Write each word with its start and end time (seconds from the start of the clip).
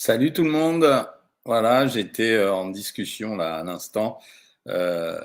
Salut 0.00 0.32
tout 0.32 0.44
le 0.44 0.50
monde. 0.52 0.86
Voilà, 1.44 1.88
j'étais 1.88 2.34
euh, 2.34 2.54
en 2.54 2.70
discussion 2.70 3.34
là 3.34 3.56
à 3.56 3.64
l'instant. 3.64 4.20
Euh, 4.68 5.18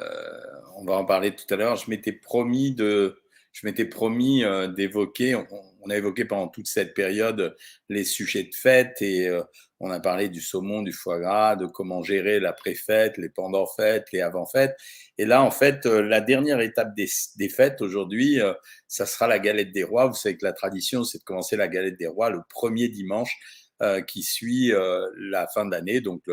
on 0.78 0.84
va 0.84 0.96
en 0.96 1.06
parler 1.06 1.36
tout 1.36 1.46
à 1.54 1.58
l'heure. 1.58 1.76
Je 1.76 1.92
m'étais 1.92 2.12
promis 2.12 2.74
de, 2.74 3.22
je 3.52 3.68
m'étais 3.68 3.86
promis 3.86 4.44
euh, 4.44 4.66
d'évoquer. 4.68 5.36
On, 5.36 5.90
a 5.92 5.96
évoqué 5.96 6.26
pendant 6.26 6.48
toute 6.48 6.66
cette 6.66 6.96
période 6.96 7.56
les 7.88 8.04
sujets 8.04 8.46
de 8.46 8.56
fête 8.56 9.00
et 9.02 9.30
on 9.80 9.92
a 9.92 10.00
parlé 10.00 10.30
du 10.30 10.42
saumon, 10.42 10.82
du 10.82 10.94
foie 10.94 11.20
gras, 11.20 11.56
de 11.56 11.68
comment 11.68 12.02
gérer 12.02 12.40
la 12.40 12.54
pré-fête, 12.54 13.18
les 13.18 13.30
pendant-fêtes, 13.30 14.08
les 14.12 14.22
avant-fêtes. 14.22 14.76
Et 15.18 15.26
là, 15.26 15.44
en 15.44 15.52
fait, 15.52 15.86
la 15.86 16.22
dernière 16.22 16.62
étape 16.62 16.96
des, 16.96 17.10
des 17.36 17.50
fêtes 17.50 17.82
aujourd'hui, 17.82 18.40
ça 18.88 19.06
sera 19.06 19.28
la 19.28 19.40
galette 19.40 19.74
des 19.74 19.84
rois. 19.84 20.08
Vous 20.08 20.16
savez 20.16 20.38
que 20.38 20.46
la 20.46 20.54
tradition, 20.54 21.04
c'est 21.04 21.18
de 21.18 21.24
commencer 21.26 21.58
la 21.58 21.68
galette 21.68 22.00
des 22.00 22.08
rois 22.08 22.30
le 22.30 22.40
premier 22.50 22.88
dimanche 22.88 23.38
qui 24.02 24.24
suit 24.24 24.74
euh, 24.74 25.08
la 25.18 25.48
fin 25.48 25.66
d'année. 25.66 26.02
Donc, 26.02 26.24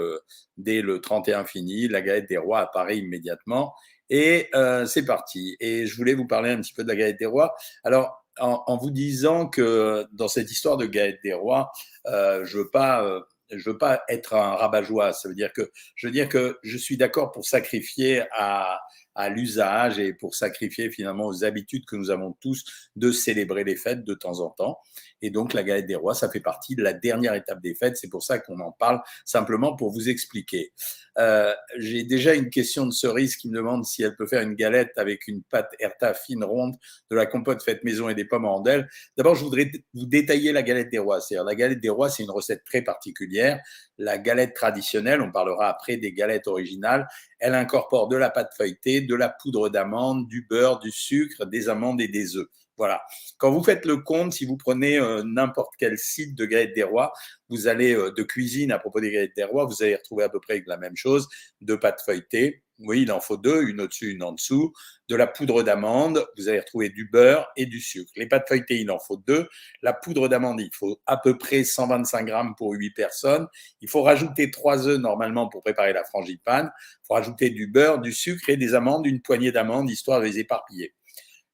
dès 0.56 0.82
le 0.82 1.00
31 1.00 1.44
fini, 1.44 1.88
la 1.88 2.00
galette 2.02 2.28
des 2.28 2.38
rois 2.38 2.60
apparaît 2.60 2.98
immédiatement. 2.98 3.74
Et 4.08 4.48
euh, 4.54 4.86
c'est 4.86 5.04
parti. 5.04 5.56
Et 5.60 5.86
je 5.86 5.96
voulais 5.96 6.14
vous 6.14 6.26
parler 6.26 6.50
un 6.50 6.60
petit 6.60 6.72
peu 6.72 6.82
de 6.82 6.88
la 6.88 6.96
galette 6.96 7.18
des 7.18 7.26
rois. 7.26 7.54
Alors, 7.84 8.24
en, 8.38 8.76
vous 8.78 8.90
disant 8.90 9.48
que 9.48 10.06
dans 10.12 10.28
cette 10.28 10.50
histoire 10.50 10.78
de 10.78 10.86
galette 10.86 11.20
des 11.22 11.34
rois, 11.34 11.70
je 12.06 12.56
veux 12.56 12.70
pas 12.70 13.22
je 13.52 13.70
veux 13.70 13.78
pas 13.78 14.02
être 14.08 14.34
un 14.34 14.54
rabat-joie. 14.54 15.12
Ça 15.12 15.28
veut 15.28 15.34
dire 15.34 15.52
que 15.52 15.70
je 15.94 16.06
veux 16.06 16.12
dire 16.12 16.28
que 16.28 16.58
je 16.62 16.78
suis 16.78 16.96
d'accord 16.96 17.32
pour 17.32 17.44
sacrifier 17.44 18.22
à, 18.32 18.80
à 19.20 19.28
l'usage 19.28 19.98
et 19.98 20.12
pour 20.12 20.34
sacrifier 20.34 20.90
finalement 20.90 21.26
aux 21.26 21.44
habitudes 21.44 21.84
que 21.84 21.96
nous 21.96 22.10
avons 22.10 22.32
tous 22.40 22.64
de 22.96 23.12
célébrer 23.12 23.64
les 23.64 23.76
fêtes 23.76 24.04
de 24.04 24.14
temps 24.14 24.40
en 24.40 24.50
temps. 24.50 24.78
Et 25.22 25.30
donc 25.30 25.52
la 25.52 25.62
galette 25.62 25.86
des 25.86 25.94
rois, 25.94 26.14
ça 26.14 26.30
fait 26.30 26.40
partie 26.40 26.74
de 26.74 26.82
la 26.82 26.92
dernière 26.92 27.34
étape 27.34 27.60
des 27.60 27.74
fêtes. 27.74 27.96
C'est 27.96 28.08
pour 28.08 28.22
ça 28.22 28.38
qu'on 28.38 28.60
en 28.60 28.72
parle 28.72 29.00
simplement 29.24 29.76
pour 29.76 29.92
vous 29.92 30.08
expliquer. 30.08 30.72
Euh, 31.20 31.52
J'ai 31.76 32.02
déjà 32.02 32.34
une 32.34 32.48
question 32.48 32.86
de 32.86 32.92
cerise 32.92 33.36
qui 33.36 33.48
me 33.48 33.54
demande 33.54 33.84
si 33.84 34.02
elle 34.02 34.16
peut 34.16 34.26
faire 34.26 34.40
une 34.42 34.54
galette 34.54 34.92
avec 34.96 35.28
une 35.28 35.42
pâte 35.42 35.70
herta 35.78 36.14
fine 36.14 36.42
ronde, 36.44 36.76
de 37.10 37.16
la 37.16 37.26
compote 37.26 37.62
faite 37.62 37.84
maison 37.84 38.08
et 38.08 38.14
des 38.14 38.24
pommes 38.24 38.46
en 38.46 38.56
rondelles. 38.56 38.88
D'abord, 39.16 39.34
je 39.34 39.44
voudrais 39.44 39.70
vous 39.92 40.06
détailler 40.06 40.52
la 40.52 40.62
galette 40.62 40.88
des 40.90 40.98
rois. 40.98 41.20
C'est-à-dire 41.20 41.44
la 41.44 41.54
galette 41.54 41.80
des 41.80 41.90
rois, 41.90 42.08
c'est 42.08 42.22
une 42.22 42.30
recette 42.30 42.64
très 42.64 42.82
particulière. 42.82 43.60
La 43.98 44.16
galette 44.16 44.54
traditionnelle, 44.54 45.20
on 45.20 45.30
parlera 45.30 45.68
après 45.68 45.98
des 45.98 46.12
galettes 46.12 46.46
originales, 46.46 47.06
elle 47.38 47.54
incorpore 47.54 48.08
de 48.08 48.16
la 48.16 48.30
pâte 48.30 48.52
feuilletée, 48.56 49.02
de 49.02 49.14
la 49.14 49.28
poudre 49.28 49.68
d'amande, 49.68 50.26
du 50.26 50.46
beurre, 50.48 50.78
du 50.78 50.90
sucre, 50.90 51.44
des 51.44 51.68
amandes 51.68 52.00
et 52.00 52.08
des 52.08 52.36
œufs. 52.36 52.48
Voilà. 52.80 53.02
Quand 53.36 53.50
vous 53.50 53.62
faites 53.62 53.84
le 53.84 53.98
compte, 53.98 54.32
si 54.32 54.46
vous 54.46 54.56
prenez 54.56 54.98
euh, 54.98 55.22
n'importe 55.22 55.74
quel 55.78 55.98
site 55.98 56.34
de 56.34 56.46
galettes 56.46 56.74
des 56.74 56.82
rois, 56.82 57.12
vous 57.50 57.68
allez 57.68 57.94
euh, 57.94 58.10
de 58.10 58.22
cuisine 58.22 58.72
à 58.72 58.78
propos 58.78 59.00
des 59.02 59.10
galettes 59.10 59.36
des 59.36 59.44
rois, 59.44 59.66
vous 59.66 59.82
allez 59.82 59.96
retrouver 59.96 60.24
à 60.24 60.30
peu 60.30 60.40
près 60.40 60.64
la 60.66 60.78
même 60.78 60.96
chose, 60.96 61.28
de 61.60 61.74
pâte 61.74 62.00
feuilletée. 62.00 62.62
Oui, 62.78 63.02
il 63.02 63.12
en 63.12 63.20
faut 63.20 63.36
deux, 63.36 63.68
une 63.68 63.82
au-dessus, 63.82 64.12
une 64.12 64.22
en 64.22 64.32
dessous. 64.32 64.72
De 65.10 65.14
la 65.14 65.26
poudre 65.26 65.62
d'amande, 65.62 66.26
vous 66.38 66.48
allez 66.48 66.60
retrouver 66.60 66.88
du 66.88 67.04
beurre 67.04 67.46
et 67.54 67.66
du 67.66 67.82
sucre. 67.82 68.10
Les 68.16 68.26
pâtes 68.26 68.48
feuilletées, 68.48 68.80
il 68.80 68.90
en 68.90 68.98
faut 68.98 69.18
deux. 69.18 69.46
La 69.82 69.92
poudre 69.92 70.28
d'amande, 70.28 70.62
il 70.62 70.70
faut 70.72 71.02
à 71.04 71.18
peu 71.18 71.36
près 71.36 71.64
125 71.64 72.24
grammes 72.24 72.54
pour 72.56 72.72
8 72.72 72.92
personnes. 72.92 73.46
Il 73.82 73.90
faut 73.90 74.02
rajouter 74.02 74.50
trois 74.50 74.88
œufs 74.88 74.98
normalement 74.98 75.50
pour 75.50 75.62
préparer 75.62 75.92
la 75.92 76.04
frangipane. 76.04 76.72
Il 76.78 77.06
faut 77.08 77.14
rajouter 77.14 77.50
du 77.50 77.66
beurre, 77.66 77.98
du 77.98 78.14
sucre 78.14 78.48
et 78.48 78.56
des 78.56 78.72
amandes, 78.72 79.04
une 79.06 79.20
poignée 79.20 79.52
d'amandes, 79.52 79.90
histoire 79.90 80.20
de 80.20 80.24
les 80.24 80.38
éparpiller. 80.38 80.94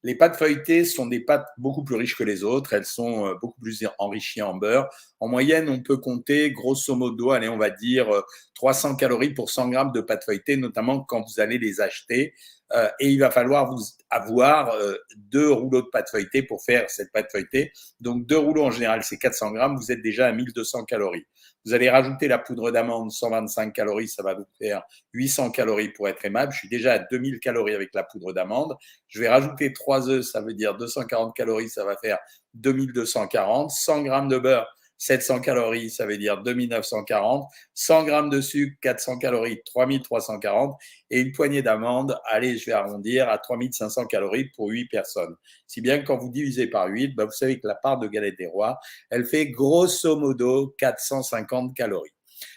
Les 0.02 0.14
pâtes 0.14 0.36
feuilletées 0.36 0.84
sont 0.84 1.06
des 1.06 1.20
pâtes 1.20 1.48
beaucoup 1.58 1.82
plus 1.82 1.96
riches 1.96 2.16
que 2.16 2.24
les 2.24 2.44
autres. 2.44 2.72
Elles 2.72 2.84
sont 2.84 3.26
euh, 3.26 3.34
beaucoup 3.40 3.60
plus 3.60 3.86
enrichies 3.98 4.42
en 4.42 4.54
beurre. 4.54 4.88
En 5.20 5.28
moyenne, 5.28 5.68
on 5.68 5.82
peut 5.82 5.96
compter 5.96 6.50
grosso 6.52 6.94
modo, 6.94 7.30
allez, 7.30 7.48
on 7.48 7.58
va 7.58 7.70
dire 7.70 8.08
300 8.54 8.92
euh, 8.92 8.96
calories 8.96 9.34
pour 9.34 9.50
100 9.50 9.70
grammes 9.70 9.92
de 9.92 10.00
pâtes 10.00 10.24
feuilletées, 10.24 10.56
notamment 10.56 11.00
quand 11.00 11.22
vous 11.22 11.40
allez 11.40 11.58
les 11.58 11.80
acheter. 11.80 12.34
Euh, 12.72 12.88
et 12.98 13.10
il 13.10 13.20
va 13.20 13.30
falloir 13.30 13.70
vous 13.70 13.80
avoir 14.10 14.74
deux 15.16 15.50
rouleaux 15.50 15.82
de 15.82 15.88
pâte 15.88 16.10
feuilletée 16.10 16.42
pour 16.42 16.62
faire 16.64 16.88
cette 16.90 17.12
pâte 17.12 17.30
feuilletée. 17.30 17.72
Donc 18.00 18.26
deux 18.26 18.38
rouleaux 18.38 18.64
en 18.64 18.70
général, 18.70 19.02
c'est 19.04 19.18
400 19.18 19.52
grammes. 19.52 19.76
Vous 19.76 19.92
êtes 19.92 20.02
déjà 20.02 20.26
à 20.26 20.32
1200 20.32 20.84
calories. 20.84 21.26
Vous 21.66 21.74
allez 21.74 21.90
rajouter 21.90 22.28
la 22.28 22.38
poudre 22.38 22.70
d'amande, 22.70 23.10
125 23.10 23.72
calories, 23.72 24.06
ça 24.06 24.22
va 24.22 24.34
vous 24.34 24.46
faire 24.56 24.84
800 25.14 25.50
calories 25.50 25.88
pour 25.88 26.08
être 26.08 26.24
aimable. 26.24 26.52
Je 26.52 26.58
suis 26.58 26.68
déjà 26.68 26.92
à 26.92 26.98
2000 27.00 27.40
calories 27.40 27.74
avec 27.74 27.92
la 27.92 28.04
poudre 28.04 28.32
d'amande. 28.32 28.76
Je 29.08 29.20
vais 29.20 29.28
rajouter 29.28 29.72
3 29.72 30.08
œufs, 30.08 30.24
ça 30.24 30.40
veut 30.40 30.54
dire 30.54 30.76
240 30.76 31.34
calories, 31.34 31.68
ça 31.68 31.84
va 31.84 31.96
faire 31.96 32.18
2240. 32.54 33.72
100 33.72 34.02
grammes 34.02 34.28
de 34.28 34.38
beurre, 34.38 34.68
700 34.98 35.40
calories, 35.40 35.90
ça 35.90 36.06
veut 36.06 36.18
dire 36.18 36.42
2940. 36.42 37.48
100 37.74 38.04
grammes 38.04 38.30
de 38.30 38.40
sucre, 38.40 38.76
400 38.80 39.18
calories, 39.18 39.60
3340. 39.64 40.76
Et 41.10 41.20
une 41.20 41.32
poignée 41.32 41.62
d'amandes, 41.62 42.18
allez, 42.24 42.58
je 42.58 42.66
vais 42.66 42.72
arrondir 42.72 43.28
à 43.28 43.38
3500 43.38 44.06
calories 44.06 44.50
pour 44.56 44.68
8 44.68 44.86
personnes. 44.86 45.34
Si 45.66 45.80
bien 45.80 45.98
que 45.98 46.06
quand 46.06 46.18
vous 46.18 46.30
divisez 46.30 46.66
par 46.66 46.88
8, 46.88 47.14
bah, 47.14 47.24
vous 47.24 47.30
savez 47.30 47.60
que 47.60 47.66
la 47.66 47.74
part 47.74 47.98
de 47.98 48.08
galette 48.08 48.38
des 48.38 48.46
rois, 48.46 48.78
elle 49.10 49.24
fait 49.24 49.46
grosso 49.46 50.16
modo 50.16 50.74
450 50.78 51.74
calories. 51.74 52.10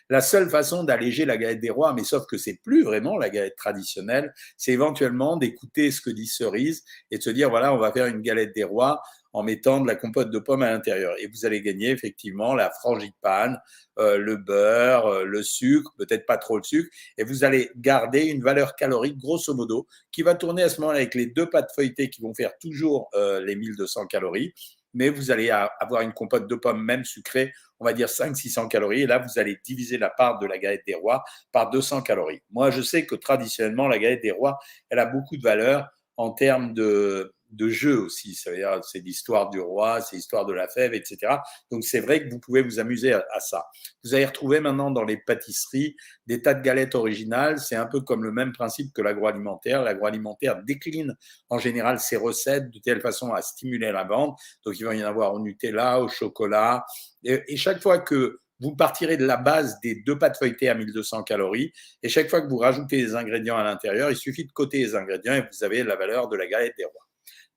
La 0.10 0.22
seule 0.22 0.50
façon 0.50 0.84
d'alléger 0.84 1.26
la 1.26 1.38
galette 1.38 1.62
des 1.62 1.70
rois, 1.70 1.94
mais 1.94 2.04
sauf 2.04 2.26
que 2.26 2.38
c'est 2.38 2.60
plus 2.64 2.84
vraiment 2.84 3.18
la 3.18 3.30
galette 3.30 3.56
traditionnelle, 3.56 4.34
c'est 4.58 4.72
éventuellement 4.72 5.38
d'écouter 5.38 5.92
ce 5.92 6.02
que 6.02 6.10
dit 6.10 6.26
Cerise 6.26 6.84
et 7.12 7.18
de 7.18 7.24
se 7.24 7.30
dire 7.30 7.50
voilà, 7.50 7.74
on 7.74 7.78
va 7.78 7.92
faire 7.92 8.08
une 8.08 8.22
galette 8.22 8.54
des 8.56 8.64
rois 8.64 9.02
en 9.34 9.44
mettant 9.44 9.82
de 9.82 9.88
la 9.88 9.96
compote 9.96 10.32
de 10.32 10.40
pommes 10.40 10.64
à 10.64 10.72
l'intérieur. 10.72 11.16
Et 11.20 11.28
vous 11.28 11.46
allez 11.46 11.62
gagner 11.62 11.92
effectivement 11.92 12.56
la 12.56 12.72
frangipane, 12.72 13.60
euh, 14.00 14.18
le 14.18 14.38
beurre, 14.38 15.08
euh, 15.08 15.26
le 15.26 15.44
sucre, 15.44 15.94
peut-être 15.98 16.26
pas 16.26 16.38
trop 16.38 16.58
le 16.58 16.64
sucre, 16.64 16.90
et 17.18 17.24
vous 17.24 17.44
allez 17.44 17.70
garder 17.76 18.26
une 18.26 18.42
valeur 18.42 18.76
calorique 18.76 19.18
grosso 19.18 19.54
modo 19.54 19.88
qui 20.12 20.22
va 20.22 20.36
tourner 20.36 20.64
à 20.64 20.70
ce 20.70 20.82
moment 20.82 20.94
avec 20.94 21.16
les 21.16 21.28
deux 21.28 21.50
pâtes 21.50 21.72
feuilletées 21.76 22.10
qui 22.10 22.22
vont 22.22 22.34
faire 22.34 22.58
toujours 22.60 23.10
euh, 23.14 23.40
les 23.42 23.56
1200 23.56 24.08
calories, 24.08 24.54
mais 24.94 25.10
vous 25.10 25.30
allez 25.30 25.52
avoir 25.52 26.02
une 26.02 26.14
compote 26.14 26.48
de 26.48 26.56
pommes 26.56 26.84
même 26.84 27.06
sucrée, 27.06 27.54
on 27.80 27.86
va 27.86 27.94
dire 27.94 28.08
500-600 28.08 28.68
calories, 28.70 29.02
et 29.02 29.08
là 29.08 29.20
vous 29.20 29.40
allez 29.40 29.60
diviser 29.64 29.98
la 29.98 30.10
part 30.10 30.40
de 30.40 30.48
la 30.48 30.58
galette 30.58 30.82
des 30.88 30.96
rois 30.96 31.24
par 31.52 31.70
200 31.70 32.02
calories. 32.02 32.42
Moi 32.50 32.72
je 32.72 32.82
sais 32.82 33.06
que 33.06 33.16
traditionnellement 33.16 33.88
la 33.88 34.00
galette 34.00 34.24
des 34.24 34.32
rois, 34.32 34.58
elle 34.90 35.00
a 35.00 35.06
beaucoup 35.06 35.38
de 35.38 35.44
valeur 35.44 35.88
en 36.18 36.32
termes 36.32 36.74
de 36.74 37.34
de 37.50 37.70
jeu 37.70 38.00
aussi. 38.00 38.36
C'est 38.36 39.00
l'histoire 39.00 39.50
du 39.50 39.60
roi, 39.60 40.02
c'est 40.02 40.16
l'histoire 40.16 40.46
de 40.46 40.54
la 40.54 40.68
fève, 40.68 40.94
etc. 40.94 41.38
Donc 41.72 41.84
c'est 41.84 42.00
vrai 42.00 42.24
que 42.24 42.30
vous 42.30 42.40
pouvez 42.40 42.62
vous 42.62 42.80
amuser 42.80 43.14
à, 43.14 43.40
ça. 43.40 43.66
Vous 44.04 44.14
allez 44.14 44.26
retrouver 44.26 44.60
maintenant 44.60 44.92
dans 44.92 45.04
les 45.04 45.18
pâtisseries 45.18 45.96
des 46.28 46.42
tas 46.42 46.54
de 46.54 46.62
galettes 46.62 46.96
originales. 46.96 47.60
C'est 47.60 47.76
un 47.76 47.86
peu 47.86 48.02
comme 48.02 48.24
le 48.24 48.32
même 48.32 48.52
principe 48.52 48.94
que 48.94 49.02
l'agroalimentaire. 49.02 49.84
L'agroalimentaire 49.84 50.62
décline 50.64 51.16
en 51.50 51.60
général 51.60 52.00
ses 52.00 52.18
recettes 52.18 52.70
de 52.70 52.80
telle 52.80 53.02
façon 53.02 53.34
à 53.34 53.42
stimuler 53.42 53.92
la 53.92 54.04
vente. 54.04 54.40
Donc 54.66 54.80
il 54.80 54.86
va 54.86 54.96
y 54.96 55.04
en 55.04 55.08
avoir 55.08 55.34
au 55.34 55.40
Nutella, 55.40 56.00
au 56.00 56.08
chocolat. 56.08 56.86
Et, 57.24 57.58
chaque 57.58 57.82
fois 57.82 58.00
que 58.00 58.40
vous 58.62 58.76
partirez 58.76 59.16
de 59.18 59.26
la 59.26 59.38
base 59.38 59.80
des 59.82 59.96
deux 59.96 60.18
pâtes 60.18 60.38
feuilletées 60.38 60.70
à 60.70 60.76
1200 60.76 61.24
calories. 61.24 61.72
Et 62.04 62.10
chaque 62.10 62.30
fois 62.30 62.42
que 62.42 62.48
vous 62.48 62.58
rajoutez 62.58 62.98
des 62.98 63.16
ingrédients 63.16 63.58
à 63.58 63.64
l'intérieur, 63.64 64.12
il 64.12 64.18
suffit 64.18 64.46
de 64.46 64.52
coter 64.52 64.80
les 64.80 64.96
ingrédients 64.96 65.34
et 65.34 65.42
vous 65.42 65.64
avez 65.64 65.84
la 65.84 65.96
valeur 65.96 66.28
de 66.28 66.36
la 66.36 66.46
galette 66.46 66.74
des 66.78 66.84
rois. 66.84 67.09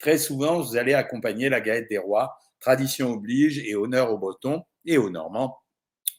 Très 0.03 0.19
souvent, 0.19 0.61
vous 0.61 0.77
allez 0.77 0.95
accompagner 0.95 1.49
la 1.49 1.61
galette 1.61 1.89
des 1.89 1.97
rois, 1.97 2.37
tradition 2.59 3.13
oblige 3.13 3.61
et 3.61 3.77
honneur 3.77 4.13
aux 4.13 4.19
Bretons 4.19 4.65
et 4.85 4.99
aux 4.99 5.11
Normands. 5.11 5.57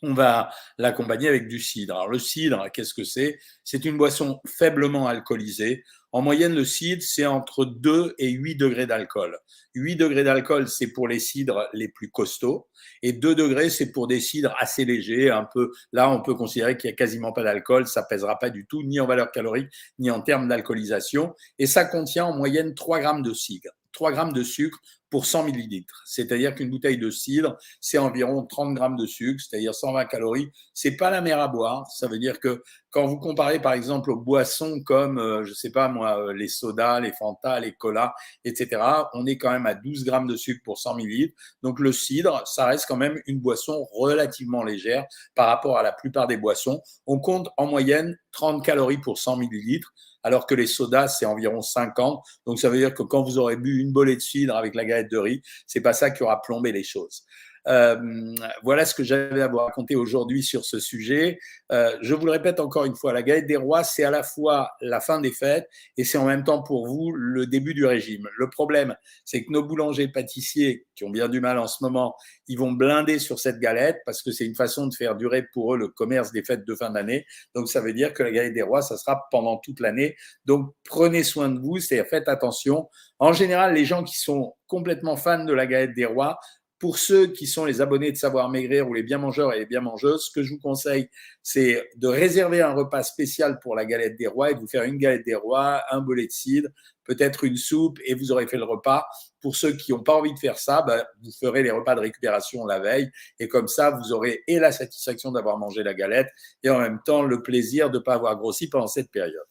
On 0.01 0.13
va 0.13 0.51
l'accompagner 0.77 1.27
avec 1.27 1.49
du 1.49 1.59
cidre. 1.59 1.95
Alors 1.95 2.07
le 2.07 2.17
cidre, 2.17 2.71
qu'est-ce 2.71 2.93
que 2.93 3.03
c'est? 3.03 3.39
C'est 3.65 3.83
une 3.83 3.97
boisson 3.97 4.39
faiblement 4.47 5.05
alcoolisée. 5.05 5.83
En 6.13 6.21
moyenne, 6.21 6.53
le 6.53 6.63
cidre, 6.63 7.01
c'est 7.01 7.25
entre 7.25 7.65
2 7.65 8.13
et 8.19 8.29
8 8.29 8.55
degrés 8.55 8.85
d'alcool. 8.85 9.39
8 9.73 9.95
degrés 9.95 10.23
d'alcool, 10.23 10.67
c'est 10.67 10.93
pour 10.93 11.07
les 11.07 11.17
cidres 11.17 11.67
les 11.73 11.87
plus 11.87 12.11
costauds. 12.11 12.67
Et 13.01 13.13
2 13.13 13.33
degrés, 13.33 13.71
c'est 13.71 13.91
pour 13.91 14.05
des 14.05 14.19
cidres 14.19 14.53
assez 14.59 14.85
légers. 14.85 15.31
Un 15.31 15.47
peu, 15.51 15.71
là, 15.91 16.11
on 16.11 16.21
peut 16.21 16.35
considérer 16.35 16.77
qu'il 16.77 16.87
n'y 16.87 16.93
a 16.93 16.95
quasiment 16.95 17.33
pas 17.33 17.43
d'alcool. 17.43 17.87
Ça 17.87 18.03
pèsera 18.03 18.37
pas 18.37 18.51
du 18.51 18.67
tout, 18.67 18.83
ni 18.83 18.99
en 18.99 19.07
valeur 19.07 19.31
calorique, 19.31 19.69
ni 19.97 20.11
en 20.11 20.21
termes 20.21 20.47
d'alcoolisation. 20.47 21.33
Et 21.57 21.65
ça 21.65 21.83
contient 21.83 22.25
en 22.25 22.37
moyenne 22.37 22.75
3 22.75 22.99
grammes 22.99 23.23
de 23.23 23.33
cidre. 23.33 23.71
3 23.93 24.11
grammes 24.11 24.33
de 24.33 24.43
sucre 24.43 24.79
pour 25.13 25.27
100 25.27 25.43
millilitres. 25.43 26.01
C'est-à-dire 26.07 26.55
qu'une 26.55 26.71
bouteille 26.71 26.97
de 26.97 27.11
cidre, 27.11 27.55
c'est 27.79 27.99
environ 27.99 28.47
30 28.47 28.73
grammes 28.73 28.95
de 28.95 29.05
sucre, 29.05 29.39
c'est-à-dire 29.39 29.75
120 29.75 30.05
calories. 30.05 30.49
C'est 30.73 30.97
pas 30.97 31.11
la 31.11 31.21
mer 31.21 31.39
à 31.39 31.47
boire. 31.47 31.85
Ça 31.91 32.07
veut 32.07 32.17
dire 32.17 32.39
que 32.39 32.63
quand 32.89 33.05
vous 33.05 33.19
comparez 33.19 33.61
par 33.61 33.73
exemple 33.73 34.09
aux 34.09 34.19
boissons 34.19 34.81
comme, 34.83 35.19
euh, 35.19 35.43
je 35.45 35.53
sais 35.53 35.71
pas 35.71 35.87
moi, 35.87 36.19
euh, 36.19 36.33
les 36.33 36.47
sodas, 36.47 36.99
les 36.99 37.11
Fanta, 37.11 37.59
les 37.59 37.73
colas, 37.73 38.15
etc., 38.43 38.81
on 39.13 39.27
est 39.27 39.37
quand 39.37 39.51
même 39.51 39.67
à 39.67 39.75
12 39.75 40.03
grammes 40.03 40.27
de 40.27 40.35
sucre 40.35 40.61
pour 40.65 40.79
100 40.79 40.95
millilitres. 40.95 41.35
Donc 41.61 41.79
le 41.79 41.91
cidre, 41.91 42.41
ça 42.47 42.65
reste 42.65 42.85
quand 42.87 42.97
même 42.97 43.21
une 43.27 43.39
boisson 43.39 43.85
relativement 43.91 44.63
légère 44.63 45.05
par 45.35 45.45
rapport 45.45 45.77
à 45.77 45.83
la 45.83 45.91
plupart 45.91 46.25
des 46.25 46.37
boissons. 46.37 46.81
On 47.05 47.19
compte 47.19 47.49
en 47.57 47.67
moyenne 47.67 48.17
30 48.31 48.65
calories 48.65 48.97
pour 48.97 49.19
100 49.19 49.37
millilitres 49.37 49.93
alors 50.23 50.47
que 50.47 50.55
les 50.55 50.67
sodas, 50.67 51.09
c'est 51.09 51.25
environ 51.25 51.61
50. 51.61 52.23
Donc, 52.45 52.59
ça 52.59 52.69
veut 52.69 52.77
dire 52.77 52.93
que 52.93 53.03
quand 53.03 53.23
vous 53.23 53.37
aurez 53.37 53.57
bu 53.57 53.81
une 53.81 53.91
bolée 53.91 54.15
de 54.15 54.21
cidre 54.21 54.55
avec 54.55 54.75
la 54.75 54.85
galette 54.85 55.11
de 55.11 55.17
riz, 55.17 55.41
c'est 55.67 55.81
pas 55.81 55.93
ça 55.93 56.11
qui 56.11 56.23
aura 56.23 56.41
plombé 56.41 56.71
les 56.71 56.83
choses. 56.83 57.23
Euh, 57.67 58.35
voilà 58.61 58.85
ce 58.85 58.93
que 58.93 59.03
j'avais 59.03 59.41
à 59.41 59.47
vous 59.47 59.57
raconter 59.57 59.95
aujourd'hui 59.95 60.43
sur 60.43 60.65
ce 60.65 60.79
sujet. 60.79 61.39
Euh, 61.71 61.97
je 62.01 62.13
vous 62.13 62.25
le 62.25 62.31
répète 62.31 62.59
encore 62.59 62.85
une 62.85 62.95
fois, 62.95 63.13
la 63.13 63.23
galette 63.23 63.47
des 63.47 63.57
rois, 63.57 63.83
c'est 63.83 64.03
à 64.03 64.11
la 64.11 64.23
fois 64.23 64.71
la 64.81 64.99
fin 64.99 65.21
des 65.21 65.31
fêtes 65.31 65.67
et 65.97 66.03
c'est 66.03 66.17
en 66.17 66.25
même 66.25 66.43
temps 66.43 66.61
pour 66.61 66.87
vous 66.87 67.11
le 67.11 67.45
début 67.45 67.73
du 67.73 67.85
régime. 67.85 68.27
Le 68.37 68.49
problème, 68.49 68.95
c'est 69.25 69.43
que 69.43 69.51
nos 69.51 69.63
boulangers 69.63 70.07
pâtissiers, 70.07 70.85
qui 70.95 71.03
ont 71.03 71.09
bien 71.09 71.29
du 71.29 71.41
mal 71.41 71.57
en 71.57 71.67
ce 71.67 71.83
moment, 71.83 72.15
ils 72.47 72.57
vont 72.57 72.71
blinder 72.71 73.19
sur 73.19 73.39
cette 73.39 73.59
galette 73.59 74.01
parce 74.05 74.21
que 74.21 74.31
c'est 74.31 74.45
une 74.45 74.55
façon 74.55 74.87
de 74.87 74.93
faire 74.93 75.15
durer 75.15 75.43
pour 75.53 75.73
eux 75.73 75.77
le 75.77 75.87
commerce 75.87 76.31
des 76.31 76.43
fêtes 76.43 76.65
de 76.65 76.75
fin 76.75 76.89
d'année. 76.89 77.25
Donc 77.55 77.69
ça 77.69 77.81
veut 77.81 77.93
dire 77.93 78.13
que 78.13 78.23
la 78.23 78.31
galette 78.31 78.53
des 78.53 78.61
rois, 78.61 78.81
ça 78.81 78.97
sera 78.97 79.27
pendant 79.31 79.57
toute 79.57 79.79
l'année. 79.79 80.15
Donc 80.45 80.73
prenez 80.83 81.23
soin 81.23 81.49
de 81.49 81.59
vous, 81.59 81.79
c'est-à-dire 81.79 82.09
faites 82.09 82.27
attention. 82.27 82.89
En 83.19 83.33
général, 83.33 83.73
les 83.73 83.85
gens 83.85 84.03
qui 84.03 84.19
sont 84.19 84.53
complètement 84.67 85.15
fans 85.15 85.45
de 85.45 85.53
la 85.53 85.65
galette 85.65 85.93
des 85.93 86.05
rois 86.05 86.39
pour 86.83 86.97
ceux 86.97 87.27
qui 87.27 87.47
sont 87.47 87.63
les 87.63 87.79
abonnés 87.79 88.11
de 88.11 88.17
Savoir 88.17 88.49
Maigrir 88.49 88.89
ou 88.89 88.93
les 88.93 89.03
bien 89.03 89.17
mangeurs 89.17 89.53
et 89.53 89.59
les 89.59 89.65
bien 89.65 89.79
mangeuses, 89.79 90.25
ce 90.25 90.31
que 90.31 90.43
je 90.43 90.51
vous 90.53 90.59
conseille, 90.59 91.07
c'est 91.41 91.89
de 91.95 92.09
réserver 92.09 92.61
un 92.61 92.73
repas 92.73 93.03
spécial 93.03 93.59
pour 93.59 93.73
la 93.73 93.85
galette 93.85 94.17
des 94.17 94.27
rois 94.27 94.51
et 94.51 94.55
de 94.55 94.59
vous 94.59 94.67
faire 94.67 94.83
une 94.83 94.97
galette 94.97 95.25
des 95.25 95.33
rois, 95.33 95.81
un 95.91 96.01
bolet 96.01 96.25
de 96.25 96.31
cidre, 96.33 96.67
peut-être 97.05 97.45
une 97.45 97.55
soupe 97.55 97.99
et 98.03 98.15
vous 98.15 98.33
aurez 98.33 98.47
fait 98.47 98.57
le 98.57 98.65
repas. 98.65 99.07
Pour 99.39 99.55
ceux 99.55 99.71
qui 99.77 99.93
n'ont 99.93 100.03
pas 100.03 100.13
envie 100.13 100.33
de 100.33 100.39
faire 100.39 100.59
ça, 100.59 100.81
ben, 100.81 101.05
vous 101.21 101.31
ferez 101.31 101.63
les 101.63 101.71
repas 101.71 101.95
de 101.95 102.01
récupération 102.01 102.65
la 102.65 102.79
veille 102.79 103.09
et 103.39 103.47
comme 103.47 103.69
ça, 103.69 103.91
vous 103.91 104.11
aurez 104.11 104.43
et 104.47 104.59
la 104.59 104.73
satisfaction 104.73 105.31
d'avoir 105.31 105.57
mangé 105.57 105.83
la 105.83 105.93
galette 105.93 106.31
et 106.63 106.69
en 106.69 106.79
même 106.79 106.99
temps 107.05 107.23
le 107.23 107.41
plaisir 107.41 107.91
de 107.91 107.99
ne 107.99 108.03
pas 108.03 108.15
avoir 108.15 108.35
grossi 108.35 108.67
pendant 108.67 108.87
cette 108.87 109.09
période. 109.09 109.47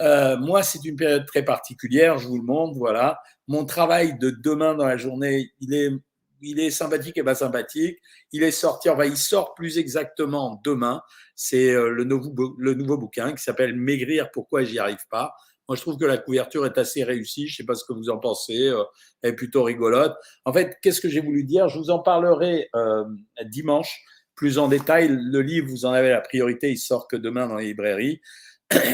Euh, 0.00 0.38
moi, 0.38 0.62
c'est 0.62 0.82
une 0.86 0.96
période 0.96 1.26
très 1.26 1.44
particulière, 1.44 2.16
je 2.16 2.28
vous 2.28 2.38
le 2.38 2.44
montre, 2.44 2.78
voilà. 2.78 3.20
Mon 3.46 3.66
travail 3.66 4.18
de 4.18 4.30
demain 4.30 4.74
dans 4.74 4.86
la 4.86 4.96
journée, 4.96 5.50
il 5.60 5.74
est 5.74 5.90
il 6.42 6.60
est 6.60 6.70
sympathique 6.70 7.16
et 7.16 7.22
pas 7.22 7.34
sympathique. 7.34 7.98
Il 8.32 8.42
est 8.42 8.50
sorti, 8.50 8.90
enfin, 8.90 9.04
il 9.04 9.16
sort 9.16 9.54
plus 9.54 9.78
exactement 9.78 10.60
demain. 10.64 11.00
C'est 11.34 11.70
euh, 11.70 11.90
le 11.90 12.04
nouveau, 12.04 12.54
le 12.58 12.74
nouveau 12.74 12.98
bouquin 12.98 13.32
qui 13.32 13.42
s'appelle 13.42 13.74
Maigrir, 13.76 14.30
pourquoi 14.32 14.64
j'y 14.64 14.78
arrive 14.78 15.04
pas. 15.10 15.32
Moi, 15.68 15.76
je 15.76 15.82
trouve 15.82 15.96
que 15.96 16.04
la 16.04 16.18
couverture 16.18 16.66
est 16.66 16.76
assez 16.76 17.04
réussie. 17.04 17.46
Je 17.46 17.54
ne 17.54 17.56
sais 17.58 17.64
pas 17.64 17.74
ce 17.74 17.84
que 17.84 17.92
vous 17.92 18.10
en 18.10 18.18
pensez. 18.18 18.66
Euh, 18.68 18.82
elle 19.22 19.30
est 19.30 19.34
plutôt 19.36 19.62
rigolote. 19.62 20.14
En 20.44 20.52
fait, 20.52 20.76
qu'est-ce 20.82 21.00
que 21.00 21.08
j'ai 21.08 21.20
voulu 21.20 21.44
dire? 21.44 21.68
Je 21.68 21.78
vous 21.78 21.90
en 21.90 22.00
parlerai 22.00 22.68
euh, 22.74 23.04
dimanche 23.44 24.02
plus 24.34 24.58
en 24.58 24.68
détail. 24.68 25.08
Le 25.10 25.40
livre, 25.40 25.68
vous 25.68 25.84
en 25.84 25.92
avez 25.92 26.10
la 26.10 26.20
priorité. 26.20 26.70
Il 26.70 26.78
sort 26.78 27.06
que 27.06 27.16
demain 27.16 27.46
dans 27.46 27.56
les 27.56 27.66
librairies. 27.66 28.20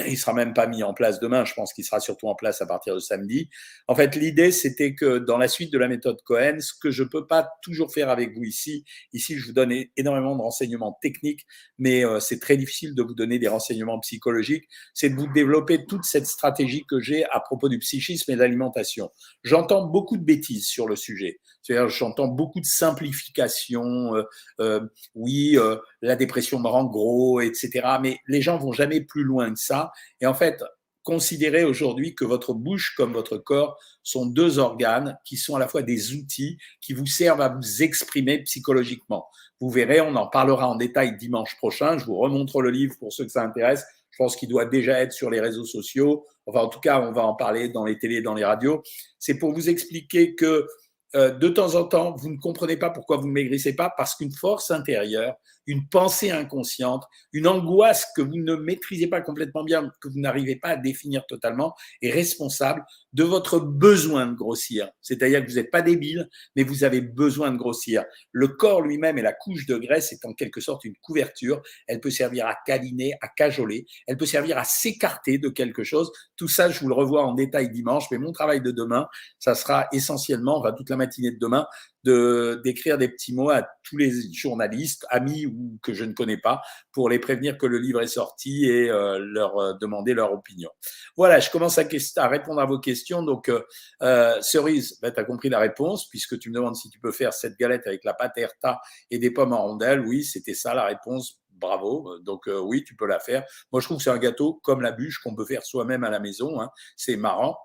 Il 0.06 0.16
sera 0.16 0.32
même 0.32 0.54
pas 0.54 0.66
mis 0.66 0.82
en 0.82 0.94
place 0.94 1.20
demain, 1.20 1.44
je 1.44 1.54
pense 1.54 1.72
qu'il 1.72 1.84
sera 1.84 2.00
surtout 2.00 2.28
en 2.28 2.34
place 2.34 2.60
à 2.62 2.66
partir 2.66 2.94
de 2.94 3.00
samedi. 3.00 3.48
En 3.86 3.94
fait, 3.94 4.16
l'idée, 4.16 4.52
c'était 4.52 4.94
que 4.94 5.18
dans 5.18 5.38
la 5.38 5.48
suite 5.48 5.72
de 5.72 5.78
la 5.78 5.88
méthode 5.88 6.18
Cohen, 6.24 6.58
ce 6.60 6.72
que 6.80 6.90
je 6.90 7.04
peux 7.04 7.26
pas 7.26 7.48
toujours 7.62 7.92
faire 7.92 8.10
avec 8.10 8.34
vous 8.36 8.44
ici, 8.44 8.84
ici, 9.12 9.38
je 9.38 9.46
vous 9.46 9.52
donne 9.52 9.72
énormément 9.96 10.36
de 10.36 10.42
renseignements 10.42 10.98
techniques, 11.00 11.46
mais 11.78 12.04
euh, 12.04 12.20
c'est 12.20 12.38
très 12.38 12.56
difficile 12.56 12.94
de 12.94 13.02
vous 13.02 13.14
donner 13.14 13.38
des 13.38 13.48
renseignements 13.48 13.98
psychologiques, 14.00 14.64
c'est 14.94 15.10
de 15.10 15.16
vous 15.16 15.32
développer 15.32 15.86
toute 15.86 16.04
cette 16.04 16.26
stratégie 16.26 16.84
que 16.88 17.00
j'ai 17.00 17.24
à 17.26 17.40
propos 17.40 17.68
du 17.68 17.78
psychisme 17.78 18.30
et 18.32 18.34
de 18.34 18.40
l'alimentation. 18.40 19.10
J'entends 19.42 19.86
beaucoup 19.86 20.16
de 20.16 20.24
bêtises 20.24 20.66
sur 20.66 20.86
le 20.86 20.96
sujet. 20.96 21.40
J'entends 21.88 22.28
beaucoup 22.28 22.60
de 22.60 22.66
simplifications. 22.66 24.14
Euh, 24.14 24.22
euh, 24.60 24.80
oui, 25.14 25.56
euh, 25.56 25.76
la 26.02 26.16
dépression 26.16 26.58
me 26.58 26.68
rend 26.68 26.84
gros, 26.84 27.40
etc. 27.40 27.98
Mais 28.00 28.18
les 28.26 28.42
gens 28.42 28.58
vont 28.58 28.72
jamais 28.72 29.00
plus 29.00 29.24
loin 29.24 29.52
que 29.52 29.58
ça. 29.58 29.92
Et 30.20 30.26
en 30.26 30.34
fait, 30.34 30.62
considérez 31.02 31.64
aujourd'hui 31.64 32.14
que 32.14 32.24
votre 32.24 32.54
bouche 32.54 32.94
comme 32.96 33.12
votre 33.12 33.38
corps 33.38 33.78
sont 34.02 34.26
deux 34.26 34.58
organes 34.58 35.18
qui 35.24 35.36
sont 35.36 35.56
à 35.56 35.58
la 35.58 35.68
fois 35.68 35.82
des 35.82 36.14
outils 36.14 36.58
qui 36.80 36.92
vous 36.92 37.06
servent 37.06 37.40
à 37.40 37.48
vous 37.48 37.82
exprimer 37.82 38.42
psychologiquement. 38.42 39.26
Vous 39.60 39.70
verrez, 39.70 40.00
on 40.00 40.14
en 40.16 40.26
parlera 40.26 40.68
en 40.68 40.76
détail 40.76 41.16
dimanche 41.16 41.56
prochain. 41.56 41.98
Je 41.98 42.04
vous 42.04 42.16
remontre 42.16 42.62
le 42.62 42.70
livre 42.70 42.94
pour 42.98 43.12
ceux 43.12 43.24
que 43.24 43.30
ça 43.30 43.42
intéresse. 43.42 43.84
Je 44.10 44.16
pense 44.18 44.36
qu'il 44.36 44.48
doit 44.48 44.64
déjà 44.64 45.00
être 45.00 45.12
sur 45.12 45.30
les 45.30 45.40
réseaux 45.40 45.64
sociaux. 45.64 46.24
Enfin, 46.46 46.60
en 46.60 46.68
tout 46.68 46.80
cas, 46.80 47.00
on 47.00 47.12
va 47.12 47.24
en 47.24 47.34
parler 47.34 47.68
dans 47.68 47.84
les 47.84 47.98
télés, 47.98 48.22
dans 48.22 48.34
les 48.34 48.44
radios. 48.44 48.82
C'est 49.18 49.38
pour 49.38 49.52
vous 49.52 49.68
expliquer 49.68 50.34
que 50.34 50.66
euh, 51.14 51.30
de 51.30 51.48
temps 51.48 51.74
en 51.74 51.84
temps, 51.84 52.14
vous 52.16 52.28
ne 52.28 52.38
comprenez 52.38 52.76
pas 52.76 52.90
pourquoi 52.90 53.16
vous 53.16 53.26
ne 53.26 53.32
maigrissez 53.32 53.74
pas, 53.74 53.92
parce 53.96 54.14
qu'une 54.14 54.32
force 54.32 54.70
intérieure, 54.70 55.36
une 55.68 55.86
pensée 55.86 56.30
inconsciente, 56.30 57.04
une 57.32 57.46
angoisse 57.46 58.06
que 58.16 58.22
vous 58.22 58.36
ne 58.36 58.56
maîtrisez 58.56 59.06
pas 59.06 59.20
complètement 59.20 59.62
bien, 59.62 59.92
que 60.00 60.08
vous 60.08 60.18
n'arrivez 60.18 60.56
pas 60.56 60.70
à 60.70 60.76
définir 60.76 61.24
totalement, 61.26 61.74
est 62.02 62.10
responsable 62.10 62.84
de 63.12 63.22
votre 63.22 63.60
besoin 63.60 64.26
de 64.26 64.34
grossir. 64.34 64.90
C'est-à-dire 65.02 65.44
que 65.44 65.50
vous 65.50 65.56
n'êtes 65.56 65.70
pas 65.70 65.82
débile, 65.82 66.28
mais 66.56 66.62
vous 66.62 66.84
avez 66.84 67.00
besoin 67.00 67.50
de 67.50 67.56
grossir. 67.56 68.04
Le 68.32 68.48
corps 68.48 68.82
lui-même 68.82 69.18
et 69.18 69.22
la 69.22 69.32
couche 69.32 69.66
de 69.66 69.76
graisse 69.76 70.12
est 70.12 70.24
en 70.24 70.32
quelque 70.32 70.60
sorte 70.60 70.84
une 70.84 70.96
couverture. 71.02 71.62
Elle 71.86 72.00
peut 72.00 72.10
servir 72.10 72.46
à 72.46 72.56
câliner, 72.66 73.14
à 73.20 73.28
cajoler. 73.28 73.86
Elle 74.06 74.16
peut 74.16 74.26
servir 74.26 74.58
à 74.58 74.64
s'écarter 74.64 75.38
de 75.38 75.48
quelque 75.48 75.84
chose. 75.84 76.10
Tout 76.36 76.48
ça, 76.48 76.70
je 76.70 76.80
vous 76.80 76.88
le 76.88 76.94
revois 76.94 77.24
en 77.24 77.34
détail 77.34 77.70
dimanche. 77.70 78.04
Mais 78.10 78.18
mon 78.18 78.32
travail 78.32 78.62
de 78.62 78.70
demain, 78.70 79.06
ça 79.38 79.54
sera 79.54 79.86
essentiellement, 79.92 80.58
enfin 80.58 80.72
toute 80.72 80.88
la 80.88 80.96
matinée 80.96 81.30
de 81.30 81.38
demain, 81.38 81.66
de 82.04 82.60
d'écrire 82.64 82.98
des 82.98 83.08
petits 83.08 83.34
mots 83.34 83.50
à 83.50 83.68
tous 83.82 83.96
les 83.96 84.12
journalistes, 84.32 85.06
amis 85.10 85.46
ou 85.46 85.78
que 85.82 85.94
je 85.94 86.04
ne 86.04 86.12
connais 86.12 86.36
pas, 86.36 86.62
pour 86.92 87.08
les 87.08 87.18
prévenir 87.18 87.58
que 87.58 87.66
le 87.66 87.78
livre 87.78 88.00
est 88.00 88.06
sorti 88.06 88.66
et 88.66 88.90
euh, 88.90 89.18
leur 89.18 89.58
euh, 89.58 89.72
demander 89.80 90.14
leur 90.14 90.32
opinion. 90.32 90.70
Voilà, 91.16 91.40
je 91.40 91.50
commence 91.50 91.78
à, 91.78 91.84
à 92.16 92.28
répondre 92.28 92.60
à 92.60 92.66
vos 92.66 92.78
questions. 92.78 93.22
Donc, 93.22 93.48
euh, 93.48 93.62
euh 94.02 94.40
Cerise, 94.40 94.98
ben, 95.00 95.12
tu 95.12 95.20
as 95.20 95.24
compris 95.24 95.48
la 95.48 95.58
réponse, 95.58 96.08
puisque 96.08 96.38
tu 96.38 96.50
me 96.50 96.54
demandes 96.54 96.76
si 96.76 96.90
tu 96.90 97.00
peux 97.00 97.12
faire 97.12 97.32
cette 97.32 97.58
galette 97.58 97.86
avec 97.86 98.04
la 98.04 98.14
pâte 98.14 98.36
Erta 98.36 98.80
et 99.10 99.18
des 99.18 99.30
pommes 99.30 99.52
en 99.52 99.62
rondelles. 99.62 100.00
Oui, 100.00 100.24
c'était 100.24 100.54
ça 100.54 100.74
la 100.74 100.84
réponse. 100.84 101.40
Bravo. 101.50 102.20
Donc 102.20 102.46
oui, 102.46 102.84
tu 102.84 102.94
peux 102.94 103.06
la 103.06 103.18
faire. 103.18 103.44
Moi, 103.72 103.80
je 103.80 103.86
trouve 103.86 103.96
que 103.96 104.04
c'est 104.04 104.10
un 104.10 104.18
gâteau 104.18 104.60
comme 104.62 104.80
la 104.80 104.92
bûche 104.92 105.18
qu'on 105.18 105.34
peut 105.34 105.44
faire 105.44 105.64
soi-même 105.64 106.04
à 106.04 106.10
la 106.10 106.20
maison. 106.20 106.60
Hein. 106.60 106.70
C'est 106.96 107.16
marrant. 107.16 107.58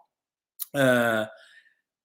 Euh, 0.75 1.25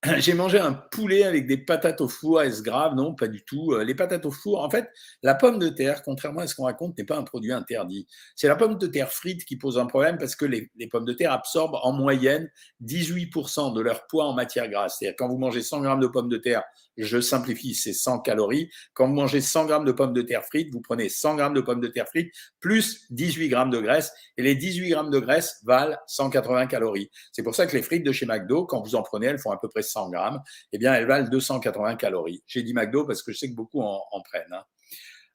j'ai 0.17 0.33
mangé 0.33 0.59
un 0.59 0.71
poulet 0.73 1.23
avec 1.23 1.45
des 1.45 1.57
patates 1.57 1.99
au 1.99 2.07
four. 2.07 2.41
Est-ce 2.41 2.61
grave? 2.61 2.95
Non, 2.95 3.15
pas 3.15 3.27
du 3.27 3.43
tout. 3.43 3.73
Euh, 3.73 3.83
les 3.83 3.95
patates 3.95 4.25
au 4.25 4.31
four, 4.31 4.63
en 4.63 4.69
fait, 4.69 4.89
la 5.23 5.35
pomme 5.35 5.59
de 5.59 5.67
terre, 5.67 6.03
contrairement 6.03 6.39
à 6.39 6.47
ce 6.47 6.55
qu'on 6.55 6.63
raconte, 6.63 6.97
n'est 6.97 7.03
pas 7.03 7.17
un 7.17 7.23
produit 7.23 7.51
interdit. 7.51 8.07
C'est 8.35 8.47
la 8.47 8.55
pomme 8.55 8.77
de 8.77 8.87
terre 8.87 9.11
frite 9.11 9.43
qui 9.43 9.57
pose 9.57 9.77
un 9.77 9.87
problème 9.87 10.17
parce 10.17 10.35
que 10.35 10.45
les, 10.45 10.71
les 10.77 10.87
pommes 10.87 11.05
de 11.05 11.13
terre 11.13 11.33
absorbent 11.33 11.79
en 11.83 11.91
moyenne 11.91 12.49
18% 12.85 13.73
de 13.73 13.81
leur 13.81 14.07
poids 14.07 14.25
en 14.25 14.33
matière 14.33 14.69
grasse. 14.69 14.97
C'est-à-dire 14.99 15.15
quand 15.17 15.27
vous 15.27 15.37
mangez 15.37 15.61
100 15.61 15.81
grammes 15.81 15.99
de 15.99 16.07
pommes 16.07 16.29
de 16.29 16.37
terre 16.37 16.63
je 16.99 17.21
simplifie, 17.21 17.73
c'est 17.73 17.93
100 17.93 18.19
calories. 18.19 18.69
Quand 18.93 19.07
vous 19.07 19.13
mangez 19.13 19.41
100 19.41 19.65
grammes 19.65 19.85
de 19.85 19.91
pommes 19.91 20.13
de 20.13 20.21
terre 20.21 20.43
frites, 20.43 20.71
vous 20.73 20.81
prenez 20.81 21.09
100 21.09 21.35
grammes 21.35 21.53
de 21.53 21.61
pommes 21.61 21.79
de 21.79 21.87
terre 21.87 22.07
frites 22.07 22.33
plus 22.59 23.05
18 23.09 23.49
grammes 23.49 23.69
de 23.69 23.79
graisse. 23.79 24.11
Et 24.37 24.43
les 24.43 24.55
18 24.55 24.89
grammes 24.89 25.09
de 25.09 25.19
graisse 25.19 25.59
valent 25.63 25.95
180 26.07 26.67
calories. 26.67 27.09
C'est 27.31 27.43
pour 27.43 27.55
ça 27.55 27.65
que 27.65 27.75
les 27.75 27.83
frites 27.83 28.05
de 28.05 28.11
chez 28.11 28.25
McDo, 28.25 28.65
quand 28.65 28.81
vous 28.81 28.95
en 28.95 29.01
prenez, 29.01 29.27
elles 29.27 29.39
font 29.39 29.51
à 29.51 29.57
peu 29.57 29.69
près 29.69 29.81
100 29.89 30.09
grammes. 30.09 30.41
Eh 30.71 30.77
bien, 30.77 30.93
elles 30.93 31.07
valent 31.07 31.29
280 31.29 31.95
calories. 31.95 32.43
J'ai 32.47 32.63
dit 32.63 32.73
McDo 32.73 33.05
parce 33.05 33.23
que 33.23 33.31
je 33.31 33.37
sais 33.37 33.49
que 33.49 33.55
beaucoup 33.55 33.81
en, 33.81 34.21
prennent. 34.23 34.53
Hein. 34.53 34.63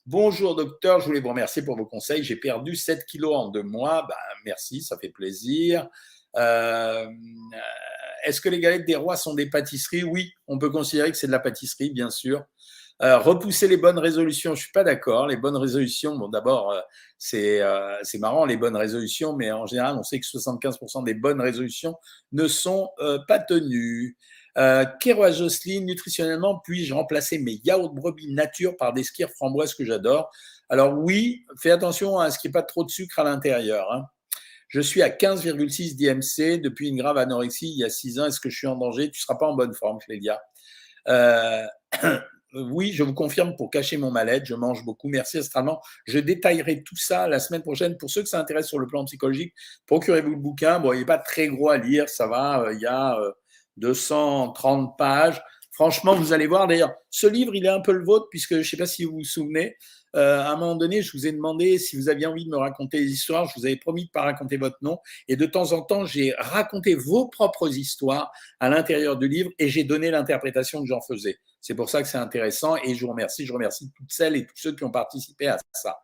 Bonjour 0.06 0.54
docteur, 0.54 1.00
je 1.00 1.06
voulais 1.06 1.20
vous 1.20 1.30
remercier 1.30 1.62
pour 1.62 1.76
vos 1.76 1.86
conseils. 1.86 2.22
J'ai 2.22 2.36
perdu 2.36 2.76
7 2.76 3.06
kilos 3.06 3.34
en 3.34 3.48
deux 3.48 3.62
mois. 3.62 4.06
Ben, 4.06 4.14
merci, 4.44 4.82
ça 4.82 4.98
fait 4.98 5.08
plaisir. 5.08 5.88
Euh, 6.36 7.06
est-ce 8.24 8.40
que 8.40 8.48
les 8.48 8.60
galettes 8.60 8.86
des 8.86 8.96
rois 8.96 9.16
sont 9.16 9.34
des 9.34 9.48
pâtisseries? 9.48 10.04
Oui, 10.04 10.32
on 10.46 10.58
peut 10.58 10.70
considérer 10.70 11.10
que 11.10 11.16
c'est 11.16 11.26
de 11.26 11.32
la 11.32 11.38
pâtisserie, 11.38 11.90
bien 11.90 12.10
sûr. 12.10 12.42
Euh, 13.02 13.18
repousser 13.18 13.66
les 13.66 13.76
bonnes 13.76 13.98
résolutions, 13.98 14.54
je 14.54 14.62
suis 14.62 14.72
pas 14.72 14.84
d'accord. 14.84 15.26
Les 15.26 15.36
bonnes 15.36 15.56
résolutions, 15.56 16.16
bon, 16.16 16.28
d'abord, 16.28 16.74
c'est 17.18 17.60
euh, 17.60 17.96
c'est 18.02 18.18
marrant 18.18 18.44
les 18.44 18.56
bonnes 18.56 18.76
résolutions, 18.76 19.34
mais 19.34 19.50
en 19.50 19.66
général, 19.66 19.96
on 19.98 20.02
sait 20.02 20.20
que 20.20 20.26
75% 20.26 21.04
des 21.04 21.14
bonnes 21.14 21.40
résolutions 21.40 21.96
ne 22.32 22.46
sont 22.46 22.90
pas 23.26 23.40
tenues. 23.40 24.16
Euh, 24.56 24.84
Kéroa 25.00 25.32
Jocelyne, 25.32 25.84
nutritionnellement, 25.84 26.60
puis-je 26.60 26.94
remplacer 26.94 27.38
mes 27.38 27.60
yaourts 27.64 27.92
brebis 27.92 28.32
nature 28.32 28.76
par 28.76 28.92
des 28.92 29.02
skirs 29.02 29.30
framboises 29.30 29.74
que 29.74 29.84
j'adore? 29.84 30.30
Alors 30.68 30.96
oui, 30.96 31.44
fais 31.60 31.70
attention 31.70 32.18
à 32.18 32.30
ce 32.30 32.38
qu'il 32.38 32.50
n'y 32.50 32.52
ait 32.52 32.60
pas 32.60 32.62
trop 32.62 32.84
de 32.84 32.90
sucre 32.90 33.18
à 33.18 33.24
l'intérieur. 33.24 33.90
Hein. 33.92 34.04
Je 34.68 34.80
suis 34.80 35.02
à 35.02 35.08
15,6 35.08 35.96
d'IMC 35.96 36.60
depuis 36.60 36.88
une 36.88 36.96
grave 36.96 37.18
anorexie 37.18 37.68
il 37.68 37.78
y 37.78 37.84
a 37.84 37.90
6 37.90 38.18
ans. 38.20 38.26
Est-ce 38.26 38.40
que 38.40 38.50
je 38.50 38.56
suis 38.56 38.66
en 38.66 38.76
danger? 38.76 39.10
Tu 39.10 39.20
ne 39.20 39.22
seras 39.22 39.36
pas 39.36 39.46
en 39.46 39.54
bonne 39.54 39.74
forme, 39.74 39.98
Clélia. 39.98 40.40
Euh, 41.08 41.66
oui, 42.54 42.92
je 42.92 43.02
vous 43.02 43.14
confirme, 43.14 43.56
pour 43.56 43.70
cacher 43.70 43.96
mon 43.96 44.10
mal-être, 44.10 44.46
je 44.46 44.54
mange 44.54 44.84
beaucoup. 44.84 45.08
Merci 45.08 45.38
astralement. 45.38 45.80
Je 46.06 46.18
détaillerai 46.18 46.82
tout 46.82 46.96
ça 46.96 47.28
la 47.28 47.40
semaine 47.40 47.62
prochaine. 47.62 47.96
Pour 47.98 48.10
ceux 48.10 48.22
que 48.22 48.28
ça 48.28 48.40
intéresse 48.40 48.66
sur 48.66 48.78
le 48.78 48.86
plan 48.86 49.04
psychologique, 49.04 49.54
procurez-vous 49.86 50.30
le 50.30 50.36
bouquin. 50.36 50.80
Bon, 50.80 50.92
il 50.92 51.00
n'est 51.00 51.04
pas 51.04 51.18
très 51.18 51.48
gros 51.48 51.68
à 51.68 51.76
lire, 51.76 52.08
ça 52.08 52.26
va. 52.26 52.62
Euh, 52.62 52.74
il 52.74 52.80
y 52.80 52.86
a 52.86 53.18
230 53.76 54.90
euh, 54.90 54.92
pages. 54.96 55.42
Franchement, 55.72 56.14
vous 56.14 56.32
allez 56.32 56.46
voir. 56.46 56.68
D'ailleurs, 56.68 56.94
ce 57.10 57.26
livre, 57.26 57.54
il 57.54 57.66
est 57.66 57.70
un 57.70 57.80
peu 57.80 57.92
le 57.92 58.04
vôtre, 58.04 58.28
puisque 58.30 58.54
je 58.54 58.58
ne 58.58 58.62
sais 58.62 58.76
pas 58.76 58.86
si 58.86 59.04
vous 59.04 59.16
vous 59.16 59.24
souvenez, 59.24 59.76
euh, 60.14 60.40
à 60.40 60.50
un 60.50 60.56
moment 60.56 60.76
donné, 60.76 61.02
je 61.02 61.10
vous 61.16 61.26
ai 61.26 61.32
demandé 61.32 61.78
si 61.78 61.96
vous 61.96 62.08
aviez 62.08 62.26
envie 62.26 62.44
de 62.44 62.50
me 62.50 62.56
raconter 62.56 63.00
des 63.00 63.10
histoires. 63.10 63.46
Je 63.48 63.58
vous 63.58 63.66
avais 63.66 63.76
promis 63.76 64.02
de 64.02 64.08
ne 64.08 64.12
pas 64.12 64.22
raconter 64.22 64.56
votre 64.56 64.76
nom. 64.82 64.98
Et 65.26 65.36
de 65.36 65.46
temps 65.46 65.72
en 65.72 65.82
temps, 65.82 66.06
j'ai 66.06 66.32
raconté 66.38 66.94
vos 66.94 67.28
propres 67.28 67.76
histoires 67.76 68.30
à 68.60 68.68
l'intérieur 68.68 69.16
du 69.16 69.28
livre 69.28 69.50
et 69.58 69.68
j'ai 69.68 69.82
donné 69.82 70.10
l'interprétation 70.10 70.80
que 70.80 70.86
j'en 70.86 71.00
faisais. 71.00 71.38
C'est 71.60 71.74
pour 71.74 71.90
ça 71.90 72.02
que 72.02 72.08
c'est 72.08 72.18
intéressant 72.18 72.76
et 72.76 72.94
je 72.94 73.04
vous 73.04 73.10
remercie. 73.10 73.44
Je 73.44 73.52
remercie 73.52 73.90
toutes 73.96 74.12
celles 74.12 74.36
et 74.36 74.46
tous 74.46 74.56
ceux 74.56 74.76
qui 74.76 74.84
ont 74.84 74.90
participé 74.90 75.48
à 75.48 75.58
ça. 75.72 75.98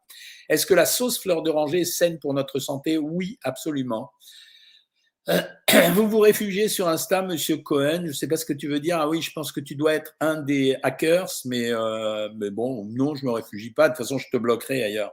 Est-ce 0.49 0.67
que 0.67 0.75
la 0.75 0.87
sauce 0.87 1.21
fleur 1.21 1.43
d'oranger 1.43 1.83
est 1.83 1.85
saine 1.85 2.19
pour 2.19 2.35
notre 2.35 2.59
santé? 2.59 2.99
Oui, 2.99 3.39
absolument. 3.45 4.11
Euh, 5.29 5.41
vous 5.95 6.09
vous 6.09 6.19
réfugiez 6.19 6.69
sur 6.69 6.89
Insta, 6.89 7.23
Monsieur 7.23 7.59
Cohen. 7.59 8.03
Je 8.03 8.09
ne 8.09 8.13
sais 8.13 8.29
pas 8.29 8.37
ce 8.37 8.45
que 8.45 8.53
tu 8.53 8.69
veux 8.69 8.81
dire. 8.81 8.99
Ah 8.99 9.09
oui, 9.09 9.23
je 9.23 9.33
pense 9.33 9.53
que 9.53 9.61
tu 9.61 9.75
dois 9.75 9.95
être 9.95 10.15
un 10.21 10.41
des 10.41 10.77
hackers, 10.83 11.31
mais, 11.45 11.71
euh, 11.71 12.29
mais 12.37 12.51
bon, 12.51 12.85
non, 12.87 13.15
je 13.15 13.25
ne 13.25 13.31
me 13.31 13.35
réfugie 13.35 13.73
pas. 13.73 13.89
De 13.89 13.95
toute 13.95 14.05
façon, 14.05 14.19
je 14.19 14.27
te 14.31 14.37
bloquerai 14.37 14.83
ailleurs. 14.83 15.13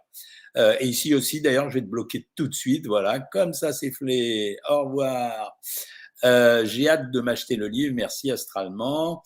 Euh, 0.56 0.76
et 0.80 0.88
ici 0.88 1.14
aussi, 1.14 1.42
d'ailleurs, 1.42 1.70
je 1.70 1.76
vais 1.76 1.82
te 1.82 1.90
bloquer 1.90 2.28
tout 2.36 2.48
de 2.48 2.54
suite. 2.54 2.88
Voilà, 2.88 3.20
comme 3.20 3.54
ça, 3.54 3.74
c'est 3.74 3.92
flé. 3.92 4.58
Au 4.70 4.86
revoir. 4.86 5.58
J'ai 6.24 6.90
hâte 6.90 7.12
de 7.12 7.22
m'acheter 7.22 7.56
le 7.56 7.68
livre. 7.68 7.94
Merci 7.94 8.32
astralement. 8.32 9.24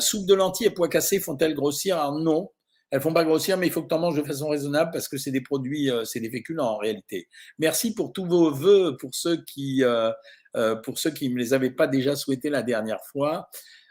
soupe 0.00 0.26
de 0.26 0.34
lentilles 0.34 0.68
et 0.68 0.70
pois 0.70 0.88
cassés 0.88 1.20
font-elles 1.20 1.54
grossir? 1.54 1.98
Alors 1.98 2.18
non, 2.18 2.50
elles 2.90 3.00
font 3.00 3.12
pas 3.12 3.24
grossir, 3.24 3.56
mais 3.56 3.66
il 3.66 3.72
faut 3.72 3.82
que 3.82 3.88
tu 3.88 3.94
en 3.94 3.98
manges 3.98 4.16
de 4.16 4.22
façon 4.22 4.48
raisonnable 4.48 4.90
parce 4.92 5.08
que 5.08 5.16
c'est 5.16 5.30
des 5.30 5.40
produits, 5.40 5.90
euh, 5.90 6.04
c'est 6.04 6.20
des 6.20 6.30
féculents 6.30 6.66
en 6.66 6.76
réalité. 6.76 7.28
Merci 7.58 7.94
pour 7.94 8.12
tous 8.12 8.26
vos 8.26 8.50
voeux, 8.50 8.96
pour 8.96 9.14
ceux 9.14 9.42
qui, 9.44 9.84
euh, 9.84 10.10
euh, 10.56 10.74
pour 10.76 10.98
ceux 10.98 11.10
qui 11.10 11.28
ne 11.28 11.38
les 11.38 11.52
avaient 11.54 11.70
pas 11.70 11.86
déjà 11.86 12.16
souhaités 12.16 12.50
la 12.50 12.62
dernière 12.62 13.04
fois. 13.04 13.48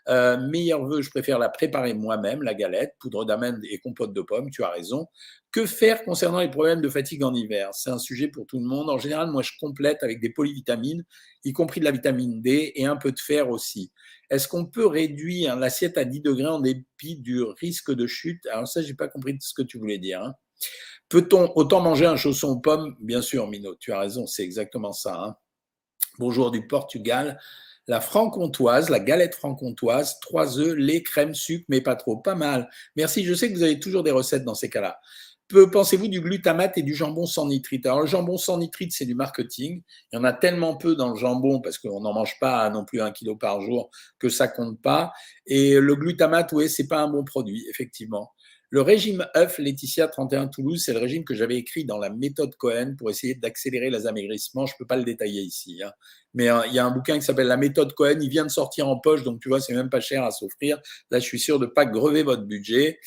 Euh, 0.08 0.38
meilleur 0.38 0.86
vœu, 0.86 1.01
je 1.01 1.10
préfère 1.10 1.39
la 1.39 1.50
préparer 1.50 1.94
moi-même, 1.94 2.41
la 2.41 2.53
galette, 2.53 2.96
poudre 3.00 3.25
d'amande 3.25 3.60
et 3.70 3.79
compote 3.79 4.13
de 4.13 4.22
pommes, 4.22 4.50
tu 4.50 4.63
as 4.63 4.70
raison. 4.70 5.08
Que 5.51 5.65
faire 5.65 6.03
concernant 6.03 6.39
les 6.39 6.50
problèmes 6.50 6.82
de 6.82 6.89
fatigue 6.89 7.24
en 7.24 7.34
hiver? 7.34 7.70
C'est 7.74 7.89
un 7.89 7.98
sujet 7.98 8.27
pour 8.27 8.46
tout 8.46 8.60
le 8.60 8.65
monde. 8.65 8.89
En 8.89 8.98
général, 8.98 9.32
moi, 9.32 9.41
je 9.41 9.51
complète 9.60 10.03
avec 10.03 10.20
des 10.22 10.29
polyvitamines, 10.29 11.03
y 11.44 11.53
compris 11.53 11.79
de 11.79 11.86
la 11.86 11.91
vitamine 11.91 12.41
D 12.41 12.72
et 12.75 12.86
un 12.86 12.96
peu 12.96 13.12
de 13.12 13.20
fer 13.20 13.50
aussi. 13.50 13.91
Est-ce 14.29 14.48
qu'on 14.48 14.65
peut 14.65 14.86
réduire 14.86 15.56
l'assiette 15.56 15.98
à 15.98 16.06
10 16.06 16.22
degrés 16.22 16.48
en 16.48 16.60
dépit 16.60 17.18
du 17.18 17.41
risque 17.41 17.91
de 17.91 18.06
chute? 18.06 18.46
Alors 18.48 18.68
ça, 18.68 18.82
j'ai 18.82 18.94
pas 18.94 19.08
compris 19.08 19.36
ce 19.39 19.53
que 19.53 19.63
tu 19.63 19.79
voulais 19.79 19.98
dire. 19.98 20.22
Hein. 20.22 20.34
Peut-on 21.10 21.51
autant 21.56 21.82
manger 21.82 22.06
un 22.06 22.15
chausson 22.15 22.50
aux 22.50 22.60
pommes? 22.60 22.96
Bien 23.00 23.22
sûr, 23.24 23.48
Mino, 23.48 23.75
tu 23.75 23.91
as 23.91 24.00
raison, 24.00 24.27
c'est 24.27 24.44
exactement 24.44 24.94
ça. 24.94 25.15
Hein. 25.15 25.36
Bonjour 26.20 26.51
du 26.51 26.68
Portugal. 26.68 27.39
La 27.89 28.00
franc-comtoise, 28.00 28.89
la 28.89 29.00
galette 29.00 29.36
franc-comtoise, 29.36 30.19
trois 30.22 30.60
œufs, 30.60 30.77
lait, 30.77 31.03
crème, 31.03 31.36
sucre, 31.36 31.65
mais 31.67 31.81
pas 31.81 31.96
trop. 31.96 32.15
Pas 32.15 32.36
mal. 32.36 32.69
Merci, 32.96 33.25
je 33.25 33.34
sais 33.34 33.50
que 33.50 33.55
vous 33.55 33.63
avez 33.63 33.79
toujours 33.79 34.03
des 34.03 34.12
recettes 34.12 34.46
dans 34.46 34.55
ces 34.55 34.69
cas-là 34.69 35.01
pensez-vous 35.72 36.08
du 36.08 36.22
glutamate 36.22 36.77
et 36.77 36.84
du 36.84 36.93
jambon 36.93 37.25
sans 37.25 37.48
nitrite? 37.48 37.86
Alors, 37.86 38.01
le 38.01 38.08
jambon 38.08 38.38
sans 38.38 38.58
nitrite, 38.58 38.91
c'est 38.93 39.05
du 39.05 39.15
marketing. 39.15 39.81
Il 40.12 40.15
y 40.15 40.19
en 40.19 40.24
a 40.24 40.34
tellement 40.34 40.75
peu 40.75 40.96
dans 40.96 41.10
le 41.10 41.15
jambon 41.15 41.60
parce 41.60 41.77
qu'on 41.77 42.01
n'en 42.01 42.13
mange 42.13 42.38
pas 42.39 42.69
non 42.69 42.86
plus 42.86 43.01
un 43.01 43.12
kilo 43.12 43.36
par 43.36 43.62
jour 43.62 43.89
que 44.19 44.29
ça 44.29 44.48
compte 44.48 44.79
pas. 44.81 45.12
Et 45.48 45.79
le 45.79 45.96
glutamate, 45.96 46.51
oui, 46.53 46.69
c'est 46.69 46.88
pas 46.88 47.01
un 47.01 47.08
bon 47.08 47.24
produit, 47.24 47.65
effectivement. 47.69 48.31
Le 48.72 48.82
régime 48.82 49.26
œuf 49.36 49.58
Laetitia 49.58 50.08
31 50.08 50.48
Toulouse, 50.48 50.84
c'est 50.86 50.94
le 50.94 51.00
régime 51.00 51.24
que 51.24 51.34
j'avais 51.34 51.56
écrit 51.56 51.86
dans 51.86 51.98
la 51.98 52.10
méthode 52.12 52.56
Cohen 52.56 52.96
pour 52.98 53.10
essayer 53.10 53.34
d'accélérer 53.34 53.90
les 53.90 54.06
amaigrissements. 54.06 54.68
Je 54.68 54.74
ne 54.74 54.78
peux 54.78 54.86
pas 54.86 54.98
le 54.98 55.04
détailler 55.04 55.42
ici. 55.42 55.82
Hein. 55.84 55.92
Mais 56.36 56.50
euh, 56.50 56.62
il 56.68 56.74
y 56.74 56.80
a 56.80 56.86
un 56.86 56.92
bouquin 56.92 57.18
qui 57.18 57.26
s'appelle 57.26 57.48
La 57.48 57.58
méthode 57.58 57.94
Cohen. 57.94 58.20
Il 58.22 58.30
vient 58.30 58.46
de 58.46 58.52
sortir 58.52 58.88
en 58.88 59.00
poche, 59.00 59.24
donc 59.24 59.42
tu 59.42 59.50
vois, 59.50 59.60
c'est 59.60 59.74
même 59.74 59.90
pas 59.90 60.02
cher 60.02 60.24
à 60.24 60.30
s'offrir. 60.30 60.80
Là, 61.10 61.20
je 61.20 61.26
suis 61.26 61.40
sûr 61.40 61.58
de 61.58 61.66
ne 61.66 61.72
pas 61.72 61.86
grever 61.86 62.22
votre 62.24 62.44
budget. 62.44 63.00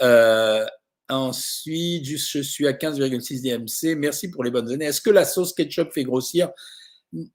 Euh, 0.00 0.64
Ensuite, 1.10 2.06
je 2.06 2.40
suis 2.40 2.68
à 2.68 2.72
15,6 2.72 3.42
DMC. 3.42 3.96
Merci 3.96 4.30
pour 4.30 4.44
les 4.44 4.50
bonnes 4.50 4.70
années. 4.70 4.84
Est-ce 4.84 5.00
que 5.00 5.10
la 5.10 5.24
sauce 5.24 5.52
ketchup 5.52 5.92
fait 5.92 6.04
grossir? 6.04 6.50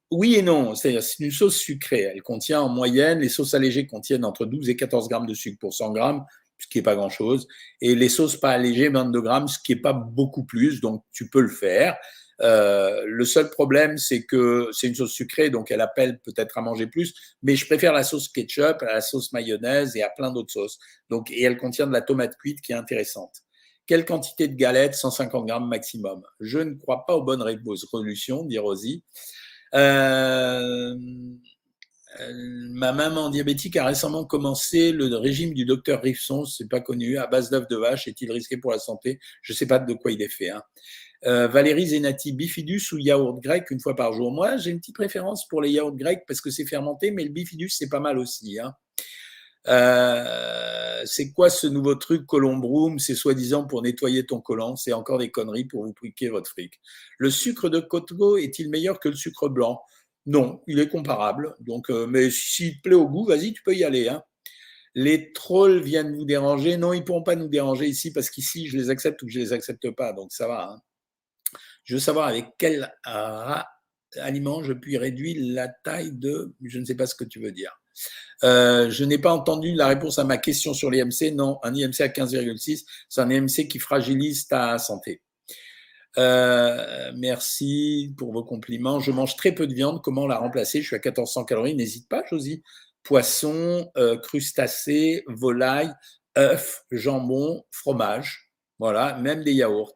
Oui 0.09 0.35
et 0.35 0.41
non. 0.41 0.75
C'est 0.75 0.97
une 1.19 1.31
sauce 1.31 1.57
sucrée. 1.57 2.03
Elle 2.03 2.21
contient 2.21 2.61
en 2.61 2.69
moyenne, 2.69 3.19
les 3.19 3.27
sauces 3.27 3.53
allégées 3.53 3.85
contiennent 3.85 4.23
entre 4.23 4.45
12 4.45 4.69
et 4.69 4.77
14 4.77 5.09
grammes 5.09 5.25
de 5.25 5.33
sucre 5.33 5.57
pour 5.59 5.73
100 5.73 5.91
grammes, 5.91 6.23
ce 6.65 6.69
qui 6.69 6.79
n'est 6.79 6.83
pas 6.83 6.95
grand-chose. 6.95 7.47
Et 7.81 7.95
les 7.95 8.09
sauces 8.09 8.37
pas 8.37 8.51
allégées, 8.51 8.89
22 8.89 9.21
grammes, 9.21 9.47
ce 9.47 9.59
qui 9.63 9.73
n'est 9.73 9.81
pas 9.81 9.93
beaucoup 9.93 10.43
plus. 10.43 10.81
Donc, 10.81 11.03
tu 11.11 11.29
peux 11.29 11.41
le 11.41 11.49
faire. 11.49 11.95
Euh, 12.41 13.03
le 13.05 13.23
seul 13.23 13.49
problème, 13.49 13.97
c'est 13.97 14.25
que 14.25 14.67
c'est 14.73 14.87
une 14.87 14.95
sauce 14.95 15.13
sucrée, 15.13 15.49
donc 15.49 15.71
elle 15.71 15.79
appelle 15.79 16.19
peut-être 16.19 16.57
à 16.57 16.61
manger 16.61 16.85
plus, 16.85 17.13
mais 17.43 17.55
je 17.55 17.65
préfère 17.65 17.93
la 17.93 18.03
sauce 18.03 18.27
ketchup 18.27 18.81
à 18.81 18.95
la 18.95 19.01
sauce 19.01 19.31
mayonnaise 19.31 19.95
et 19.95 20.03
à 20.03 20.09
plein 20.09 20.31
d'autres 20.31 20.51
sauces. 20.51 20.77
Donc, 21.09 21.31
et 21.31 21.43
elle 21.43 21.57
contient 21.57 21.87
de 21.87 21.93
la 21.93 22.01
tomate 22.01 22.35
cuite 22.35 22.59
qui 22.59 22.73
est 22.73 22.75
intéressante. 22.75 23.43
Quelle 23.87 24.03
quantité 24.03 24.49
de 24.49 24.55
galettes? 24.55 24.95
150 24.95 25.45
grammes 25.45 25.69
maximum. 25.69 26.23
Je 26.41 26.59
ne 26.59 26.73
crois 26.73 27.05
pas 27.05 27.15
aux 27.15 27.23
bonnes 27.23 27.43
résolutions, 27.43 28.43
dit 28.43 28.57
Rosie. 28.57 29.03
Euh, 29.75 30.95
ma 32.29 32.91
maman 32.91 33.29
diabétique 33.29 33.77
a 33.77 33.85
récemment 33.85 34.25
commencé 34.25 34.91
le 34.91 35.15
régime 35.15 35.53
du 35.53 35.65
docteur 35.65 36.01
Rifson, 36.01 36.45
c'est 36.45 36.69
pas 36.69 36.79
connu, 36.79 37.17
à 37.17 37.27
base 37.27 37.49
d'œufs 37.49 37.67
de 37.67 37.75
vache. 37.75 38.07
Est-il 38.07 38.31
risqué 38.31 38.57
pour 38.57 38.71
la 38.71 38.79
santé? 38.79 39.19
Je 39.41 39.53
sais 39.53 39.67
pas 39.67 39.79
de 39.79 39.93
quoi 39.93 40.11
il 40.11 40.21
est 40.21 40.29
fait. 40.29 40.49
Hein. 40.49 40.63
Euh, 41.25 41.47
Valérie 41.47 41.87
Zenati, 41.87 42.33
bifidus 42.33 42.91
ou 42.91 42.97
yaourt 42.97 43.41
grec 43.41 43.71
une 43.71 43.79
fois 43.79 43.95
par 43.95 44.13
jour? 44.13 44.31
Moi, 44.31 44.57
j'ai 44.57 44.71
une 44.71 44.79
petite 44.79 44.95
préférence 44.95 45.47
pour 45.47 45.61
les 45.61 45.71
yaourts 45.71 45.95
grecs 45.95 46.23
parce 46.27 46.41
que 46.41 46.51
c'est 46.51 46.65
fermenté, 46.65 47.11
mais 47.11 47.23
le 47.23 47.29
bifidus, 47.29 47.69
c'est 47.69 47.89
pas 47.89 47.99
mal 47.99 48.19
aussi. 48.19 48.59
Hein. 48.59 48.75
Euh, 49.67 51.01
c'est 51.05 51.31
quoi 51.31 51.49
ce 51.49 51.65
nouveau 51.65 51.95
truc 51.95 52.25
Colombroom 52.27 52.99
C'est 52.99 53.15
soi-disant 53.15 53.65
pour 53.65 53.81
nettoyer 53.81 54.25
ton 54.25 54.39
collant. 54.39 54.75
C'est 54.75 54.93
encore 54.93 55.17
des 55.17 55.31
conneries 55.31 55.65
pour 55.65 55.85
vous 55.85 55.93
piquer 55.93 56.29
votre 56.29 56.49
fric. 56.49 56.79
Le 57.17 57.31
sucre 57.31 57.69
de 57.69 57.79
coco 57.79 58.37
est-il 58.37 58.69
meilleur 58.69 58.99
que 58.99 59.09
le 59.09 59.15
sucre 59.15 59.49
blanc? 59.49 59.81
Non, 60.25 60.61
il 60.67 60.79
est 60.79 60.87
comparable. 60.87 61.55
Donc, 61.59 61.89
euh, 61.89 62.07
mais 62.07 62.29
s'il 62.31 62.77
te 62.77 62.81
plaît 62.83 62.95
au 62.95 63.07
goût, 63.07 63.25
vas-y, 63.25 63.53
tu 63.53 63.61
peux 63.63 63.75
y 63.75 63.83
aller. 63.83 64.07
Hein. 64.07 64.23
Les 64.95 65.33
trolls 65.33 65.81
viennent 65.81 66.15
vous 66.15 66.25
déranger. 66.25 66.77
Non, 66.77 66.93
ils 66.93 66.99
ne 66.99 67.03
pourront 67.03 67.23
pas 67.23 67.35
nous 67.35 67.47
déranger 67.47 67.85
ici 67.87 68.11
parce 68.11 68.29
qu'ici, 68.29 68.67
je 68.67 68.77
les 68.77 68.89
accepte 68.89 69.21
ou 69.21 69.29
je 69.29 69.39
les 69.39 69.53
accepte 69.53 69.91
pas. 69.91 70.13
Donc, 70.13 70.31
ça 70.31 70.47
va. 70.47 70.71
Hein. 70.71 70.81
Je 71.83 71.95
veux 71.95 71.99
savoir 71.99 72.27
avec 72.27 72.47
quel 72.57 72.91
aliment 74.19 74.63
je 74.63 74.73
puis 74.73 74.97
réduire 74.97 75.37
la 75.39 75.67
taille 75.67 76.11
de. 76.13 76.53
Je 76.63 76.79
ne 76.79 76.85
sais 76.85 76.95
pas 76.95 77.05
ce 77.05 77.15
que 77.15 77.25
tu 77.25 77.39
veux 77.39 77.51
dire. 77.51 77.79
Euh, 78.43 78.89
je 78.89 79.03
n'ai 79.05 79.17
pas 79.17 79.33
entendu 79.33 79.73
la 79.73 79.87
réponse 79.87 80.19
à 80.19 80.23
ma 80.23 80.37
question 80.37 80.73
sur 80.73 80.89
l'IMC. 80.89 81.33
Non, 81.33 81.59
un 81.63 81.73
IMC 81.73 82.01
à 82.01 82.07
15,6, 82.07 82.83
c'est 83.07 83.21
un 83.21 83.29
IMC 83.29 83.67
qui 83.67 83.79
fragilise 83.79 84.47
ta 84.47 84.77
santé. 84.77 85.21
Euh, 86.17 87.11
merci 87.15 88.13
pour 88.17 88.31
vos 88.31 88.43
compliments. 88.43 88.99
Je 88.99 89.11
mange 89.11 89.35
très 89.35 89.53
peu 89.53 89.67
de 89.67 89.73
viande. 89.73 90.01
Comment 90.01 90.27
la 90.27 90.37
remplacer? 90.37 90.81
Je 90.81 90.87
suis 90.87 90.95
à 90.95 90.99
1400 90.99 91.45
calories. 91.45 91.75
N'hésite 91.75 92.07
pas, 92.07 92.23
Josie. 92.29 92.63
Poisson, 93.03 93.89
euh, 93.97 94.17
crustacés, 94.17 95.23
volaille, 95.27 95.91
œufs, 96.37 96.85
jambon, 96.91 97.63
fromage. 97.71 98.51
Voilà, 98.79 99.17
même 99.17 99.43
des 99.43 99.53
yaourts. 99.53 99.95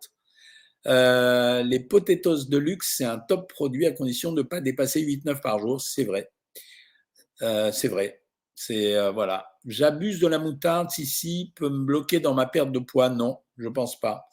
les 0.85 1.79
potatoes 1.89 2.45
de 2.49 2.57
luxe, 2.57 2.95
c'est 2.97 3.05
un 3.05 3.19
top 3.19 3.49
produit 3.51 3.85
à 3.85 3.91
condition 3.91 4.31
de 4.31 4.41
ne 4.41 4.47
pas 4.47 4.61
dépasser 4.61 5.01
8-9 5.01 5.41
par 5.41 5.59
jour. 5.59 5.81
C'est 5.81 6.05
vrai. 6.05 6.29
Euh, 7.41 7.71
c'est 7.71 7.88
vrai. 7.88 8.21
C'est 8.55 8.95
euh, 8.95 9.11
voilà. 9.11 9.47
J'abuse 9.65 10.19
de 10.19 10.27
la 10.27 10.39
moutarde. 10.39 10.89
Si 10.89 11.05
si 11.05 11.53
peut 11.55 11.69
me 11.69 11.85
bloquer 11.85 12.19
dans 12.19 12.33
ma 12.33 12.45
perte 12.45 12.71
de 12.71 12.79
poids, 12.79 13.09
non, 13.09 13.39
je 13.57 13.69
pense 13.69 13.99
pas. 13.99 14.27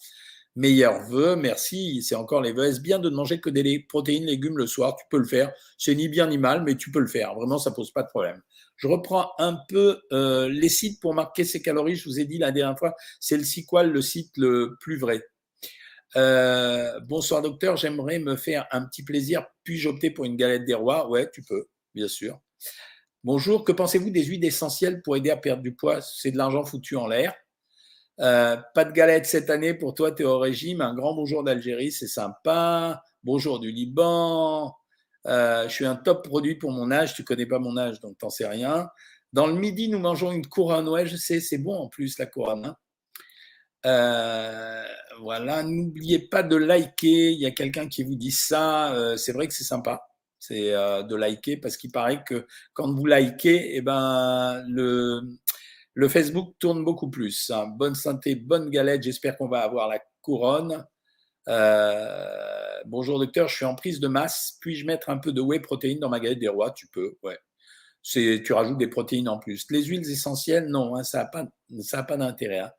Meilleur 0.56 1.02
vœu, 1.02 1.36
merci. 1.36 2.02
C'est 2.02 2.14
encore 2.14 2.40
les 2.40 2.52
vœux. 2.52 2.64
Est-ce 2.64 2.80
bien 2.80 2.98
de 2.98 3.10
ne 3.10 3.14
manger 3.14 3.40
que 3.40 3.50
des 3.50 3.78
protéines, 3.80 4.24
légumes 4.24 4.56
le 4.56 4.66
soir? 4.66 4.96
Tu 4.96 5.04
peux 5.10 5.18
le 5.18 5.26
faire. 5.26 5.52
C'est 5.76 5.94
ni 5.94 6.08
bien 6.08 6.26
ni 6.28 6.38
mal, 6.38 6.64
mais 6.64 6.76
tu 6.76 6.90
peux 6.90 6.98
le 6.98 7.06
faire. 7.06 7.34
Vraiment, 7.34 7.58
ça 7.58 7.72
pose 7.72 7.90
pas 7.92 8.02
de 8.02 8.08
problème. 8.08 8.40
Je 8.76 8.88
reprends 8.88 9.32
un 9.38 9.58
peu 9.68 10.00
euh, 10.12 10.48
les 10.48 10.70
sites 10.70 10.98
pour 11.00 11.12
marquer 11.12 11.44
ses 11.44 11.60
calories. 11.60 11.96
Je 11.96 12.08
vous 12.08 12.20
ai 12.20 12.24
dit 12.24 12.38
la 12.38 12.52
dernière 12.52 12.78
fois, 12.78 12.94
c'est 13.20 13.36
le 13.36 13.44
Siqual, 13.44 13.92
le 13.92 14.00
site 14.00 14.32
le 14.38 14.76
plus 14.80 14.98
vrai. 14.98 15.22
bonsoir 17.06 17.42
docteur, 17.42 17.76
j'aimerais 17.76 18.18
me 18.18 18.36
faire 18.36 18.66
un 18.72 18.86
petit 18.86 19.04
plaisir. 19.04 19.46
Puis-je 19.62 19.90
opter 19.90 20.10
pour 20.10 20.24
une 20.24 20.36
galette 20.36 20.64
des 20.64 20.74
rois? 20.74 21.10
Ouais, 21.10 21.30
tu 21.30 21.42
peux, 21.42 21.66
bien 21.94 22.08
sûr. 22.08 22.40
Bonjour, 23.24 23.62
que 23.62 23.72
pensez-vous 23.72 24.08
des 24.08 24.24
huiles 24.24 24.44
essentielles 24.44 25.02
pour 25.02 25.16
aider 25.16 25.30
à 25.30 25.36
perdre 25.36 25.62
du 25.62 25.74
poids? 25.74 26.00
C'est 26.00 26.30
de 26.30 26.38
l'argent 26.38 26.64
foutu 26.64 26.96
en 26.96 27.08
l'air. 27.08 27.34
Euh, 28.20 28.56
pas 28.74 28.84
de 28.84 28.92
galette 28.92 29.26
cette 29.26 29.50
année 29.50 29.74
pour 29.74 29.94
toi, 29.94 30.10
tu 30.12 30.22
es 30.22 30.26
au 30.26 30.38
régime. 30.38 30.80
Un 30.80 30.94
grand 30.94 31.14
bonjour 31.14 31.44
d'Algérie, 31.44 31.92
c'est 31.92 32.06
sympa. 32.06 33.02
Bonjour 33.22 33.60
du 33.60 33.70
Liban. 33.70 34.74
Euh, 35.26 35.68
je 35.68 35.74
suis 35.74 35.86
un 35.86 35.96
top 35.96 36.26
produit 36.26 36.54
pour 36.54 36.70
mon 36.70 36.90
âge. 36.90 37.14
Tu 37.14 37.24
connais 37.24 37.46
pas 37.46 37.58
mon 37.58 37.76
âge, 37.76 38.00
donc 38.00 38.16
t'en 38.18 38.30
sais 38.30 38.46
rien. 38.46 38.88
Dans 39.32 39.46
le 39.46 39.54
midi, 39.54 39.88
nous 39.88 39.98
mangeons 39.98 40.32
une 40.32 40.46
couronne. 40.46 40.88
Ouais, 40.88 41.06
je 41.06 41.16
sais, 41.16 41.40
c'est 41.40 41.58
bon 41.58 41.76
en 41.76 41.88
plus 41.88 42.18
la 42.18 42.26
couronne. 42.26 42.64
Hein. 42.66 42.76
Euh, 43.84 44.84
voilà, 45.20 45.62
n'oubliez 45.62 46.18
pas 46.18 46.42
de 46.42 46.56
liker. 46.56 47.32
Il 47.32 47.38
y 47.38 47.46
a 47.46 47.50
quelqu'un 47.50 47.86
qui 47.88 48.02
vous 48.02 48.16
dit 48.16 48.32
ça. 48.32 49.14
c'est 49.18 49.32
vrai 49.32 49.46
que 49.46 49.52
c'est 49.52 49.64
sympa. 49.64 50.08
c'est 50.38 50.70
de 50.72 51.14
liker 51.14 51.58
parce 51.58 51.76
qu'il 51.76 51.92
paraît 51.92 52.24
que 52.24 52.46
quand 52.72 52.90
vous 52.94 53.04
likez, 53.06 53.76
eh 53.76 53.82
ben, 53.82 54.64
le, 54.68 55.20
le 55.96 56.08
Facebook 56.08 56.54
tourne 56.58 56.84
beaucoup 56.84 57.10
plus. 57.10 57.50
Hein. 57.50 57.68
Bonne 57.76 57.94
santé, 57.94 58.34
bonne 58.34 58.70
galette. 58.70 59.02
J'espère 59.02 59.36
qu'on 59.36 59.48
va 59.48 59.62
avoir 59.62 59.88
la 59.88 59.98
couronne. 60.20 60.84
bonjour 62.86 63.18
docteur, 63.18 63.48
je 63.48 63.56
suis 63.56 63.64
en 63.64 63.74
prise 63.74 63.98
de 63.98 64.06
masse. 64.06 64.58
Puis-je 64.60 64.86
mettre 64.86 65.08
un 65.08 65.18
peu 65.18 65.32
de 65.32 65.40
whey 65.40 65.58
protéine 65.58 65.98
dans 65.98 66.10
ma 66.10 66.20
galette 66.20 66.38
des 66.38 66.48
rois? 66.48 66.70
Tu 66.70 66.86
peux, 66.88 67.16
ouais 67.22 67.38
tu 68.06 68.52
rajoutes 68.52 68.78
des 68.78 68.88
protéines 68.88 69.28
en 69.28 69.38
plus. 69.38 69.66
Les 69.70 69.84
huiles 69.84 70.08
essentielles, 70.08 70.68
non, 70.68 70.96
hein, 70.96 71.02
ça 71.02 71.18
n'a 71.18 71.24
pas, 71.26 72.02
pas 72.04 72.16
d'intérêt. 72.16 72.60
Hein. 72.60 72.70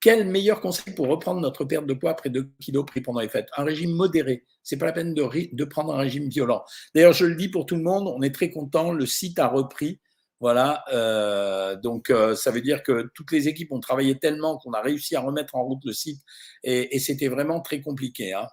Quel 0.00 0.26
meilleur 0.26 0.60
conseil 0.60 0.94
pour 0.94 1.06
reprendre 1.06 1.40
notre 1.40 1.64
perte 1.64 1.86
de 1.86 1.94
poids 1.94 2.10
après 2.10 2.28
2 2.28 2.50
kilos 2.60 2.84
pris 2.84 3.00
pendant 3.00 3.20
les 3.20 3.28
fêtes? 3.28 3.48
Un 3.56 3.64
régime 3.64 3.92
modéré. 3.92 4.44
C'est 4.62 4.76
pas 4.76 4.86
la 4.86 4.92
peine 4.92 5.14
de, 5.14 5.54
de 5.54 5.64
prendre 5.64 5.94
un 5.94 5.98
régime 5.98 6.28
violent. 6.28 6.64
D'ailleurs, 6.94 7.12
je 7.12 7.24
le 7.24 7.36
dis 7.36 7.48
pour 7.48 7.66
tout 7.66 7.76
le 7.76 7.82
monde, 7.82 8.08
on 8.08 8.20
est 8.22 8.34
très 8.34 8.50
content. 8.50 8.92
Le 8.92 9.06
site 9.06 9.38
a 9.38 9.48
repris. 9.48 10.00
Voilà. 10.40 10.84
Euh, 10.92 11.76
donc, 11.76 12.10
euh, 12.10 12.34
ça 12.34 12.50
veut 12.50 12.60
dire 12.60 12.82
que 12.82 13.10
toutes 13.14 13.32
les 13.32 13.48
équipes 13.48 13.72
ont 13.72 13.80
travaillé 13.80 14.18
tellement 14.18 14.58
qu'on 14.58 14.72
a 14.72 14.82
réussi 14.82 15.16
à 15.16 15.20
remettre 15.20 15.54
en 15.54 15.64
route 15.64 15.82
le 15.84 15.92
site 15.92 16.20
et, 16.62 16.98
c'était 16.98 17.28
vraiment 17.28 17.60
très 17.60 17.80
compliqué. 17.80 18.34
Hein. 18.34 18.48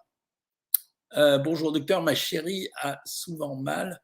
Euh, 1.18 1.38
bonjour 1.38 1.72
docteur, 1.72 2.02
ma 2.02 2.16
chérie 2.16 2.70
a 2.82 3.02
souvent 3.06 3.56
mal 3.56 4.02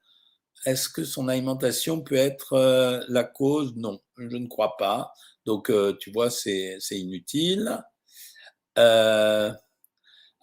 est-ce 0.66 0.90
que 0.90 1.04
son 1.04 1.28
alimentation 1.28 2.02
peut 2.02 2.16
être 2.16 3.06
la 3.10 3.24
cause? 3.24 3.76
Non, 3.76 4.00
je 4.18 4.36
ne 4.36 4.48
crois 4.48 4.76
pas. 4.76 5.14
Donc, 5.46 5.72
tu 6.00 6.12
vois, 6.12 6.32
c'est 6.32 6.80
inutile. 6.92 7.80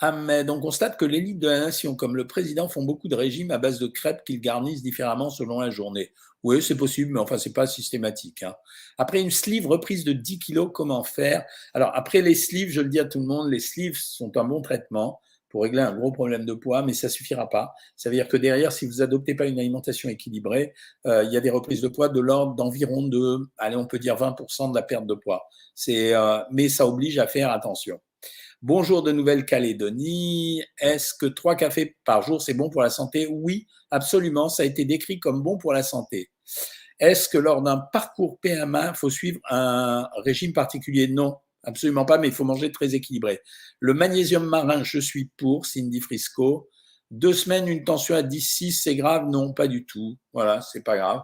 Ah, 0.00 0.12
mais 0.12 0.48
on 0.50 0.60
constate 0.60 0.98
que 0.98 1.04
l'élite 1.04 1.38
de 1.38 1.48
la 1.48 1.60
nation, 1.60 1.94
comme 1.94 2.16
le 2.16 2.26
président, 2.26 2.68
font 2.68 2.82
beaucoup 2.82 3.08
de 3.08 3.14
régimes 3.14 3.50
à 3.52 3.58
base 3.58 3.78
de 3.78 3.86
crêpes 3.86 4.24
qu'ils 4.24 4.40
garnissent 4.40 4.82
différemment 4.82 5.30
selon 5.30 5.60
la 5.60 5.70
journée. 5.70 6.10
Oui, 6.42 6.62
c'est 6.62 6.76
possible, 6.76 7.12
mais 7.12 7.20
enfin, 7.20 7.38
c'est 7.38 7.52
pas 7.52 7.66
systématique. 7.66 8.42
Hein. 8.42 8.54
Après 8.98 9.20
une 9.20 9.30
sleeve 9.30 9.66
reprise 9.66 10.04
de 10.04 10.12
10 10.12 10.38
kilos, 10.40 10.70
comment 10.74 11.04
faire? 11.04 11.44
Alors, 11.72 11.90
après 11.94 12.20
les 12.22 12.34
sleeves, 12.34 12.70
je 12.70 12.80
le 12.80 12.88
dis 12.88 12.98
à 12.98 13.04
tout 13.04 13.20
le 13.20 13.26
monde, 13.26 13.50
les 13.50 13.60
sleeves 13.60 13.96
sont 13.96 14.36
un 14.36 14.44
bon 14.44 14.60
traitement 14.60 15.20
pour 15.48 15.62
régler 15.62 15.82
un 15.82 15.96
gros 15.96 16.10
problème 16.10 16.44
de 16.44 16.52
poids, 16.52 16.82
mais 16.82 16.92
ça 16.94 17.08
suffira 17.08 17.48
pas. 17.48 17.72
Ça 17.96 18.10
veut 18.10 18.16
dire 18.16 18.26
que 18.26 18.36
derrière, 18.36 18.72
si 18.72 18.86
vous 18.86 19.00
adoptez 19.00 19.36
pas 19.36 19.46
une 19.46 19.60
alimentation 19.60 20.08
équilibrée, 20.08 20.74
euh, 21.06 21.22
il 21.22 21.32
y 21.32 21.36
a 21.36 21.40
des 21.40 21.50
reprises 21.50 21.80
de 21.80 21.86
poids 21.86 22.08
de 22.08 22.18
l'ordre 22.18 22.56
d'environ 22.56 23.06
de, 23.06 23.38
allez, 23.56 23.76
on 23.76 23.86
peut 23.86 24.00
dire 24.00 24.16
20% 24.16 24.70
de 24.70 24.74
la 24.74 24.82
perte 24.82 25.06
de 25.06 25.14
poids. 25.14 25.46
C'est, 25.76 26.12
euh, 26.12 26.40
mais 26.50 26.68
ça 26.68 26.88
oblige 26.88 27.18
à 27.18 27.28
faire 27.28 27.52
attention. 27.52 28.00
Bonjour 28.66 29.02
de 29.02 29.12
Nouvelle-Calédonie. 29.12 30.62
Est-ce 30.78 31.12
que 31.12 31.26
trois 31.26 31.54
cafés 31.54 31.99
par 32.06 32.23
jour, 32.23 32.40
c'est 32.40 32.54
bon 32.54 32.71
pour 32.71 32.80
la 32.80 32.88
santé? 32.88 33.26
Oui, 33.30 33.66
absolument. 33.90 34.49
Ça 34.49 34.62
a 34.62 34.66
été 34.66 34.87
décrit 34.87 35.21
comme 35.21 35.42
bon 35.42 35.59
pour 35.59 35.75
la 35.75 35.83
santé. 35.83 36.30
Est-ce 36.99 37.28
que 37.28 37.37
lors 37.37 37.61
d'un 37.61 37.76
parcours 37.76 38.40
PMA, 38.40 38.88
il 38.88 38.97
faut 38.97 39.11
suivre 39.11 39.38
un 39.50 40.09
régime 40.25 40.54
particulier? 40.54 41.09
Non. 41.09 41.37
Absolument 41.62 42.06
pas, 42.06 42.16
mais 42.16 42.28
il 42.28 42.33
faut 42.33 42.44
manger 42.44 42.73
très 42.73 42.94
équilibré. 42.94 43.42
Le 43.80 43.92
magnésium 43.92 44.47
marin, 44.47 44.83
je 44.83 44.99
suis 44.99 45.30
pour, 45.37 45.66
Cindy 45.66 46.00
Frisco. 46.00 46.71
Deux 47.11 47.35
semaines, 47.35 47.68
une 47.68 47.85
tension 47.85 48.14
à 48.14 48.23
10,6, 48.23 48.80
c'est 48.80 48.97
grave? 48.97 49.28
Non, 49.28 49.52
pas 49.52 49.66
du 49.66 49.85
tout. 49.85 50.16
Voilà, 50.33 50.62
c'est 50.62 50.83
pas 50.83 50.97
grave. 50.97 51.21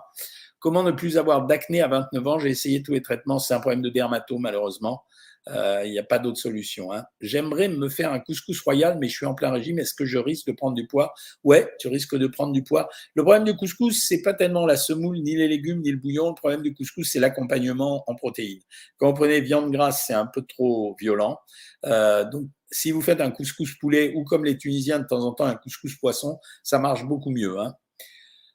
Comment 0.59 0.83
ne 0.83 0.93
plus 0.93 1.17
avoir 1.17 1.47
d'acné 1.47 1.81
à 1.81 1.89
29 1.89 2.27
ans? 2.27 2.39
J'ai 2.39 2.51
essayé 2.51 2.83
tous 2.83 2.93
les 2.93 3.01
traitements, 3.01 3.39
c'est 3.39 3.55
un 3.55 3.61
problème 3.61 3.81
de 3.81 3.89
dermato, 3.89 4.37
malheureusement. 4.37 5.05
Euh, 5.49 5.83
il 5.85 5.91
n'y 5.93 5.99
a 5.99 6.05
pas 6.05 6.19
d'autre 6.19 6.39
solution. 6.39 6.93
Hein. 6.93 7.05
J'aimerais 7.21 7.69
me 7.69 7.89
faire 7.89 8.13
un 8.13 8.21
couscous 8.21 8.61
royal, 8.61 8.99
mais 9.01 9.09
je 9.09 9.17
suis 9.17 9.27
en 9.27 9.35
plein 9.35 9.51
régime. 9.51 9.79
Est-ce 9.79 9.95
que 9.95 10.05
je 10.05 10.19
risque 10.19 10.47
de 10.47 10.53
prendre 10.53 10.75
du 10.75 10.87
poids? 10.87 11.15
Ouais, 11.45 11.69
tu 11.79 11.89
risques 11.89 12.17
de 12.17 12.27
prendre 12.27 12.53
du 12.53 12.63
poids. 12.63 12.89
Le 13.15 13.23
problème 13.23 13.45
du 13.45 13.57
couscous, 13.57 14.07
c'est 14.07 14.23
pas 14.23 14.35
tellement 14.35 14.67
la 14.67 14.77
semoule, 14.77 15.19
ni 15.21 15.37
les 15.37 15.49
légumes, 15.49 15.81
ni 15.81 15.91
le 15.91 15.97
bouillon. 15.97 16.29
Le 16.29 16.35
problème 16.35 16.63
du 16.63 16.75
couscous, 16.75 17.11
c'est 17.11 17.21
l'accompagnement 17.21 18.05
en 18.07 18.15
protéines. 18.15 18.61
Quand 18.99 19.09
vous 19.09 19.15
prenez 19.15 19.41
viande 19.41 19.73
grasse, 19.73 20.05
c'est 20.07 20.15
un 20.15 20.27
peu 20.27 20.43
trop 20.43 20.95
violent. 21.01 21.39
Euh, 21.87 22.25
donc, 22.25 22.47
si 22.71 22.93
vous 22.93 23.01
faites 23.01 23.21
un 23.21 23.31
couscous 23.31 23.75
poulet 23.81 24.13
ou 24.15 24.25
comme 24.25 24.45
les 24.45 24.57
Tunisiens 24.57 25.01
de 25.01 25.07
temps 25.07 25.25
en 25.25 25.33
temps 25.33 25.47
un 25.47 25.57
couscous 25.57 25.97
poisson, 25.97 26.39
ça 26.63 26.79
marche 26.79 27.05
beaucoup 27.05 27.31
mieux. 27.31 27.59
Hein. 27.59 27.75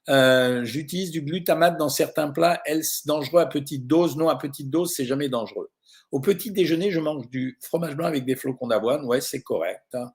Euh, 0.07 0.63
j'utilise 0.63 1.11
du 1.11 1.21
glutamate 1.21 1.77
dans 1.77 1.89
certains 1.89 2.29
plats. 2.29 2.61
Est-ce 2.65 3.07
dangereux 3.07 3.41
à 3.41 3.47
petite 3.47 3.87
dose 3.87 4.15
Non, 4.15 4.29
à 4.29 4.37
petite 4.37 4.69
dose, 4.69 4.93
c'est 4.95 5.05
jamais 5.05 5.29
dangereux. 5.29 5.69
Au 6.15 6.21
petit 6.21 6.49
déjeuner, 6.49 6.91
je 6.91 7.01
mange 7.01 7.29
du 7.29 7.57
fromage 7.61 7.97
blanc 7.97 8.05
avec 8.05 8.23
des 8.23 8.37
flocons 8.37 8.67
d'avoine. 8.67 9.03
Ouais, 9.03 9.19
c'est 9.19 9.41
correct. 9.41 9.83
Hein. 9.95 10.13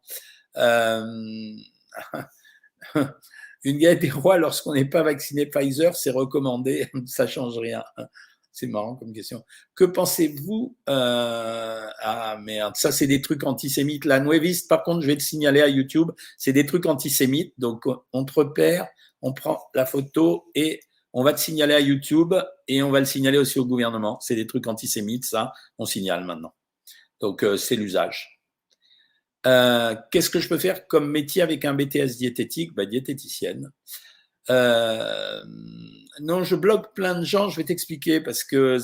Euh, 0.57 1.05
une 3.65 3.77
galette 3.77 4.01
des 4.01 4.09
rois 4.09 4.39
lorsqu'on 4.39 4.73
n'est 4.73 4.89
pas 4.89 5.03
vacciné 5.03 5.45
Pfizer, 5.45 5.95
c'est 5.95 6.11
recommandé. 6.11 6.89
Ça 7.05 7.27
change 7.27 7.59
rien. 7.59 7.85
C'est 8.51 8.67
marrant 8.67 8.97
comme 8.97 9.13
question. 9.13 9.45
Que 9.75 9.85
pensez-vous 9.85 10.75
euh, 10.89 11.87
Ah 12.01 12.39
merde, 12.43 12.77
ça 12.77 12.93
c'est 12.93 13.07
des 13.07 13.21
trucs 13.21 13.45
antisémites. 13.45 14.07
La 14.07 14.21
Nueviste, 14.21 14.71
par 14.71 14.83
contre, 14.85 15.03
je 15.03 15.07
vais 15.07 15.19
te 15.19 15.23
signaler 15.23 15.61
à 15.61 15.69
YouTube, 15.69 16.13
c'est 16.39 16.55
des 16.55 16.65
trucs 16.65 16.87
antisémites. 16.87 17.53
Donc 17.59 17.85
on 18.15 18.25
te 18.25 18.33
repère, 18.33 18.89
on 19.21 19.35
prend 19.35 19.61
la 19.75 19.85
photo 19.85 20.51
et 20.55 20.81
on 21.13 21.25
va 21.25 21.33
te 21.33 21.41
signaler 21.41 21.75
à 21.75 21.81
YouTube 21.81 22.35
et 22.69 22.83
on 22.83 22.91
va 22.91 23.01
le 23.01 23.07
signaler 23.07 23.39
aussi 23.39 23.59
au 23.59 23.67
gouvernement. 23.67 24.19
C'est 24.21 24.37
des 24.37 24.47
trucs 24.47 24.67
antisémites, 24.67 25.25
ça, 25.25 25.53
on 25.79 25.85
signale 25.85 26.25
maintenant. 26.25 26.55
Donc, 27.21 27.43
euh, 27.43 27.57
c'est 27.57 27.77
l'usage. 27.77 28.41
Euh, 29.47 29.95
qu'est-ce 30.11 30.31
que 30.31 30.41
je 30.41 30.49
peux 30.49 30.59
faire 30.59 30.87
comme 30.87 31.11
métier 31.11 31.43
avec 31.43 31.65
un 31.65 31.75
BTS 31.75 32.17
diététique? 32.19 32.75
Bah, 32.75 32.87
Diététicienne. 32.87 33.71
Euh, 34.51 35.43
non, 36.21 36.45
je 36.45 36.57
bloque 36.57 36.95
plein 36.95 37.19
de 37.19 37.25
gens, 37.25 37.49
je 37.49 37.57
vais 37.57 37.65
t'expliquer 37.65 38.21
parce 38.21 38.43
que 38.43 38.79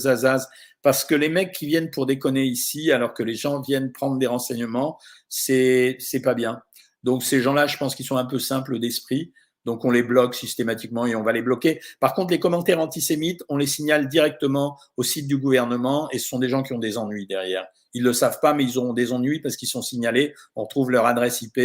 parce 0.83 1.05
que 1.05 1.15
les 1.15 1.29
mecs 1.29 1.53
qui 1.53 1.67
viennent 1.67 1.91
pour 1.91 2.07
déconner 2.07 2.45
ici 2.45 2.93
alors 2.93 3.15
que 3.15 3.23
les 3.23 3.35
gens 3.35 3.61
viennent 3.61 3.91
prendre 3.91 4.19
des 4.19 4.27
renseignements, 4.27 4.99
c'est 5.29 5.99
pas 6.23 6.35
bien. 6.35 6.63
Donc 7.03 7.23
ces 7.23 7.41
gens-là, 7.41 7.67
je 7.67 7.77
pense 7.77 7.95
qu'ils 7.95 8.07
sont 8.07 8.17
un 8.17 8.25
peu 8.25 8.39
simples 8.39 8.79
d'esprit. 8.79 9.33
Donc 9.67 9.85
on 9.85 9.91
les 9.91 10.03
bloque 10.03 10.35
systématiquement 10.35 11.07
et 11.07 11.15
on 11.17 11.23
va 11.23 11.33
les 11.33 11.43
bloquer. 11.43 11.81
Par 12.01 12.15
contre, 12.15 12.31
les 12.31 12.39
commentaires 12.39 12.81
antisémites, 12.81 13.43
on 13.49 13.57
les 13.57 13.67
signale 13.67 14.09
directement 14.09 14.79
au 14.97 15.03
site 15.03 15.27
du 15.27 15.37
gouvernement 15.37 16.09
et 16.13 16.19
ce 16.19 16.29
sont 16.29 16.39
des 16.39 16.49
gens 16.49 16.63
qui 16.63 16.73
ont 16.73 16.79
des 16.79 16.97
ennuis 16.97 17.27
derrière. 17.27 17.67
Ils 17.93 18.03
ne 18.03 18.09
le 18.09 18.13
savent 18.15 18.39
pas, 18.41 18.55
mais 18.55 18.63
ils 18.63 18.79
ont 18.79 18.93
des 18.93 19.13
ennuis 19.13 19.41
parce 19.41 19.57
qu'ils 19.57 19.69
sont 19.69 19.83
signalés. 19.83 20.35
On 20.55 20.67
trouve 20.67 20.91
leur 20.91 21.05
adresse 21.05 21.43
IP, 21.43 21.59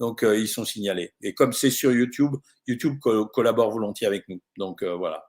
donc 0.00 0.22
euh, 0.22 0.36
ils 0.36 0.48
sont 0.48 0.64
signalés. 0.64 1.12
Et 1.22 1.34
comme 1.34 1.52
c'est 1.52 1.70
sur 1.70 1.92
YouTube, 1.92 2.34
YouTube 2.66 2.98
collabore 3.00 3.70
volontiers 3.70 4.06
avec 4.06 4.28
nous. 4.28 4.40
Donc 4.56 4.82
euh, 4.82 4.94
voilà. 4.96 5.26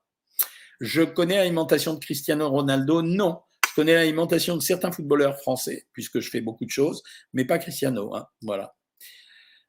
Je 0.80 1.02
connais 1.02 1.36
l'alimentation 1.36 1.94
de 1.94 2.00
Cristiano 2.00 2.50
Ronaldo? 2.50 3.02
Non. 3.02 3.42
Je 3.70 3.76
connais 3.76 3.96
l'alimentation 3.96 4.56
de 4.56 4.62
certains 4.62 4.92
footballeurs 4.92 5.40
français, 5.40 5.88
puisque 5.94 6.20
je 6.20 6.30
fais 6.30 6.42
beaucoup 6.42 6.66
de 6.66 6.70
choses, 6.70 7.04
mais 7.34 7.44
pas 7.44 7.58
Cristiano. 7.58 8.16
Hein. 8.16 8.28
Voilà. 8.42 8.76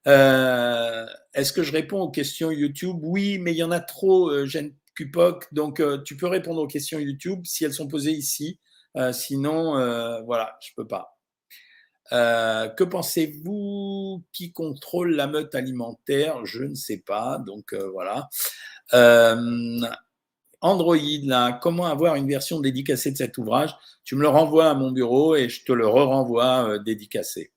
Euh, 0.07 1.07
est-ce 1.33 1.53
que 1.53 1.62
je 1.62 1.73
réponds 1.73 2.01
aux 2.01 2.11
questions 2.11 2.51
YouTube? 2.51 2.99
Oui, 3.03 3.38
mais 3.38 3.53
il 3.53 3.57
y 3.57 3.62
en 3.62 3.71
a 3.71 3.81
trop, 3.81 4.31
euh, 4.31 4.47
Jeanne 4.47 4.73
Cupoc. 4.95 5.53
Donc, 5.53 5.81
euh, 5.81 6.03
tu 6.03 6.17
peux 6.17 6.27
répondre 6.27 6.61
aux 6.61 6.67
questions 6.67 6.99
YouTube 6.99 7.43
si 7.45 7.64
elles 7.64 7.75
sont 7.75 7.88
posées 7.88 8.12
ici. 8.12 8.61
sinon, 9.12 9.73
voilà, 10.25 10.57
je 10.61 10.71
peux 10.77 10.87
pas. 10.87 11.17
que 12.11 12.85
pensez-vous? 12.85 14.25
Qui 14.33 14.53
contrôle 14.53 15.14
la 15.14 15.27
meute 15.27 15.55
alimentaire? 15.55 16.45
Je 16.47 16.62
ne 16.64 16.75
sais 16.75 16.99
pas. 16.99 17.38
Donc, 17.47 17.75
voilà. 17.93 18.29
Android, 20.61 20.97
là, 21.25 21.59
comment 21.62 21.87
avoir 21.87 22.14
une 22.17 22.29
version 22.29 22.61
dédicacée 22.61 23.11
de 23.12 23.17
cet 23.17 23.38
ouvrage? 23.38 23.75
Tu 24.05 24.17
me 24.17 24.23
le 24.23 24.29
renvoies 24.29 24.71
à 24.71 24.75
mon 24.75 24.93
bureau 24.93 25.37
et 25.37 25.49
je 25.49 25.64
te 25.64 25.73
le 25.73 25.87
re-renvoie 25.87 26.79
dédicacé. 26.79 27.54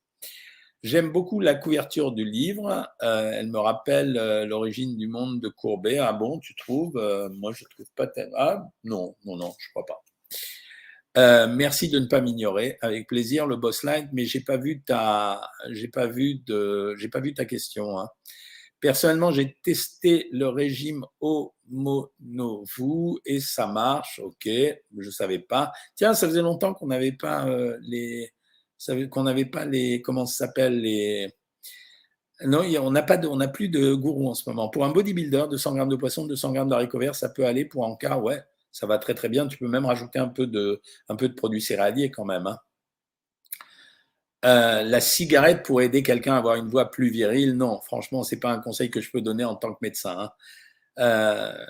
J'aime 0.84 1.12
beaucoup 1.12 1.40
la 1.40 1.56
couverture 1.56 2.12
du 2.12 2.24
livre. 2.24 2.88
Euh, 3.02 3.32
elle 3.34 3.48
me 3.48 3.58
rappelle 3.58 4.16
euh, 4.18 4.46
l'origine 4.46 4.96
du 4.96 5.08
monde 5.08 5.42
de 5.42 5.50
Courbet. 5.50 5.98
Ah 5.98 6.13
bon, 6.13 6.40
tu 6.40 6.54
trouves? 6.56 6.98
Euh, 6.98 7.30
Moi, 7.30 7.52
je 7.52 7.63
ne 7.63 7.70
trouve 7.70 7.92
pas. 7.96 8.08
Ah 8.36 8.68
non, 8.84 9.16
non, 9.26 9.38
non, 9.38 9.54
je 9.58 9.70
crois 9.72 9.86
pas. 9.86 10.04
merci 11.48 11.90
de 11.90 12.00
ne 12.00 12.06
pas 12.06 12.22
m'ignorer. 12.22 12.78
Avec 12.82 13.08
plaisir, 13.08 13.48
le 13.48 13.56
boss 13.56 13.84
line. 13.84 14.08
Mais 14.13 14.26
j'ai 14.26 14.42
pas 14.42 14.58
vu 14.58 14.84
ta, 14.84 15.50
j'ai 15.72 15.88
pas 15.88 16.06
vu 16.06 16.36
de, 16.46 16.96
j'ai 16.98 17.10
pas 17.10 17.22
vu 17.22 17.34
ta 17.34 17.46
question. 17.46 18.00
Hein. 18.00 18.10
Personnellement, 18.80 19.32
j'ai 19.32 19.58
testé 19.63 20.30
le 20.32 20.48
régime 20.48 21.04
Homonovu 21.20 23.18
et 23.26 23.40
ça 23.40 23.66
marche. 23.66 24.20
Ok, 24.20 24.48
je 24.48 25.10
savais 25.10 25.40
pas. 25.40 25.72
Tiens, 25.96 26.13
ça 26.13 26.28
faisait 26.28 26.44
longtemps 26.44 26.76
qu'on 26.76 26.88
n'avait 26.88 27.13
pas 27.13 27.50
les 27.82 28.32
qu'on 29.10 29.24
n'avait 29.24 29.46
pas 29.46 29.66
les, 29.66 30.02
comment 30.02 30.26
ça 30.26 30.46
s'appelle, 30.46 30.82
les, 30.82 31.34
non, 32.46 32.63
on 32.82 32.92
n'a 32.92 33.02
pas 33.02 33.18
on 33.26 33.40
plus 33.50 33.70
de 33.70 33.94
gourou 33.94 34.30
en 34.30 34.36
ce 34.36 34.48
moment. 34.48 34.70
Pour 34.70 34.86
un 34.86 34.92
bodybuilder, 34.92 35.46
200 35.50 35.76
grammes 35.76 35.90
de 35.90 35.96
poisson, 35.96 36.28
200 36.28 36.54
grammes 36.54 36.70
d'haricots 36.70 37.00
verts, 37.00 37.16
ça 37.16 37.30
peut 37.30 37.46
aller. 37.46 37.66
Pour 37.66 37.86
un 37.86 37.96
cas, 37.96 38.18
ouais, 38.18 38.44
ça 38.72 38.86
va 38.86 39.00
très 39.00 39.16
très 39.16 39.30
bien. 39.30 39.48
Tu 39.48 39.58
peux 39.58 39.68
même 39.68 39.86
rajouter 39.86 40.20
un 40.20 40.28
peu 40.28 40.46
de, 40.46 40.82
un 41.10 41.16
peu 41.16 41.30
de 41.30 41.34
produits 41.34 41.62
céréaliers 41.62 42.12
quand 42.12 42.26
même. 42.26 42.46
Hein. 42.46 42.60
Euh, 44.46 44.84
la 44.84 45.02
cigarette 45.02 45.63
pour 45.63 45.82
aider 45.82 46.04
quelqu'un 46.04 46.36
à 46.36 46.38
avoir 46.38 46.56
une 46.58 46.68
voix 46.68 46.92
plus 46.92 47.10
virile, 47.10 47.58
non, 47.58 47.82
franchement, 47.82 48.24
c'est 48.24 48.40
pas 48.40 48.52
un 48.52 48.60
conseil 48.60 48.92
que 48.92 49.02
je 49.02 49.10
peux 49.10 49.22
donner 49.22 49.44
en 49.44 49.56
tant 49.56 49.74
que 49.74 49.80
médecin. 49.82 50.16
Hein. 50.20 50.32
Euh, 51.00 51.66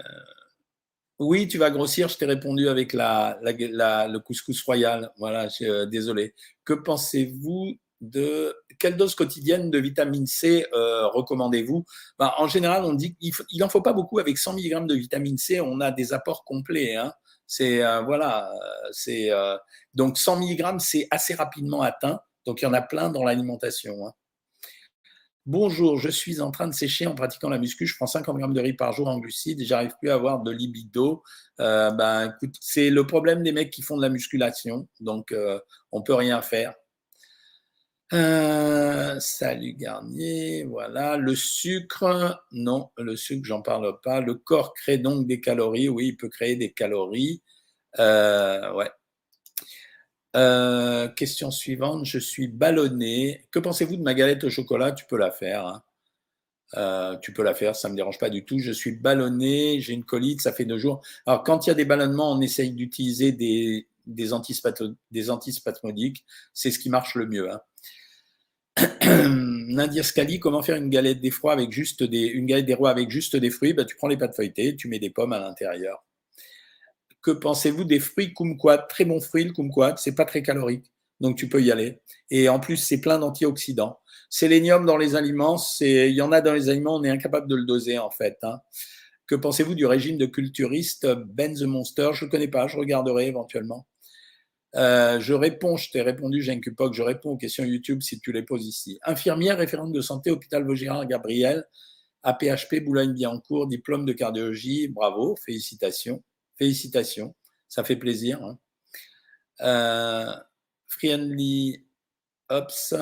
oui, 1.20 1.48
tu 1.48 1.58
vas 1.58 1.72
grossir, 1.72 2.10
je 2.10 2.18
t'ai 2.18 2.26
répondu 2.26 2.70
avec 2.70 2.94
la, 2.94 3.40
le 3.42 4.18
couscous 4.20 4.62
royal. 4.64 5.12
Voilà, 5.18 5.48
euh, 5.62 5.86
désolé. 5.86 6.36
Que 6.64 6.74
pensez-vous 6.74 7.74
de 8.02 8.56
quelle 8.78 8.96
dose 8.96 9.16
quotidienne 9.16 9.72
de 9.72 9.80
vitamine 9.80 10.28
C 10.28 10.68
recommandez-vous? 10.72 11.84
Ben, 12.20 12.32
En 12.38 12.48
général, 12.48 12.84
on 12.86 12.94
dit 12.94 13.16
qu'il 13.16 13.60
n'en 13.60 13.70
faut 13.70 13.82
pas 13.82 13.94
beaucoup. 13.94 14.20
Avec 14.20 14.38
100 14.38 14.54
mg 14.54 14.88
de 14.88 14.96
vitamine 14.96 15.38
C, 15.38 15.60
on 15.60 15.82
a 15.82 15.92
des 15.92 16.14
apports 16.14 16.44
complets. 16.44 16.96
Hein. 16.96 17.12
C'est 17.48 17.80
voilà, 18.04 18.52
c'est 18.92 19.32
donc 19.96 20.18
100 20.18 20.42
mg, 20.42 20.80
c'est 20.80 21.08
assez 21.10 21.34
rapidement 21.34 21.82
atteint. 21.82 22.20
Donc 22.46 22.62
il 22.62 22.66
y 22.66 22.68
en 22.68 22.74
a 22.74 22.82
plein 22.82 23.10
dans 23.10 23.24
l'alimentation. 23.24 24.06
Hein. 24.06 24.14
Bonjour, 25.48 25.98
je 25.98 26.10
suis 26.10 26.42
en 26.42 26.52
train 26.52 26.68
de 26.68 26.74
sécher 26.74 27.08
en 27.08 27.16
pratiquant 27.16 27.48
la 27.48 27.58
muscu. 27.58 27.88
Je 27.88 27.96
prends 27.96 28.06
50 28.06 28.38
grammes 28.38 28.54
de 28.54 28.60
riz 28.60 28.74
par 28.74 28.92
jour 28.92 29.08
en 29.08 29.18
glucides 29.18 29.62
et 29.62 29.64
j'arrive 29.64 29.94
plus 29.98 30.10
à 30.10 30.16
avoir 30.16 30.44
de 30.44 30.52
libido. 30.52 31.24
Euh, 31.62 31.90
ben, 31.92 32.36
c'est 32.60 32.90
le 32.90 33.08
problème 33.08 33.44
des 33.44 33.54
mecs 33.54 33.70
qui 33.72 33.82
font 33.82 33.96
de 33.96 34.02
la 34.02 34.10
musculation. 34.10 34.90
Donc, 35.00 35.32
euh, 35.32 35.58
on 35.94 36.02
peut 36.02 36.16
rien 36.16 36.42
faire. 36.42 36.74
Euh, 38.12 39.18
salut 39.22 39.74
Garnier, 39.76 40.66
voilà. 40.66 41.16
Le 41.16 41.34
sucre, 41.34 42.44
non, 42.52 42.90
le 42.98 43.16
sucre, 43.16 43.46
j'en 43.46 43.62
parle 43.62 44.02
pas. 44.04 44.20
Le 44.20 44.36
corps 44.36 44.74
crée 44.74 44.98
donc 44.98 45.28
des 45.28 45.40
calories. 45.40 45.88
Oui, 45.88 46.08
il 46.08 46.18
peut 46.18 46.28
créer 46.28 46.58
des 46.58 46.74
calories. 46.74 47.42
ouais, 47.98 48.92
euh, 50.38 51.08
question 51.10 51.52
suivante. 51.52 52.06
Je 52.06 52.20
suis 52.20 52.48
ballonné. 52.48 53.46
Que 53.52 53.60
pensez-vous 53.60 53.98
de 53.98 54.04
ma 54.04 54.14
galette 54.14 54.44
au 54.44 54.50
chocolat? 54.50 54.92
Tu 54.92 55.06
peux 55.06 55.18
la 55.18 55.32
faire. 55.32 55.66
Hein. 55.66 55.84
Euh, 56.76 57.18
tu 57.18 57.32
peux 57.34 57.44
la 57.44 57.54
faire, 57.54 57.76
ça 57.76 57.88
ne 57.88 57.94
me 57.94 57.98
dérange 57.98 58.20
pas 58.20 58.30
du 58.30 58.44
tout. 58.46 58.60
Je 58.60 58.72
suis 58.72 58.92
ballonné, 58.92 59.80
j'ai 59.80 59.94
une 59.94 60.04
colite, 60.04 60.42
ça 60.42 60.52
fait 60.52 60.66
deux 60.66 60.78
jours. 60.78 61.02
Alors, 61.26 61.44
quand 61.44 61.66
il 61.66 61.70
y 61.70 61.72
a 61.72 61.76
des 61.76 61.86
ballonnements, 61.86 62.32
on 62.32 62.42
essaye 62.42 62.72
d'utiliser 62.72 63.32
des, 63.32 63.88
des, 64.06 64.34
antispasmodiques. 64.34 66.26
C'est 66.54 66.72
ce 66.72 66.80
qui 66.80 66.90
marche 66.90 67.16
le 67.16 67.26
mieux. 67.26 67.50
Hein. 67.52 67.62
Nadia 69.70 70.04
Scali, 70.04 70.40
comment 70.40 70.62
faire 70.62 70.76
une 70.76 70.90
galette 70.90 71.22
des 71.22 71.32
avec 71.46 71.72
juste 71.72 72.04
des, 72.04 72.26
une 72.28 72.46
galette 72.46 72.66
des 72.66 72.74
rois 72.74 72.92
avec 72.92 73.10
juste 73.10 73.36
des 73.36 73.50
fruits? 73.50 73.74
Bah, 73.74 73.86
Tu 73.86 73.96
prends 73.96 74.08
les 74.08 74.18
pâtes 74.18 74.36
feuilletées, 74.36 74.76
tu 74.76 74.88
mets 74.88 75.00
des 75.00 75.10
pommes 75.10 75.34
à 75.34 75.40
l'intérieur. 75.40 76.04
Que 77.28 77.34
pensez-vous 77.34 77.84
des 77.84 78.00
fruits 78.00 78.34
kumquat 78.34 78.78
Très 78.88 79.04
bon 79.04 79.20
fruit, 79.20 79.44
le 79.44 79.52
kumquat. 79.52 79.98
C'est 79.98 80.16
pas 80.16 80.24
très 80.24 80.42
calorique. 80.42 80.86
Donc, 81.20 81.36
tu 81.36 81.50
peux 81.50 81.62
y 81.62 81.74
aller. 81.74 82.00
Et 82.30 82.48
en 82.48 82.58
plus, 82.58 82.78
c'est 82.78 83.02
plein 83.02 83.20
d'antioxydants. 83.20 84.00
Sélénium 84.30 84.86
dans 84.86 84.96
les 84.96 85.18
aliments, 85.18 85.62
il 85.82 86.14
y 86.14 86.22
en 86.22 86.32
a 86.32 86.40
dans 86.40 86.54
les 86.54 86.70
aliments, 86.70 86.96
on 86.96 87.04
est 87.04 87.10
incapable 87.10 87.50
de 87.50 87.58
le 87.58 87.66
doser, 87.66 87.98
en 87.98 88.10
fait. 88.10 88.38
Hein. 88.44 88.62
Que 89.28 89.36
pensez-vous 89.36 89.76
du 89.76 89.86
régime 89.86 90.18
de 90.18 90.26
culturiste 90.26 91.06
Ben 91.34 91.54
the 91.54 91.64
Monster 91.64 92.12
Je 92.14 92.24
ne 92.24 92.30
connais 92.30 92.48
pas, 92.48 92.70
je 92.70 92.78
regarderai 92.78 93.28
éventuellement. 93.28 93.86
Euh, 94.78 95.20
je 95.20 95.34
réponds, 95.34 95.76
je 95.76 95.92
t'ai 95.92 96.04
répondu, 96.04 96.42
Jean 96.42 96.62
Cupoc, 96.62 96.94
je 96.94 97.04
réponds 97.04 97.32
aux 97.32 97.38
questions 97.38 97.66
YouTube 97.66 98.04
si 98.04 98.22
tu 98.22 98.32
les 98.32 98.44
poses 98.44 98.66
ici. 98.66 99.00
Infirmière 99.04 99.58
référente 99.58 99.92
de 99.92 100.00
santé, 100.00 100.32
hôpital 100.32 100.66
Vaugirard, 100.66 101.06
Gabriel, 101.06 101.66
APHP, 102.24 102.86
Boulogne-Billancourt, 102.86 103.68
diplôme 103.68 104.06
de 104.06 104.14
cardiologie, 104.14 104.88
bravo, 104.88 105.36
félicitations. 105.46 106.24
Félicitations, 106.58 107.36
ça 107.68 107.84
fait 107.84 107.96
plaisir. 107.96 108.44
Hein. 108.44 108.58
Euh, 109.62 110.32
friendly 110.88 111.84
Ops, 112.50 112.96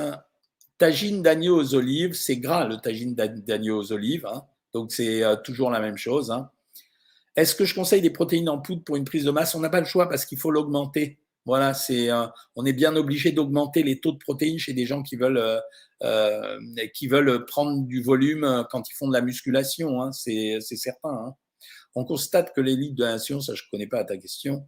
tagine 0.78 1.22
d'agneau 1.22 1.58
aux 1.58 1.76
olives, 1.76 2.14
c'est 2.14 2.38
gras 2.38 2.68
le 2.68 2.78
tagine 2.78 3.14
d'agneau 3.16 3.80
aux 3.80 3.92
olives, 3.92 4.26
hein. 4.26 4.44
donc 4.74 4.92
c'est 4.92 5.24
euh, 5.24 5.36
toujours 5.36 5.70
la 5.70 5.80
même 5.80 5.98
chose. 5.98 6.32
Hein. 6.32 6.50
Est-ce 7.36 7.56
que 7.56 7.66
je 7.66 7.76
conseille 7.76 8.02
des 8.02 8.10
protéines 8.10 8.50
en 8.50 8.60
poudre 8.60 8.84
pour 8.84 8.96
une 8.96 9.06
prise 9.06 9.26
de 9.26 9.32
masse? 9.32 9.56
On 9.56 9.60
n'a 9.60 9.70
pas 9.70 9.82
le 9.82 9.86
choix 9.86 10.10
parce 10.10 10.26
qu'il 10.26 10.40
faut 10.40 10.52
l'augmenter. 10.52 11.20
Voilà, 11.46 11.74
c'est, 11.74 12.10
euh, 12.10 12.26
on 12.56 12.66
est 12.66 12.74
bien 12.74 12.96
obligé 12.96 13.32
d'augmenter 13.32 13.84
les 13.84 14.00
taux 14.00 14.14
de 14.14 14.18
protéines 14.18 14.58
chez 14.58 14.74
des 14.74 14.86
gens 14.86 15.04
qui 15.04 15.16
veulent, 15.16 15.62
qui 16.94 17.08
veulent 17.08 17.46
prendre 17.46 17.86
du 17.86 18.02
volume 18.02 18.66
quand 18.72 18.90
ils 18.90 18.94
font 18.96 19.08
de 19.08 19.14
la 19.14 19.22
musculation. 19.22 20.12
c'est 20.12 20.60
certain. 20.62 21.36
On 21.96 22.06
constate 22.06 22.54
que 22.54 22.62
l'élite 22.62 22.96
de 22.96 23.04
nation, 23.04 23.40
ça 23.40 23.56
je 23.56 23.64
ne 23.64 23.70
connais 23.72 23.88
pas 23.88 24.00
à 24.00 24.04
ta 24.04 24.18
question, 24.18 24.68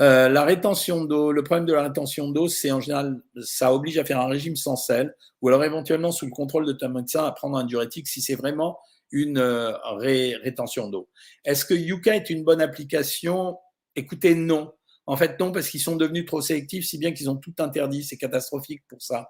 euh, 0.00 0.28
la 0.28 0.44
rétention 0.44 1.04
d'eau, 1.04 1.32
le 1.32 1.44
problème 1.44 1.66
de 1.66 1.74
la 1.74 1.82
rétention 1.82 2.30
d'eau, 2.30 2.48
c'est 2.48 2.70
en 2.70 2.80
général, 2.80 3.20
ça 3.42 3.74
oblige 3.74 3.98
à 3.98 4.04
faire 4.04 4.20
un 4.20 4.26
régime 4.26 4.56
sans 4.56 4.76
sel, 4.76 5.14
ou 5.42 5.48
alors 5.48 5.64
éventuellement 5.64 6.12
sous 6.12 6.24
le 6.24 6.30
contrôle 6.30 6.66
de 6.66 6.72
ton 6.72 6.88
médecin 6.88 7.24
à 7.24 7.32
prendre 7.32 7.58
un 7.58 7.64
diurétique 7.64 8.08
si 8.08 8.22
c'est 8.22 8.34
vraiment 8.34 8.78
une 9.10 9.38
euh, 9.38 9.72
rétention 9.98 10.88
d'eau. 10.88 11.10
Est-ce 11.44 11.66
que 11.66 11.74
Yuka 11.74 12.16
est 12.16 12.30
une 12.30 12.42
bonne 12.42 12.62
application? 12.62 13.58
Écoutez, 13.94 14.34
non. 14.34 14.72
En 15.04 15.16
fait, 15.16 15.38
non, 15.38 15.52
parce 15.52 15.68
qu'ils 15.68 15.80
sont 15.80 15.96
devenus 15.96 16.24
trop 16.24 16.40
sélectifs, 16.40 16.86
si 16.86 16.96
bien 16.96 17.12
qu'ils 17.12 17.28
ont 17.28 17.36
tout 17.36 17.54
interdit. 17.58 18.04
C'est 18.04 18.16
catastrophique 18.16 18.82
pour 18.88 19.02
ça. 19.02 19.28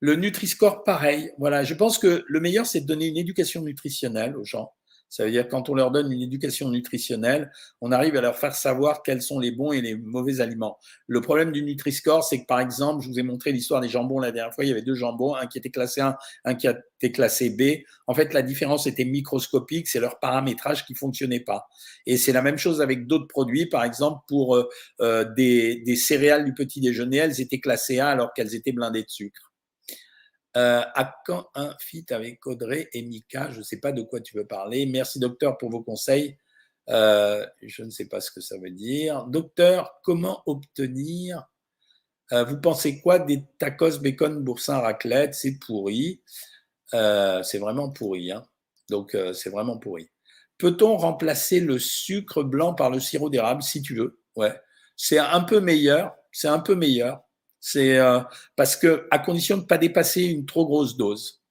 Le 0.00 0.16
Nutri-Score, 0.16 0.82
pareil. 0.82 1.30
Voilà, 1.38 1.62
je 1.62 1.74
pense 1.74 1.98
que 1.98 2.24
le 2.26 2.40
meilleur, 2.40 2.66
c'est 2.66 2.80
de 2.80 2.86
donner 2.86 3.06
une 3.06 3.18
éducation 3.18 3.62
nutritionnelle 3.62 4.36
aux 4.36 4.44
gens. 4.44 4.72
Ça 5.10 5.24
veut 5.24 5.30
dire 5.32 5.48
quand 5.48 5.68
on 5.68 5.74
leur 5.74 5.90
donne 5.90 6.10
une 6.12 6.22
éducation 6.22 6.70
nutritionnelle, 6.70 7.50
on 7.80 7.90
arrive 7.90 8.16
à 8.16 8.20
leur 8.20 8.38
faire 8.38 8.54
savoir 8.54 9.02
quels 9.02 9.20
sont 9.20 9.40
les 9.40 9.50
bons 9.50 9.72
et 9.72 9.80
les 9.80 9.96
mauvais 9.96 10.40
aliments. 10.40 10.78
Le 11.08 11.20
problème 11.20 11.50
du 11.50 11.62
Nutri-Score, 11.62 12.22
c'est 12.22 12.40
que 12.40 12.46
par 12.46 12.60
exemple, 12.60 13.02
je 13.02 13.08
vous 13.08 13.18
ai 13.18 13.22
montré 13.22 13.50
l'histoire 13.50 13.80
des 13.80 13.88
jambons 13.88 14.20
la 14.20 14.30
dernière 14.30 14.54
fois, 14.54 14.64
il 14.64 14.68
y 14.68 14.70
avait 14.70 14.82
deux 14.82 14.94
jambons, 14.94 15.34
un 15.34 15.48
qui 15.48 15.58
était 15.58 15.70
classé 15.70 16.00
1, 16.00 16.16
un 16.44 16.54
qui 16.54 16.68
était 16.68 17.10
classé 17.12 17.50
B. 17.50 17.84
En 18.06 18.14
fait, 18.14 18.32
la 18.32 18.42
différence 18.42 18.86
était 18.86 19.04
microscopique, 19.04 19.88
c'est 19.88 20.00
leur 20.00 20.20
paramétrage 20.20 20.86
qui 20.86 20.94
fonctionnait 20.94 21.40
pas. 21.40 21.66
Et 22.06 22.16
c'est 22.16 22.32
la 22.32 22.42
même 22.42 22.58
chose 22.58 22.80
avec 22.80 23.08
d'autres 23.08 23.28
produits, 23.28 23.66
par 23.66 23.82
exemple 23.82 24.22
pour 24.28 24.54
euh, 24.54 24.68
euh, 25.00 25.24
des, 25.36 25.82
des 25.84 25.96
céréales 25.96 26.44
du 26.44 26.54
petit 26.54 26.80
déjeuner, 26.80 27.16
elles 27.16 27.40
étaient 27.40 27.58
classées 27.58 27.98
A 27.98 28.08
alors 28.08 28.32
qu'elles 28.32 28.54
étaient 28.54 28.72
blindées 28.72 29.02
de 29.02 29.10
sucre. 29.10 29.49
Euh, 30.56 30.82
à 30.94 31.14
quand 31.26 31.48
un 31.54 31.76
fit 31.78 32.04
avec 32.10 32.44
Audrey 32.46 32.88
et 32.92 33.02
Mika? 33.02 33.50
Je 33.50 33.58
ne 33.58 33.62
sais 33.62 33.78
pas 33.78 33.92
de 33.92 34.02
quoi 34.02 34.20
tu 34.20 34.36
veux 34.36 34.46
parler. 34.46 34.86
Merci 34.86 35.20
docteur 35.20 35.56
pour 35.58 35.70
vos 35.70 35.82
conseils. 35.82 36.36
Euh, 36.88 37.46
je 37.62 37.84
ne 37.84 37.90
sais 37.90 38.08
pas 38.08 38.20
ce 38.20 38.32
que 38.32 38.40
ça 38.40 38.58
veut 38.58 38.70
dire. 38.70 39.26
Docteur, 39.26 40.00
comment 40.02 40.42
obtenir 40.46 41.44
euh, 42.32 42.44
Vous 42.44 42.60
pensez 42.60 43.00
quoi 43.00 43.20
des 43.20 43.44
tacos 43.58 43.98
bacon 44.00 44.42
boursin 44.42 44.78
raclette? 44.78 45.34
C'est 45.34 45.58
pourri. 45.58 46.22
c'est 46.92 47.58
vraiment 47.58 47.90
pourri. 47.90 48.32
Hein. 48.32 48.42
Donc 48.88 49.16
c'est 49.34 49.50
vraiment 49.50 49.78
pourri. 49.78 50.10
Peut-on 50.58 50.96
remplacer 50.96 51.60
le 51.60 51.78
sucre 51.78 52.42
blanc 52.42 52.74
par 52.74 52.90
le 52.90 52.98
sirop 52.98 53.30
d'érable 53.30 53.62
si 53.62 53.82
tu 53.82 53.94
veux? 53.94 54.20
Ouais. 54.34 54.60
C'est 54.96 55.18
un 55.18 55.42
peu 55.42 55.60
meilleur. 55.60 56.14
C'est 56.32 56.48
un 56.48 56.58
peu 56.58 56.74
meilleur. 56.74 57.22
C'est 57.60 57.98
euh, 57.98 58.20
parce 58.56 58.74
que 58.76 59.06
à 59.10 59.18
condition 59.18 59.56
de 59.58 59.62
ne 59.62 59.66
pas 59.66 59.78
dépasser 59.78 60.22
une 60.22 60.46
trop 60.46 60.66
grosse 60.66 60.96
dose. 60.96 61.42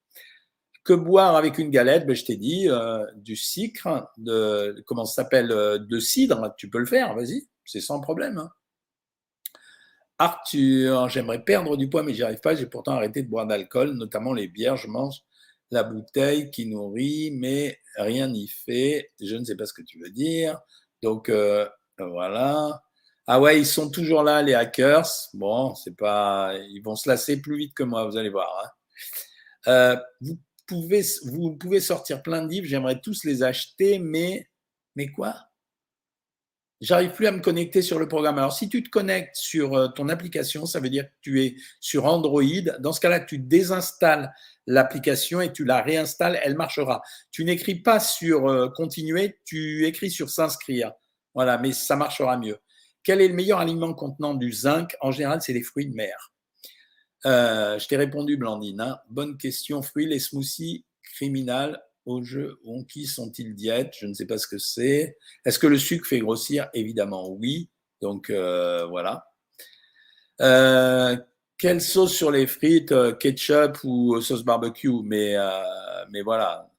Que 0.84 0.93
boire 0.93 1.36
avec 1.36 1.60
une 1.60 1.69
galette 1.69 2.08
ben, 2.08 2.15
Je 2.15 2.26
t'ai 2.26 2.36
dit 2.36 2.67
euh, 2.67 3.06
du 3.15 3.36
sucre, 3.36 4.10
de 4.17 4.84
comment 4.88 5.06
ça 5.06 5.24
s'appelle, 5.24 5.52
euh, 5.52 5.78
de 5.78 6.00
cidre. 6.00 6.54
Tu 6.58 6.69
peux 6.69 6.80
le 6.80 6.88
faire, 6.88 7.15
vas-y, 7.15 7.48
c'est 7.63 7.80
sans 7.80 8.02
problème. 8.02 8.39
Hein. 8.39 8.50
Arthur, 10.17 11.08
j'aimerais 11.10 11.43
perdre 11.43 11.78
du 11.78 11.89
poids, 11.89 12.04
mais 12.04 12.13
j'y 12.13 12.24
arrive 12.24 12.39
pas. 12.41 12.56
J'ai 12.56 12.65
pourtant 12.65 12.93
arrêté 12.93 13.22
de 13.22 13.30
boire 13.30 13.45
d'alcool, 13.45 13.91
notamment 13.91 14.34
les 14.34 14.48
bières. 14.48 14.78
Je 14.78 14.88
mange 14.88 15.22
la 15.72 15.84
bouteille 15.84 16.50
qui 16.50 16.65
nourrit, 16.65 17.32
mais 17.32 17.80
rien 17.95 18.28
n'y 18.28 18.48
fait. 18.48 19.12
Je 19.22 19.36
ne 19.36 19.45
sais 19.45 19.56
pas 19.56 19.65
ce 19.65 19.74
que 19.74 19.84
tu 19.84 20.00
veux 20.00 20.10
dire. 20.10 20.60
Donc 21.04 21.32
voilà. 21.98 22.82
Ah 23.32 23.39
ouais, 23.39 23.60
ils 23.60 23.65
sont 23.68 23.92
toujours 23.92 24.24
là, 24.24 24.42
les 24.42 24.56
hackers. 24.56 25.08
Bon, 25.36 25.76
c'est 25.76 25.96
pas, 25.96 26.56
ils 26.72 26.82
vont 26.82 26.96
se 26.96 27.08
lasser 27.08 27.39
plus 27.39 27.58
vite 27.58 27.76
que 27.76 27.84
moi, 27.84 28.04
vous 28.06 28.18
allez 28.18 28.32
voir. 28.32 28.50
Hein. 28.65 28.70
Euh, 29.68 29.98
vous 30.20 30.39
pouvez, 30.65 31.80
sortir 31.80 32.24
plein 32.24 32.42
de 32.42 32.50
livres. 32.50 32.65
J'aimerais 32.65 33.00
tous 33.00 33.24
les 33.26 33.44
acheter, 33.44 34.00
mais, 34.00 34.50
mais 34.96 35.12
quoi? 35.12 35.36
J'arrive 36.82 37.12
plus 37.12 37.28
à 37.28 37.32
me 37.32 37.39
connecter 37.39 37.84
sur 37.84 38.00
le 38.00 38.08
programme. 38.08 38.39
Alors, 38.39 38.54
si 38.54 38.68
tu 38.68 38.82
te 38.82 38.89
connectes 38.89 39.36
sur 39.36 39.76
euh, 39.76 39.89
ton 39.89 40.10
application, 40.10 40.65
ça 40.65 40.80
veut 40.80 40.89
dire 40.89 41.06
que 41.06 41.15
tu 41.22 41.44
es 41.46 41.56
sur 41.80 42.06
Android. 42.06 42.42
Dans 42.80 42.94
ce 42.94 43.00
cas-là, 43.00 43.20
tu 43.20 43.38
désinstalles 43.38 44.34
l'application 44.65 45.39
et 45.39 45.54
tu 45.54 45.65
la 45.65 45.84
réinstalles, 45.84 46.39
elle 46.42 46.56
marchera. 46.56 47.04
Tu 47.30 47.46
n'écris 47.46 47.76
pas 47.76 48.00
sur 48.00 48.48
euh, 48.48 48.70
continuer, 48.70 49.38
tu 49.46 49.86
écris 49.86 50.10
sur 50.10 50.32
s'inscrire. 50.32 50.94
Voilà, 51.36 51.60
mais 51.60 51.74
ça 51.74 51.96
marchera 51.96 52.36
mieux. 52.36 52.58
Quel 53.04 53.22
est 53.22 53.28
le 53.28 53.34
meilleur 53.34 53.60
aliment 53.60 53.94
contenant 53.94 54.34
du 54.34 54.52
zinc? 54.52 54.96
En 55.02 55.12
général, 55.12 55.42
c'est 55.42 55.54
les 55.54 55.64
fruits 55.64 55.88
de 55.88 55.96
mer. 55.96 56.32
Euh, 57.26 57.78
je 57.80 57.88
t'ai 57.88 57.98
répondu, 57.98 58.38
Blandine. 58.38 58.82
Hein. 58.82 59.00
Bonne 59.10 59.38
question. 59.38 59.82
Fruits, 59.82 60.08
les 60.08 60.20
smoothies 60.20 60.86
criminels 61.04 61.80
au 62.06 62.24
jeu 62.24 62.60
qui 62.88 63.06
sont-ils 63.06 63.54
diètes 63.54 63.94
Je 64.00 64.08
ne 64.08 64.14
sais 64.14 64.26
pas 64.26 64.38
ce 64.38 64.48
que 64.48 64.58
c'est. 64.58 65.18
Est-ce 65.46 65.60
que 65.60 65.68
le 65.68 65.78
sucre 65.78 66.08
fait 66.08 66.20
grossir? 66.20 66.70
Évidemment, 66.74 67.30
oui. 67.30 67.70
Donc 68.02 68.30
euh, 68.30 68.86
voilà. 68.86 69.26
Euh, 70.42 71.18
quelle 71.58 71.82
sauce 71.82 72.14
sur 72.14 72.32
les 72.32 72.48
frites, 72.48 72.94
ketchup 73.20 73.84
ou 73.84 74.22
sauce 74.22 74.44
barbecue, 74.44 75.04
mais, 75.04 75.36
mais 76.10 76.22
voilà. 76.22 76.72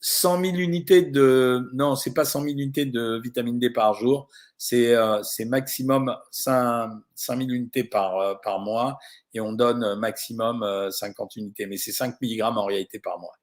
100 0.00 0.44
000 0.44 0.56
unités 0.56 1.02
de. 1.02 1.68
Non, 1.74 1.96
c'est 1.96 2.14
pas 2.14 2.24
100 2.24 2.42
000 2.42 2.52
unités 2.52 2.86
de 2.86 3.20
vitamine 3.22 3.58
D 3.58 3.70
par 3.70 3.94
jour, 3.94 4.28
c'est 4.56 4.94
euh, 4.94 5.20
maximum 5.46 6.14
5, 6.30 6.90
000 7.16 7.40
unités 7.50 7.84
par, 7.84 8.40
par 8.40 8.60
mois 8.60 8.98
et 9.34 9.40
on 9.40 9.52
donne 9.52 9.96
maximum 9.96 10.64
50 10.90 11.36
unités, 11.36 11.66
mais 11.66 11.76
c'est 11.76 11.92
5 11.92 12.16
mg 12.20 12.42
en 12.42 12.64
réalité 12.64 12.98
par 12.98 13.18
mois. 13.18 13.34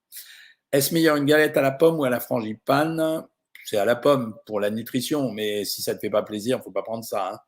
Est-ce 0.71 0.93
meilleur 0.93 1.15
une 1.15 1.25
galette 1.25 1.55
à 1.55 1.61
la 1.61 1.71
pomme 1.71 1.99
ou 1.99 2.03
à 2.03 2.09
la 2.09 2.19
frangipane? 2.19 3.25
C'est 3.63 3.77
à 3.77 3.85
la 3.85 3.95
pomme 3.95 4.35
pour 4.45 4.59
la 4.59 4.69
nutrition, 4.69 5.31
mais 5.31 5.65
si 5.65 5.81
ça 5.81 5.93
ne 5.93 5.95
te 5.95 6.01
fait 6.01 6.09
pas 6.09 6.21
plaisir, 6.21 6.61
faut 6.61 6.71
pas 6.71 6.83
prendre 6.83 7.03
ça. 7.03 7.31
Hein. 7.31 7.39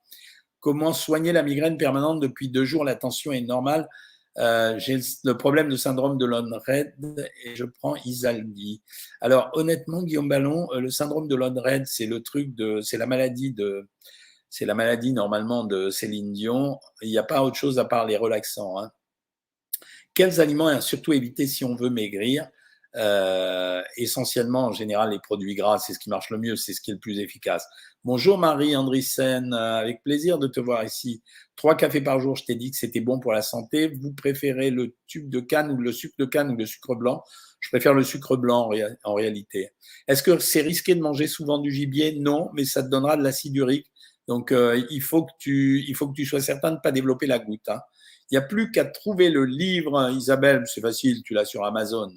Comment 0.60 0.94
soigner 0.94 1.32
la 1.32 1.44
migraine 1.44 1.78
permanente 1.78 2.20
depuis 2.20 2.50
deux 2.50 2.66
jours? 2.66 2.84
La 2.84 2.96
tension 2.96 3.32
est 3.32 3.42
normale. 3.42 3.88
Euh, 4.40 4.78
j'ai 4.78 5.00
le 5.24 5.38
problème 5.38 5.68
de 5.68 5.76
syndrome 5.76 6.18
de 6.18 6.26
Lone-Red 6.26 6.94
et 7.44 7.56
je 7.56 7.66
prends 7.66 7.96
Isaldi. 8.06 8.82
Alors 9.20 9.50
honnêtement, 9.54 10.04
Guillaume 10.04 10.30
Ballon, 10.30 10.68
euh, 10.74 10.80
le 10.80 10.90
syndrome 10.90 11.28
de 11.28 11.36
Lone-Red, 11.36 11.88
c'est 11.88 12.06
le 12.06 12.22
truc 12.22 12.54
de, 12.54 12.80
c'est 12.82 12.98
la 12.98 13.08
maladie 13.08 13.52
de, 13.52 13.88
c'est 14.50 14.66
la 14.66 14.76
maladie 14.76 15.14
normalement 15.14 15.64
de 15.64 15.90
Céline 15.90 16.34
Dion. 16.34 16.80
Il 17.02 17.10
n'y 17.10 17.18
a 17.18 17.24
pas 17.24 17.42
autre 17.44 17.58
chose 17.58 17.80
à 17.80 17.86
part 17.86 18.06
les 18.06 18.18
relaxants. 18.18 18.80
Hein. 18.80 18.92
Quels 20.14 20.40
aliments 20.40 20.82
surtout 20.82 21.14
éviter 21.14 21.48
si 21.48 21.66
on 21.66 21.76
veut 21.76 21.90
maigrir 21.90 22.48
euh, 22.98 23.82
essentiellement, 23.96 24.66
en 24.66 24.72
général, 24.72 25.12
les 25.12 25.20
produits 25.20 25.54
gras, 25.54 25.78
c'est 25.78 25.94
ce 25.94 26.00
qui 26.00 26.10
marche 26.10 26.30
le 26.32 26.38
mieux, 26.40 26.56
c'est 26.56 26.74
ce 26.74 26.82
qui 26.82 26.92
est 26.92 26.96
le 26.96 27.00
plus 27.00 27.20
efficace. 27.20 27.68
Bonjour 28.04 28.38
Marie 28.38 28.76
Andrissen, 28.76 29.54
euh, 29.54 29.76
avec 29.80 30.02
plaisir 30.02 30.40
de 30.40 30.48
te 30.48 30.60
voir 30.60 30.84
ici. 30.84 31.22
Trois 31.56 31.76
cafés 31.76 32.02
par 32.02 32.20
jour, 32.20 32.36
je 32.36 32.46
t'ai 32.46 32.56
dit 32.56 32.72
que 32.72 32.78
c'était 32.78 33.02
bon 33.02 33.20
pour 33.20 33.34
la 33.34 33.42
santé. 33.42 33.90
Vous 33.90 34.14
préférez 34.14 34.72
le 34.72 34.96
tube 35.08 35.30
de 35.30 35.40
canne 35.40 35.72
ou 35.72 35.78
le 35.78 35.92
sucre 35.92 36.16
de 36.18 36.26
canne 36.26 36.52
ou 36.52 36.56
le 36.56 36.66
sucre 36.66 36.96
blanc? 36.96 37.24
Je 37.60 37.70
préfère 37.70 37.94
le 37.94 38.04
sucre 38.04 38.36
blanc 38.36 38.70
en, 39.04 39.14
réalité. 39.14 39.72
Est-ce 40.08 40.24
que 40.24 40.40
c'est 40.40 40.62
risqué 40.62 40.96
de 40.96 41.02
manger 41.02 41.28
souvent 41.28 41.60
du 41.60 41.72
gibier? 41.72 42.18
Non, 42.20 42.50
mais 42.54 42.66
ça 42.66 42.82
te 42.82 42.90
donnera 42.90 43.18
de 43.18 43.24
l'acide 43.24 43.56
urique. 43.56 43.92
Donc 44.28 44.52
euh, 44.52 44.82
il, 44.90 45.02
faut 45.02 45.24
que 45.24 45.32
tu, 45.40 45.84
il 45.88 45.96
faut 45.96 46.08
que 46.08 46.14
tu 46.14 46.26
sois 46.26 46.42
certain 46.42 46.72
de 46.72 46.76
ne 46.76 46.82
pas 46.82 46.92
développer 46.92 47.28
la 47.28 47.40
goutte. 47.40 47.68
Hein. 47.70 47.82
Il 48.30 48.38
n'y 48.38 48.44
a 48.44 48.48
plus 48.48 48.72
qu'à 48.72 48.86
trouver 48.86 49.30
le 49.30 49.46
livre, 49.46 50.12
Isabelle, 50.12 50.64
c'est 50.66 50.82
facile, 50.82 51.24
tu 51.24 51.34
l'as 51.34 51.46
sur 51.46 51.64
Amazon. 51.64 52.12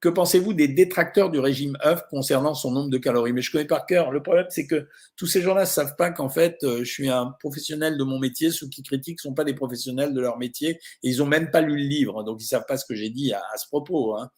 Que 0.00 0.08
pensez-vous 0.08 0.54
des 0.54 0.66
détracteurs 0.66 1.30
du 1.30 1.38
régime 1.40 1.76
œuf 1.84 2.02
concernant 2.08 2.54
son 2.54 2.70
nombre 2.70 2.88
de 2.88 2.96
calories? 2.96 3.34
Mais 3.34 3.42
je 3.42 3.52
connais 3.52 3.66
par 3.66 3.84
cœur. 3.84 4.10
Le 4.10 4.22
problème, 4.22 4.46
c'est 4.48 4.66
que 4.66 4.88
tous 5.16 5.26
ces 5.26 5.42
gens-là 5.42 5.62
ne 5.62 5.66
savent 5.66 5.94
pas 5.96 6.10
qu'en 6.10 6.30
fait, 6.30 6.56
euh, 6.62 6.78
je 6.78 6.90
suis 6.90 7.10
un 7.10 7.34
professionnel 7.38 7.98
de 7.98 8.04
mon 8.04 8.18
métier. 8.18 8.50
Ceux 8.50 8.66
qui 8.68 8.82
critiquent 8.82 9.18
ne 9.18 9.28
sont 9.28 9.34
pas 9.34 9.44
des 9.44 9.52
professionnels 9.52 10.14
de 10.14 10.20
leur 10.20 10.38
métier 10.38 10.70
et 10.70 11.08
ils 11.10 11.18
n'ont 11.18 11.26
même 11.26 11.50
pas 11.50 11.60
lu 11.60 11.76
le 11.76 11.86
livre. 11.86 12.24
Donc, 12.24 12.40
ils 12.40 12.44
ne 12.44 12.48
savent 12.48 12.64
pas 12.66 12.78
ce 12.78 12.86
que 12.86 12.94
j'ai 12.94 13.10
dit 13.10 13.34
à, 13.34 13.42
ce 13.56 13.66
propos. 13.66 14.16
Hein. 14.16 14.30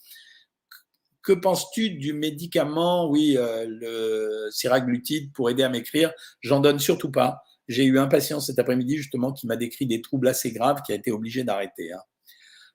Que 1.22 1.32
penses-tu 1.32 1.90
du 1.90 2.12
médicament, 2.12 3.08
oui, 3.08 3.36
euh, 3.36 3.64
le 3.68 4.48
siraglutide 4.50 5.32
pour 5.32 5.48
aider 5.48 5.62
à 5.62 5.68
m'écrire 5.68 6.12
J'en 6.40 6.58
donne 6.58 6.80
surtout 6.80 7.12
pas. 7.12 7.44
J'ai 7.68 7.84
eu 7.84 8.00
un 8.00 8.08
patient 8.08 8.40
cet 8.40 8.58
après-midi 8.58 8.96
justement 8.96 9.32
qui 9.32 9.46
m'a 9.46 9.54
décrit 9.54 9.86
des 9.86 10.02
troubles 10.02 10.26
assez 10.26 10.50
graves 10.50 10.82
qui 10.84 10.90
a 10.90 10.96
été 10.96 11.12
obligé 11.12 11.44
d'arrêter. 11.44 11.92
Hein. 11.92 12.00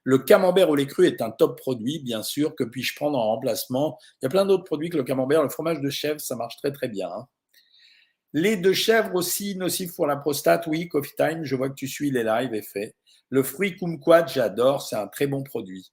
Le 0.09 0.19
camembert 0.19 0.69
au 0.69 0.75
lait 0.75 0.87
cru 0.87 1.05
est 1.05 1.21
un 1.21 1.31
top 1.31 1.57
produit, 1.59 1.99
bien 1.99 2.23
sûr. 2.23 2.55
Que 2.55 2.63
puis-je 2.63 2.95
prendre 2.95 3.17
en 3.17 3.25
remplacement? 3.27 3.99
Il 4.21 4.23
y 4.23 4.27
a 4.27 4.29
plein 4.29 4.45
d'autres 4.45 4.63
produits 4.63 4.89
que 4.89 4.95
le 4.95 5.03
camembert. 5.03 5.43
Le 5.43 5.49
fromage 5.49 5.81
de 5.81 5.89
chèvre, 5.89 6.21
ça 6.21 6.37
marche 6.37 6.55
très 6.55 6.71
très 6.71 6.87
bien. 6.87 7.09
Hein. 7.09 7.27
Lait 8.31 8.55
de 8.55 8.71
chèvre 8.71 9.15
aussi 9.15 9.57
nocif 9.57 9.93
pour 9.97 10.07
la 10.07 10.15
prostate. 10.15 10.65
Oui, 10.65 10.87
Coffee 10.87 11.13
Time, 11.17 11.43
je 11.43 11.57
vois 11.57 11.67
que 11.67 11.73
tu 11.73 11.89
suis 11.89 12.09
les 12.09 12.23
lives 12.23 12.53
et 12.53 12.61
fait. 12.61 12.95
Le 13.27 13.43
fruit 13.43 13.75
kumquat, 13.75 14.27
j'adore, 14.27 14.81
c'est 14.81 14.95
un 14.95 15.07
très 15.07 15.27
bon 15.27 15.43
produit. 15.43 15.91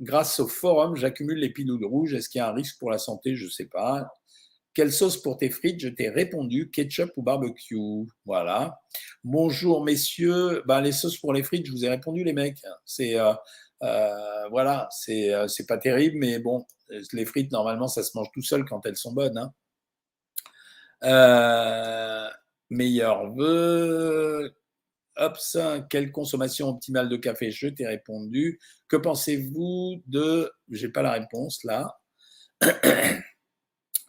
Grâce 0.00 0.40
au 0.40 0.48
forum, 0.48 0.96
j'accumule 0.96 1.38
les 1.38 1.50
pilules 1.50 1.84
rouges. 1.84 2.14
Est-ce 2.14 2.28
qu'il 2.28 2.40
y 2.40 2.42
a 2.42 2.48
un 2.48 2.54
risque 2.54 2.80
pour 2.80 2.90
la 2.90 2.98
santé? 2.98 3.36
Je 3.36 3.44
ne 3.44 3.50
sais 3.50 3.66
pas. 3.66 4.08
Quelle 4.74 4.92
sauce 4.92 5.20
pour 5.20 5.36
tes 5.36 5.50
frites? 5.50 5.80
Je 5.80 5.88
t'ai 5.88 6.08
répondu 6.08 6.70
ketchup 6.70 7.12
ou 7.16 7.22
barbecue. 7.22 7.76
Voilà. 8.24 8.80
Bonjour 9.22 9.84
messieurs. 9.84 10.62
Ben, 10.66 10.80
les 10.80 10.92
sauces 10.92 11.18
pour 11.18 11.34
les 11.34 11.42
frites, 11.42 11.66
je 11.66 11.72
vous 11.72 11.84
ai 11.84 11.90
répondu 11.90 12.24
les 12.24 12.32
mecs. 12.32 12.62
C'est 12.86 13.18
euh, 13.18 13.34
euh, 13.82 14.48
voilà, 14.50 14.88
c'est 14.90 15.34
euh, 15.34 15.46
c'est 15.46 15.66
pas 15.66 15.76
terrible, 15.76 16.16
mais 16.18 16.38
bon, 16.38 16.64
les 17.12 17.26
frites 17.26 17.52
normalement 17.52 17.88
ça 17.88 18.02
se 18.02 18.16
mange 18.16 18.28
tout 18.32 18.42
seul 18.42 18.64
quand 18.64 18.86
elles 18.86 18.96
sont 18.96 19.12
bonnes. 19.12 19.36
Hein. 21.02 22.30
meilleur 22.70 23.30
vœu. 23.34 24.54
Hop, 25.16 25.36
quelle 25.90 26.10
consommation 26.12 26.68
optimale 26.70 27.10
de 27.10 27.16
café? 27.16 27.50
Je 27.50 27.68
t'ai 27.68 27.86
répondu. 27.86 28.58
Que 28.88 28.96
pensez-vous 28.96 30.02
de 30.06 30.50
J'ai 30.70 30.88
pas 30.88 31.02
la 31.02 31.12
réponse 31.12 31.62
là. 31.64 32.00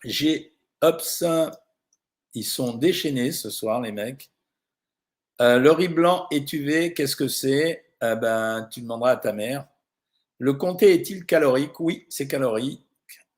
J'ai 0.06 0.53
Hops, 0.84 1.24
ils 2.34 2.44
sont 2.44 2.74
déchaînés 2.74 3.32
ce 3.32 3.50
soir, 3.50 3.80
les 3.80 3.94
mecs. 3.94 4.30
Euh, 5.42 5.58
le 5.58 5.72
riz 5.72 5.88
blanc 5.88 6.28
étuvé, 6.30 6.94
qu'est-ce 6.94 7.16
que 7.16 7.30
c'est? 7.30 7.86
Euh, 8.04 8.16
ben, 8.16 8.68
Tu 8.70 8.82
demanderas 8.82 9.12
à 9.12 9.16
ta 9.16 9.32
mère. 9.32 9.66
Le 10.40 10.54
comté 10.54 10.94
est-il 10.94 11.26
calorique? 11.26 11.80
Oui, 11.80 12.06
c'est 12.10 12.28
calorique, 12.28 12.84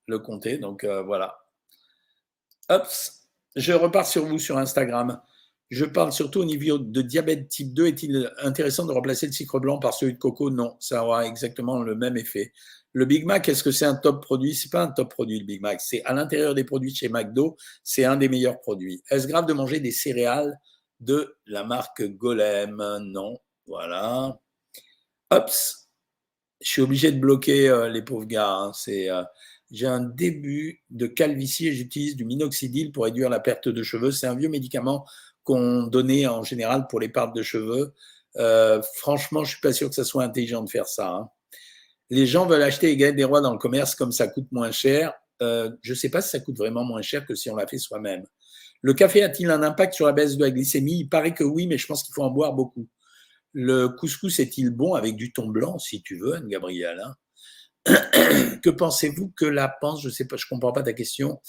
le 0.08 0.18
comté. 0.18 0.58
Donc 0.58 0.84
euh, 0.84 1.04
voilà. 1.04 1.46
Hops, 2.68 3.28
je 3.56 3.74
repars 3.74 4.08
sur 4.08 4.26
vous 4.26 4.40
sur 4.40 4.58
Instagram. 4.58 5.22
Je 5.70 5.86
parle 5.86 6.12
surtout 6.12 6.42
au 6.42 6.46
niveau 6.46 6.78
de 6.78 7.02
diabète 7.02 7.50
type 7.50 7.74
2. 7.74 7.88
Est-il 7.88 8.32
intéressant 8.38 8.86
de 8.86 8.92
remplacer 8.92 9.26
le 9.26 9.32
sucre 9.32 9.60
blanc 9.60 9.80
par 9.80 9.94
celui 9.94 10.14
de 10.14 10.18
coco? 10.20 10.52
Non, 10.52 10.78
ça 10.80 11.04
aura 11.04 11.26
exactement 11.26 11.82
le 11.82 11.96
même 11.96 12.18
effet. 12.18 12.54
Le 12.94 13.06
Big 13.06 13.26
Mac, 13.26 13.50
est-ce 13.50 13.64
que 13.64 13.72
c'est 13.72 13.86
un 13.86 13.96
top 13.96 14.24
produit? 14.24 14.56
C'est 14.56 14.72
pas 14.72 14.84
un 14.84 14.92
top 14.92 15.12
produit, 15.12 15.40
le 15.40 15.46
Big 15.46 15.62
Mac. 15.62 15.82
C'est 15.82 16.04
à 16.06 16.14
l'intérieur 16.14 16.54
des 16.54 16.64
produits 16.64 16.96
chez 16.96 17.10
McDo, 17.10 17.58
c'est 17.84 18.06
un 18.06 18.16
des 18.16 18.30
meilleurs 18.30 18.62
produits. 18.62 19.04
Est-ce 19.10 19.28
grave 19.28 19.48
de 19.48 19.54
manger 19.54 19.80
des 19.80 19.92
céréales 19.92 20.58
de 21.02 21.36
la 21.46 21.64
marque 21.64 22.04
Golem? 22.04 22.78
Non. 23.02 23.38
Voilà. 23.68 24.40
Ops. 25.32 25.90
Je 26.62 26.70
suis 26.70 26.82
obligé 26.82 27.12
de 27.12 27.20
bloquer 27.20 27.70
euh, 27.70 27.90
les 27.90 28.02
pauvres 28.02 28.26
gars. 28.26 28.50
Hein. 28.50 28.72
Euh, 28.88 29.24
j'ai 29.72 29.88
un 29.88 30.02
début 30.02 30.84
de 30.90 31.08
calvitie 31.08 31.68
et 31.68 31.74
j'utilise 31.74 32.16
du 32.16 32.24
minoxidil 32.24 32.92
pour 32.92 33.06
réduire 33.06 33.30
la 33.30 33.40
perte 33.40 33.68
de 33.68 33.84
cheveux. 33.84 34.12
C'est 34.12 34.28
un 34.28 34.36
vieux 34.36 34.50
médicament 34.50 35.06
qu'on 35.46 35.84
donnait 35.84 36.28
en 36.28 36.44
général 36.44 36.88
pour 36.88 37.00
les 37.00 37.08
pertes 37.08 37.34
de 37.34 37.44
cheveux. 37.44 37.94
Euh, 38.36 38.82
franchement, 38.96 39.46
je 39.46 39.52
suis 39.52 39.62
pas 39.62 39.72
sûr 39.72 39.88
que 39.88 39.96
ça 39.96 40.04
soit 40.04 40.24
intelligent 40.24 40.62
de 40.62 40.70
faire 40.70 40.88
ça. 40.88 41.08
Hein 41.08 41.30
les 42.10 42.26
gens 42.26 42.46
veulent 42.46 42.64
acheter 42.64 42.88
les 42.88 42.98
galettes 42.98 43.16
des 43.16 43.24
rois 43.24 43.42
dans 43.42 43.52
le 43.52 43.58
commerce 43.58 43.96
comme 43.96 44.12
ça 44.12 44.28
coûte 44.28 44.48
moins 44.52 44.72
cher. 44.72 45.14
Euh, 45.42 45.72
je 45.82 45.94
ne 45.94 45.98
sais 45.98 46.10
pas 46.10 46.22
si 46.22 46.30
ça 46.30 46.40
coûte 46.40 46.58
vraiment 46.58 46.84
moins 46.84 47.02
cher 47.02 47.26
que 47.26 47.36
si 47.36 47.50
on 47.50 47.56
l'a 47.56 47.68
fait 47.68 47.78
soi-même. 47.78 48.24
Le 48.82 48.94
café 48.94 49.24
a-t-il 49.24 49.50
un 49.50 49.64
impact 49.64 49.94
sur 49.94 50.06
la 50.06 50.14
baisse 50.14 50.38
de 50.38 50.44
la 50.44 50.52
glycémie? 50.52 51.00
Il 51.00 51.10
paraît 51.10 51.34
que 51.34 51.44
oui, 51.44 51.68
mais 51.68 51.78
je 51.78 51.88
pense 51.88 52.04
qu'il 52.04 52.14
faut 52.14 52.24
en 52.24 52.30
boire 52.30 52.54
beaucoup. 52.54 52.88
Le 53.54 53.90
couscous 53.90 54.40
est-il 54.40 54.70
bon 54.70 54.94
avec 54.94 55.16
du 55.16 55.34
thon 55.34 55.48
blanc, 55.48 55.80
si 55.80 56.02
tu 56.04 56.20
veux, 56.20 56.36
Anne-Gabrielle 56.36 57.02
hein? 57.04 57.16
Que 58.64 58.70
pensez-vous 58.70 59.32
que 59.36 59.46
la 59.46 59.68
pense? 59.68 60.04
Je 60.04 60.10
sais 60.10 60.26
pas, 60.26 60.36
je 60.36 60.46
comprends 60.48 60.72
pas 60.72 60.84
ta 60.84 60.94
question. 60.94 61.42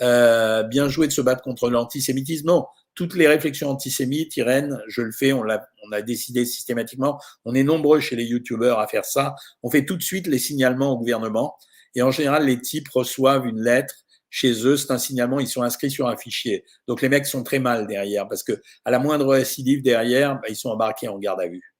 Euh, 0.00 0.62
bien 0.62 0.88
joué 0.88 1.06
de 1.06 1.12
se 1.12 1.20
battre 1.20 1.42
contre 1.42 1.68
l'antisémitisme. 1.70 2.46
Non, 2.46 2.66
toutes 2.94 3.14
les 3.14 3.28
réflexions 3.28 3.70
antisémites, 3.70 4.36
Irène, 4.36 4.80
je 4.88 5.02
le 5.02 5.12
fais, 5.12 5.32
on 5.32 5.48
a, 5.48 5.60
on 5.86 5.92
a 5.92 6.02
décidé 6.02 6.44
systématiquement. 6.44 7.20
On 7.44 7.54
est 7.54 7.62
nombreux 7.62 8.00
chez 8.00 8.16
les 8.16 8.24
youtubeurs 8.24 8.78
à 8.78 8.86
faire 8.86 9.04
ça. 9.04 9.34
On 9.62 9.70
fait 9.70 9.84
tout 9.84 9.96
de 9.96 10.02
suite 10.02 10.26
les 10.26 10.38
signalements 10.38 10.92
au 10.92 10.98
gouvernement. 10.98 11.56
Et 11.94 12.02
en 12.02 12.10
général, 12.10 12.46
les 12.46 12.60
types 12.60 12.88
reçoivent 12.88 13.46
une 13.46 13.60
lettre 13.62 13.94
chez 14.30 14.64
eux, 14.64 14.76
c'est 14.76 14.92
un 14.92 14.98
signalement, 14.98 15.40
ils 15.40 15.48
sont 15.48 15.62
inscrits 15.62 15.90
sur 15.90 16.06
un 16.06 16.16
fichier. 16.16 16.64
Donc 16.86 17.02
les 17.02 17.08
mecs 17.08 17.26
sont 17.26 17.42
très 17.42 17.58
mal 17.58 17.88
derrière 17.88 18.28
parce 18.28 18.44
que 18.44 18.60
à 18.84 18.90
la 18.92 19.00
moindre 19.00 19.26
récidive 19.26 19.82
derrière, 19.82 20.36
bah, 20.36 20.48
ils 20.48 20.56
sont 20.56 20.70
embarqués 20.70 21.08
en 21.08 21.18
garde 21.18 21.40
à 21.40 21.48
vue. 21.48 21.74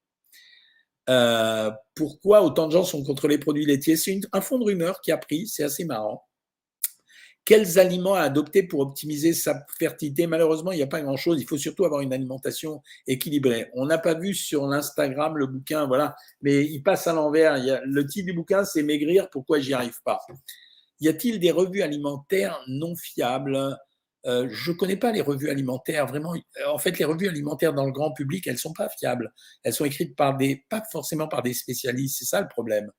Euh, 1.09 1.71
pourquoi 1.95 2.43
autant 2.43 2.67
de 2.67 2.73
gens 2.73 2.83
sont 2.83 3.03
contre 3.03 3.27
les 3.27 3.37
produits 3.37 3.65
laitiers? 3.65 3.95
C'est 3.95 4.19
un 4.33 4.41
fond 4.41 4.59
de 4.59 4.65
rumeur 4.65 5.01
qui 5.01 5.11
a 5.11 5.17
pris, 5.17 5.47
c'est 5.47 5.63
assez 5.63 5.85
marrant. 5.85 6.23
Quels 7.43 7.79
aliments 7.79 8.13
à 8.13 8.21
adopter 8.21 8.63
pour 8.63 8.81
optimiser 8.81 9.33
sa 9.33 9.65
fertilité 9.79 10.27
Malheureusement, 10.27 10.71
il 10.71 10.77
n'y 10.77 10.83
a 10.83 10.87
pas 10.87 11.01
grand-chose. 11.01 11.41
Il 11.41 11.47
faut 11.47 11.57
surtout 11.57 11.85
avoir 11.85 12.01
une 12.01 12.13
alimentation 12.13 12.81
équilibrée. 13.07 13.69
On 13.73 13.87
n'a 13.87 13.97
pas 13.97 14.13
vu 14.13 14.33
sur 14.35 14.67
l'Instagram 14.67 15.37
le 15.37 15.47
bouquin, 15.47 15.87
voilà, 15.87 16.15
mais 16.41 16.63
il 16.63 16.83
passe 16.83 17.07
à 17.07 17.13
l'envers. 17.13 17.57
Le 17.83 18.05
titre 18.05 18.27
du 18.27 18.33
bouquin, 18.33 18.63
c'est 18.63 18.83
Maigrir, 18.83 19.29
pourquoi 19.29 19.59
j'y 19.59 19.73
arrive 19.73 19.99
pas? 20.03 20.19
Y 20.99 21.09
a-t-il 21.09 21.39
des 21.39 21.51
revues 21.51 21.81
alimentaires 21.81 22.59
non 22.67 22.95
fiables? 22.95 23.75
Euh, 24.25 24.47
je 24.51 24.71
ne 24.71 24.75
connais 24.75 24.97
pas 24.97 25.11
les 25.11 25.21
revues 25.21 25.49
alimentaires. 25.49 26.05
Vraiment, 26.07 26.33
en 26.67 26.77
fait, 26.77 26.97
les 26.99 27.05
revues 27.05 27.27
alimentaires 27.27 27.73
dans 27.73 27.85
le 27.85 27.91
grand 27.91 28.11
public, 28.11 28.45
elles 28.47 28.57
sont 28.57 28.73
pas 28.73 28.89
fiables. 28.89 29.33
Elles 29.63 29.73
sont 29.73 29.85
écrites 29.85 30.15
par 30.15 30.37
des, 30.37 30.65
pas 30.69 30.83
forcément 30.91 31.27
par 31.27 31.41
des 31.41 31.53
spécialistes. 31.53 32.17
C'est 32.19 32.25
ça 32.25 32.41
le 32.41 32.47
problème. 32.47 32.91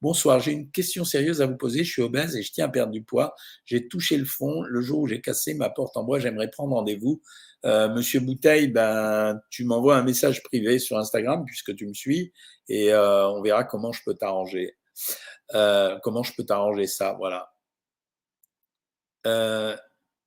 Bonsoir, 0.00 0.40
j'ai 0.40 0.52
une 0.52 0.70
question 0.70 1.04
sérieuse 1.04 1.42
à 1.42 1.46
vous 1.46 1.56
poser. 1.56 1.84
Je 1.84 1.92
suis 1.92 2.02
obèse 2.02 2.34
et 2.36 2.42
je 2.42 2.52
tiens 2.52 2.66
à 2.66 2.68
perdre 2.68 2.92
du 2.92 3.02
poids. 3.02 3.34
J'ai 3.66 3.88
touché 3.88 4.16
le 4.16 4.24
fond. 4.24 4.62
Le 4.62 4.80
jour 4.80 5.00
où 5.00 5.06
j'ai 5.06 5.20
cassé 5.20 5.54
ma 5.54 5.70
porte 5.70 5.96
en 5.96 6.04
bois, 6.04 6.18
j'aimerais 6.18 6.50
prendre 6.50 6.74
rendez-vous. 6.74 7.20
Monsieur 7.62 8.20
Bouteille, 8.20 8.68
ben, 8.68 9.38
tu 9.50 9.64
m'envoies 9.64 9.96
un 9.96 10.02
message 10.02 10.42
privé 10.42 10.78
sur 10.78 10.96
Instagram 10.96 11.44
puisque 11.44 11.76
tu 11.76 11.86
me 11.86 11.92
suis 11.92 12.32
et 12.68 12.94
on 12.94 13.42
verra 13.42 13.64
comment 13.64 13.92
je 13.92 14.02
peux 14.04 14.14
t'arranger. 14.14 14.76
comment 15.52 16.22
je 16.22 16.32
peux 16.34 16.44
t'arranger 16.44 16.86
ça, 16.86 17.16
voilà. 17.18 17.52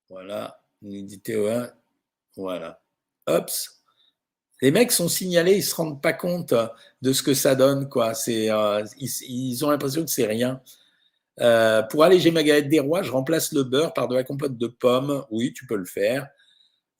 Voilà, 0.09 0.61
TO1, 0.83 1.71
voilà. 2.35 2.81
Ops. 3.27 3.83
Les 4.61 4.71
mecs 4.71 4.91
sont 4.91 5.09
signalés, 5.09 5.57
ils 5.57 5.63
se 5.63 5.75
rendent 5.75 6.01
pas 6.01 6.13
compte 6.13 6.53
de 7.01 7.13
ce 7.13 7.23
que 7.23 7.33
ça 7.33 7.55
donne, 7.55 7.89
quoi. 7.89 8.13
C'est, 8.13 8.49
ils, 8.97 9.65
ont 9.65 9.69
l'impression 9.69 10.05
que 10.05 10.11
c'est 10.11 10.25
rien. 10.25 10.61
pour 11.89 12.03
alléger 12.03 12.31
ma 12.31 12.43
galette 12.43 12.69
des 12.69 12.79
rois, 12.79 13.03
je 13.03 13.11
remplace 13.11 13.51
le 13.51 13.63
beurre 13.63 13.93
par 13.93 14.07
de 14.07 14.15
la 14.15 14.23
compote 14.23 14.57
de 14.57 14.67
pommes. 14.67 15.25
Oui, 15.31 15.53
tu 15.53 15.65
peux 15.65 15.75
le 15.75 15.85
faire. 15.85 16.29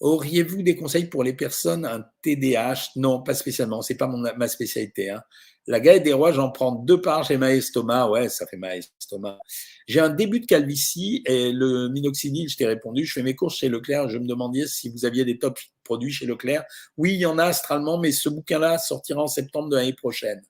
Auriez-vous 0.03 0.63
des 0.63 0.75
conseils 0.75 1.05
pour 1.05 1.23
les 1.23 1.31
personnes 1.31 1.85
un 1.85 2.03
TDAH 2.23 2.89
Non, 2.97 3.23
pas 3.23 3.33
spécialement. 3.33 3.81
C'est 3.81 3.95
pas 3.95 4.05
mon, 4.05 4.17
ma 4.17 4.47
spécialité. 4.49 5.09
Hein. 5.09 5.23
La 5.65 5.79
galette 5.79 6.03
des 6.03 6.11
rois, 6.11 6.33
j'en 6.33 6.51
prends 6.51 6.73
deux 6.73 6.99
parts. 6.99 7.23
J'ai 7.23 7.37
ma 7.37 7.53
estomac. 7.53 8.09
Ouais, 8.09 8.27
ça 8.27 8.45
fait 8.45 8.57
ma 8.57 8.75
estomac. 8.75 9.39
J'ai 9.87 10.01
un 10.01 10.09
début 10.09 10.41
de 10.41 10.45
calvitie 10.45 11.23
et 11.25 11.53
le 11.53 11.87
minoxidil, 11.87 12.49
je 12.49 12.57
t'ai 12.57 12.65
répondu. 12.65 13.05
Je 13.05 13.13
fais 13.13 13.23
mes 13.23 13.33
courses 13.33 13.55
chez 13.55 13.69
Leclerc. 13.69 14.09
Je 14.09 14.17
me 14.17 14.27
demandais 14.27 14.67
si 14.67 14.89
vous 14.89 15.05
aviez 15.05 15.23
des 15.23 15.39
top 15.39 15.57
produits 15.85 16.11
chez 16.11 16.25
Leclerc. 16.25 16.65
Oui, 16.97 17.13
il 17.13 17.19
y 17.19 17.25
en 17.25 17.37
a 17.37 17.45
astralement, 17.45 17.97
mais 17.97 18.11
ce 18.11 18.27
bouquin-là 18.27 18.79
sortira 18.79 19.23
en 19.23 19.27
septembre 19.27 19.69
de 19.69 19.77
l'année 19.77 19.93
prochaine. 19.93 20.41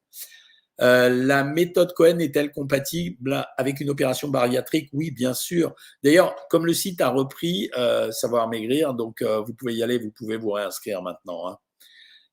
Euh, 0.81 1.09
la 1.09 1.43
méthode 1.43 1.93
Cohen 1.93 2.19
est-elle 2.19 2.51
compatible 2.51 3.45
avec 3.57 3.79
une 3.79 3.89
opération 3.89 4.27
bariatrique? 4.27 4.89
Oui, 4.93 5.11
bien 5.11 5.33
sûr. 5.33 5.75
D'ailleurs, 6.03 6.35
comme 6.49 6.65
le 6.65 6.73
site 6.73 7.01
a 7.01 7.09
repris 7.09 7.69
euh, 7.77 8.11
Savoir 8.11 8.47
Maigrir, 8.49 8.93
donc 8.93 9.21
euh, 9.21 9.41
vous 9.41 9.53
pouvez 9.53 9.75
y 9.75 9.83
aller, 9.83 9.97
vous 9.99 10.11
pouvez 10.11 10.37
vous 10.37 10.51
réinscrire 10.51 11.01
maintenant. 11.01 11.47
Hein. 11.47 11.57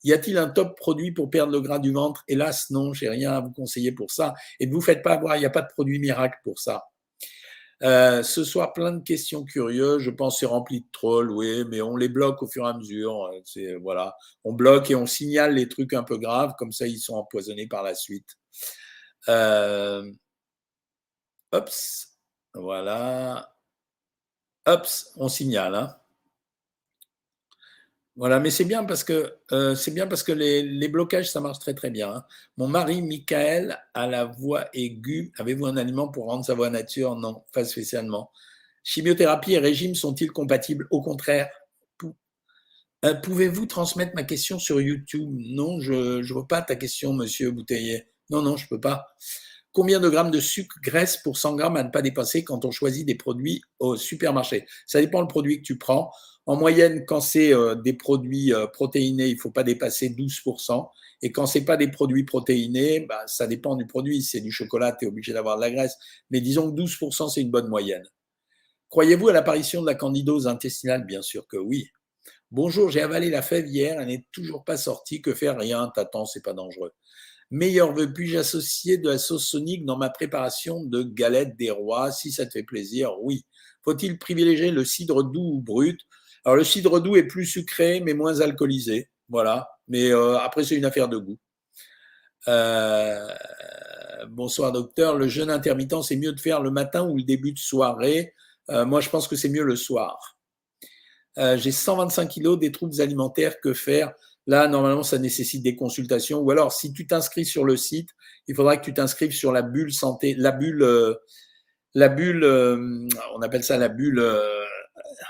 Y 0.02 0.14
a-t-il 0.14 0.38
un 0.38 0.48
top 0.48 0.78
produit 0.78 1.12
pour 1.12 1.28
perdre 1.28 1.52
le 1.52 1.60
gras 1.60 1.78
du 1.78 1.92
ventre? 1.92 2.24
Hélas, 2.26 2.70
non, 2.70 2.94
j'ai 2.94 3.10
rien 3.10 3.32
à 3.32 3.40
vous 3.40 3.52
conseiller 3.52 3.92
pour 3.92 4.10
ça. 4.10 4.32
Et 4.58 4.66
ne 4.66 4.72
vous 4.72 4.80
faites 4.80 5.02
pas 5.02 5.12
avoir, 5.12 5.36
il 5.36 5.40
n'y 5.40 5.46
a 5.46 5.50
pas 5.50 5.62
de 5.62 5.68
produit 5.68 5.98
miracle 5.98 6.38
pour 6.42 6.58
ça. 6.58 6.84
Ce 7.82 8.44
soir, 8.44 8.72
plein 8.72 8.92
de 8.92 9.02
questions 9.02 9.44
curieuses. 9.44 10.02
Je 10.02 10.10
pense 10.10 10.40
c'est 10.40 10.46
rempli 10.46 10.80
de 10.82 10.86
trolls, 10.92 11.30
oui, 11.30 11.64
mais 11.68 11.80
on 11.82 11.96
les 11.96 12.08
bloque 12.08 12.42
au 12.42 12.46
fur 12.46 12.66
et 12.66 12.70
à 12.70 12.74
mesure. 12.74 13.30
C'est 13.44 13.76
voilà, 13.76 14.16
on 14.44 14.52
bloque 14.52 14.90
et 14.90 14.94
on 14.94 15.06
signale 15.06 15.54
les 15.54 15.68
trucs 15.68 15.92
un 15.94 16.02
peu 16.02 16.18
graves, 16.18 16.54
comme 16.58 16.72
ça 16.72 16.86
ils 16.86 16.98
sont 16.98 17.14
empoisonnés 17.14 17.66
par 17.66 17.82
la 17.82 17.94
suite. 17.94 18.36
Euh, 19.28 20.10
voilà. 22.54 23.54
Ops, 24.66 25.12
on 25.16 25.28
signale. 25.28 25.74
Hein. 25.74 25.96
Voilà, 28.20 28.38
mais 28.38 28.50
c'est 28.50 28.66
bien 28.66 28.84
parce 28.84 29.02
que 29.02 29.34
euh, 29.52 29.74
les, 30.34 30.88
blocages, 30.88 31.30
ça 31.30 31.40
marche 31.40 31.58
très 31.58 31.72
très 31.72 31.88
bien. 31.88 32.10
Hein. 32.16 32.24
Mon 32.58 32.68
mari, 32.68 33.00
Michael, 33.00 33.78
a 33.94 34.06
la 34.06 34.26
voix 34.26 34.68
aiguë. 34.74 35.32
Avez-vous 35.38 35.64
un 35.64 35.78
aliment 35.78 36.06
pour 36.08 36.26
rendre 36.26 36.44
sa 36.44 36.52
voix 36.52 36.68
nature? 36.68 37.16
Non, 37.16 37.44
pas 37.54 37.64
spécialement. 37.64 38.30
Chimiothérapie 38.84 39.54
et 39.54 39.58
régime 39.58 39.94
sont-ils 39.94 40.30
compatibles? 40.30 40.86
Au 40.90 41.00
contraire. 41.00 41.48
Euh, 43.06 43.14
pouvez-vous 43.14 43.64
transmettre 43.64 44.12
ma 44.14 44.24
question 44.24 44.58
sur 44.58 44.82
YouTube? 44.82 45.34
Non, 45.38 45.80
je 45.80 46.18
ne 46.18 46.32
vois 46.34 46.46
pas 46.46 46.60
ta 46.60 46.76
question, 46.76 47.14
monsieur 47.14 47.50
Bouteiller. 47.50 48.08
Non, 48.28 48.42
non, 48.42 48.58
je 48.58 48.64
ne 48.64 48.68
peux 48.68 48.80
pas. 48.80 49.06
Combien 49.72 49.98
de 49.98 50.10
grammes 50.10 50.30
de 50.30 50.40
sucre, 50.40 50.76
graisse 50.82 51.16
pour 51.16 51.38
100 51.38 51.54
grammes 51.56 51.76
à 51.78 51.84
ne 51.84 51.90
pas 51.90 52.02
dépasser 52.02 52.44
quand 52.44 52.66
on 52.66 52.70
choisit 52.70 53.06
des 53.06 53.14
produits 53.14 53.62
au 53.78 53.96
supermarché? 53.96 54.66
Ça 54.84 55.00
dépend 55.00 55.22
le 55.22 55.26
produit 55.26 55.62
que 55.62 55.66
tu 55.66 55.78
prends. 55.78 56.10
En 56.50 56.56
moyenne, 56.56 57.04
quand 57.06 57.20
c'est 57.20 57.54
euh, 57.54 57.76
des 57.76 57.92
produits 57.92 58.52
euh, 58.52 58.66
protéinés, 58.66 59.28
il 59.28 59.36
ne 59.36 59.40
faut 59.40 59.52
pas 59.52 59.62
dépasser 59.62 60.08
12%. 60.08 60.90
Et 61.22 61.30
quand 61.30 61.46
ce 61.46 61.60
n'est 61.60 61.64
pas 61.64 61.76
des 61.76 61.86
produits 61.86 62.24
protéinés, 62.24 63.06
bah, 63.08 63.22
ça 63.28 63.46
dépend 63.46 63.76
du 63.76 63.86
produit. 63.86 64.20
Si 64.20 64.30
c'est 64.30 64.40
du 64.40 64.50
chocolat, 64.50 64.90
tu 64.90 65.04
es 65.04 65.08
obligé 65.08 65.32
d'avoir 65.32 65.54
de 65.54 65.60
la 65.60 65.70
graisse. 65.70 65.94
Mais 66.28 66.40
disons 66.40 66.68
que 66.68 66.80
12%, 66.80 67.32
c'est 67.32 67.42
une 67.42 67.52
bonne 67.52 67.68
moyenne. 67.68 68.02
Croyez-vous 68.88 69.28
à 69.28 69.32
l'apparition 69.32 69.80
de 69.80 69.86
la 69.86 69.94
candidose 69.94 70.48
intestinale? 70.48 71.06
Bien 71.06 71.22
sûr 71.22 71.46
que 71.46 71.56
oui. 71.56 71.86
Bonjour, 72.50 72.90
j'ai 72.90 73.02
avalé 73.02 73.30
la 73.30 73.42
fève 73.42 73.68
hier, 73.68 74.00
elle 74.00 74.08
n'est 74.08 74.26
toujours 74.32 74.64
pas 74.64 74.76
sortie. 74.76 75.22
Que 75.22 75.34
faire? 75.34 75.56
Rien, 75.56 75.92
t'attends, 75.94 76.26
c'est 76.26 76.42
pas 76.42 76.52
dangereux. 76.52 76.90
Meilleur 77.52 77.94
vœu, 77.94 78.12
puis-je 78.12 78.38
associer 78.38 78.98
de 78.98 79.08
la 79.08 79.18
sauce 79.18 79.46
sonique 79.46 79.84
dans 79.84 79.96
ma 79.96 80.10
préparation 80.10 80.82
de 80.82 81.04
galettes 81.04 81.56
des 81.56 81.70
rois? 81.70 82.10
Si 82.10 82.32
ça 82.32 82.44
te 82.44 82.50
fait 82.50 82.64
plaisir, 82.64 83.12
oui. 83.22 83.44
Faut-il 83.84 84.18
privilégier 84.18 84.72
le 84.72 84.84
cidre 84.84 85.22
doux 85.22 85.52
ou 85.54 85.60
brut? 85.60 86.00
Alors 86.44 86.56
le 86.56 86.64
cidre 86.64 87.00
doux 87.00 87.16
est 87.16 87.26
plus 87.26 87.46
sucré 87.46 88.00
mais 88.00 88.14
moins 88.14 88.40
alcoolisé. 88.40 89.10
Voilà. 89.28 89.68
Mais 89.88 90.10
euh, 90.12 90.38
après, 90.38 90.64
c'est 90.64 90.76
une 90.76 90.84
affaire 90.84 91.08
de 91.08 91.18
goût. 91.18 91.38
Euh, 92.48 93.28
bonsoir 94.28 94.72
docteur. 94.72 95.16
Le 95.16 95.28
jeûne 95.28 95.50
intermittent, 95.50 96.02
c'est 96.02 96.16
mieux 96.16 96.32
de 96.32 96.40
faire 96.40 96.60
le 96.60 96.70
matin 96.70 97.08
ou 97.08 97.16
le 97.16 97.22
début 97.24 97.52
de 97.52 97.58
soirée? 97.58 98.34
Euh, 98.70 98.84
Moi, 98.84 99.00
je 99.00 99.10
pense 99.10 99.28
que 99.28 99.36
c'est 99.36 99.48
mieux 99.48 99.64
le 99.64 99.76
soir. 99.76 100.36
J'ai 101.36 101.72
125 101.72 102.26
kilos 102.26 102.58
des 102.58 102.70
troubles 102.70 103.00
alimentaires. 103.00 103.60
Que 103.60 103.72
faire? 103.72 104.12
Là, 104.46 104.68
normalement, 104.68 105.02
ça 105.02 105.16
nécessite 105.16 105.62
des 105.62 105.74
consultations. 105.74 106.40
Ou 106.40 106.50
alors, 106.50 106.72
si 106.72 106.92
tu 106.92 107.06
t'inscris 107.06 107.46
sur 107.46 107.64
le 107.64 107.76
site, 107.78 108.10
il 108.46 108.54
faudra 108.54 108.76
que 108.76 108.84
tu 108.84 108.92
t'inscrives 108.92 109.32
sur 109.32 109.50
la 109.50 109.62
bulle 109.62 109.92
santé, 109.92 110.34
la 110.36 110.50
bulle, 110.52 111.16
la 111.94 112.08
bulle, 112.08 112.44
on 112.44 113.42
appelle 113.42 113.64
ça 113.64 113.78
la 113.78 113.88
bulle. 113.88 114.22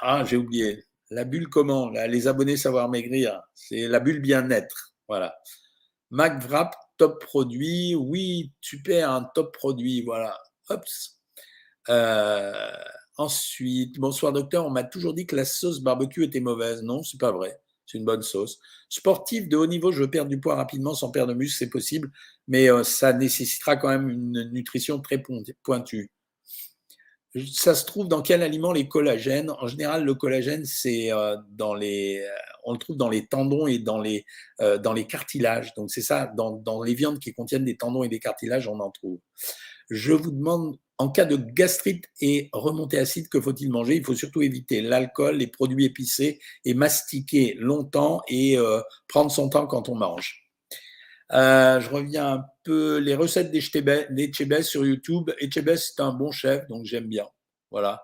Ah, 0.01 0.25
j'ai 0.25 0.37
oublié. 0.37 0.85
La 1.11 1.25
bulle 1.25 1.49
comment? 1.49 1.91
Les 1.91 2.29
abonnés 2.29 2.57
savoir 2.57 2.89
maigrir. 2.89 3.43
C'est 3.55 3.89
la 3.89 4.01
bulle 4.01 4.21
bien-être. 4.21 4.95
Voilà. 5.09 5.35
MacVrap, 6.11 6.75
top 6.97 7.21
produit. 7.25 7.95
Oui, 7.95 8.53
super, 8.61 9.11
un 9.11 9.25
top 9.35 9.53
produit. 9.53 10.03
Voilà. 10.03 10.39
Hops. 10.69 11.19
ensuite, 13.17 13.99
bonsoir 13.99 14.33
docteur, 14.33 14.67
on 14.67 14.71
m'a 14.71 14.85
toujours 14.85 15.15
dit 15.15 15.27
que 15.27 15.37
la 15.37 15.45
sauce 15.45 15.81
barbecue 15.81 16.25
était 16.25 16.41
mauvaise. 16.41 16.83
Non, 16.83 17.03
c'est 17.03 17.19
pas 17.21 17.33
vrai 17.33 17.61
c'est 17.91 17.99
une 17.99 18.05
bonne 18.05 18.23
sauce. 18.23 18.59
Sportif 18.89 19.49
de 19.49 19.57
haut 19.57 19.67
niveau, 19.67 19.93
je 19.93 20.01
veux 20.01 20.11
perdre 20.11 20.31
du 20.31 20.41
poids 20.41 20.55
rapidement 20.57 20.95
sans 20.95 21.11
perdre 21.11 21.33
de 21.33 21.39
muscle, 21.39 21.59
c'est 21.59 21.71
possible, 21.71 22.11
mais 22.49 22.71
euh, 22.71 22.85
ça 22.85 23.13
nécessitera 23.13 23.77
quand 23.77 23.89
même 23.89 24.09
une 24.09 24.51
nutrition 24.53 25.01
très 25.01 25.23
pointue. 25.63 26.11
Ça 27.53 27.75
se 27.75 27.85
trouve 27.85 28.09
dans 28.09 28.23
quel 28.23 28.43
aliment 28.43 28.73
les 28.73 28.89
collagènes? 28.89 29.51
En 29.51 29.69
général, 29.69 30.05
le 30.05 30.15
collagène, 30.15 30.65
c'est 30.65 31.13
euh, 31.13 31.37
dans 31.51 31.75
les, 31.75 32.21
euh, 32.21 32.29
on 32.65 32.73
le 32.73 32.79
trouve 32.79 32.97
dans 32.97 33.09
les 33.09 33.27
tendons 33.27 33.67
et 33.67 33.79
dans 33.79 34.01
les, 34.01 34.25
dans 34.59 34.93
les 34.93 35.07
cartilages. 35.07 35.73
Donc 35.75 35.91
c'est 35.91 36.03
ça, 36.03 36.31
dans, 36.37 36.53
dans 36.53 36.83
les 36.83 36.95
viandes 36.95 37.19
qui 37.19 37.33
contiennent 37.33 37.65
des 37.65 37.77
tendons 37.77 38.03
et 38.03 38.09
des 38.09 38.19
cartilages, 38.19 38.69
on 38.69 38.81
en 38.81 38.91
trouve. 38.91 39.21
Je 39.91 40.13
vous 40.13 40.31
demande 40.31 40.77
en 40.99 41.09
cas 41.09 41.25
de 41.25 41.37
gastrite 41.37 42.05
et 42.21 42.51
remontée 42.53 42.99
acide, 42.99 43.29
que 43.29 43.41
faut-il 43.41 43.71
manger? 43.71 43.97
Il 43.97 44.05
faut 44.05 44.15
surtout 44.15 44.43
éviter 44.43 44.83
l'alcool, 44.83 45.37
les 45.37 45.47
produits 45.47 45.87
épicés 45.87 46.41
et 46.65 46.75
mastiquer 46.75 47.55
longtemps 47.59 48.21
et 48.29 48.59
euh, 48.59 48.81
prendre 49.09 49.31
son 49.31 49.49
temps 49.49 49.67
quand 49.67 49.89
on 49.89 49.95
mange. 49.95 50.50
Euh, 51.33 51.81
je 51.81 51.89
reviens 51.91 52.33
un 52.35 52.45
peu 52.65 52.99
les 52.99 53.15
recettes 53.15 53.51
d'Echebes 53.53 54.63
sur 54.63 54.85
YouTube. 54.85 55.31
Echebes, 55.39 55.77
c'est 55.77 56.01
un 56.01 56.13
bon 56.13 56.33
chef, 56.33 56.67
donc 56.69 56.85
j'aime 56.85 57.07
bien. 57.07 57.27
Voilà. 57.71 58.03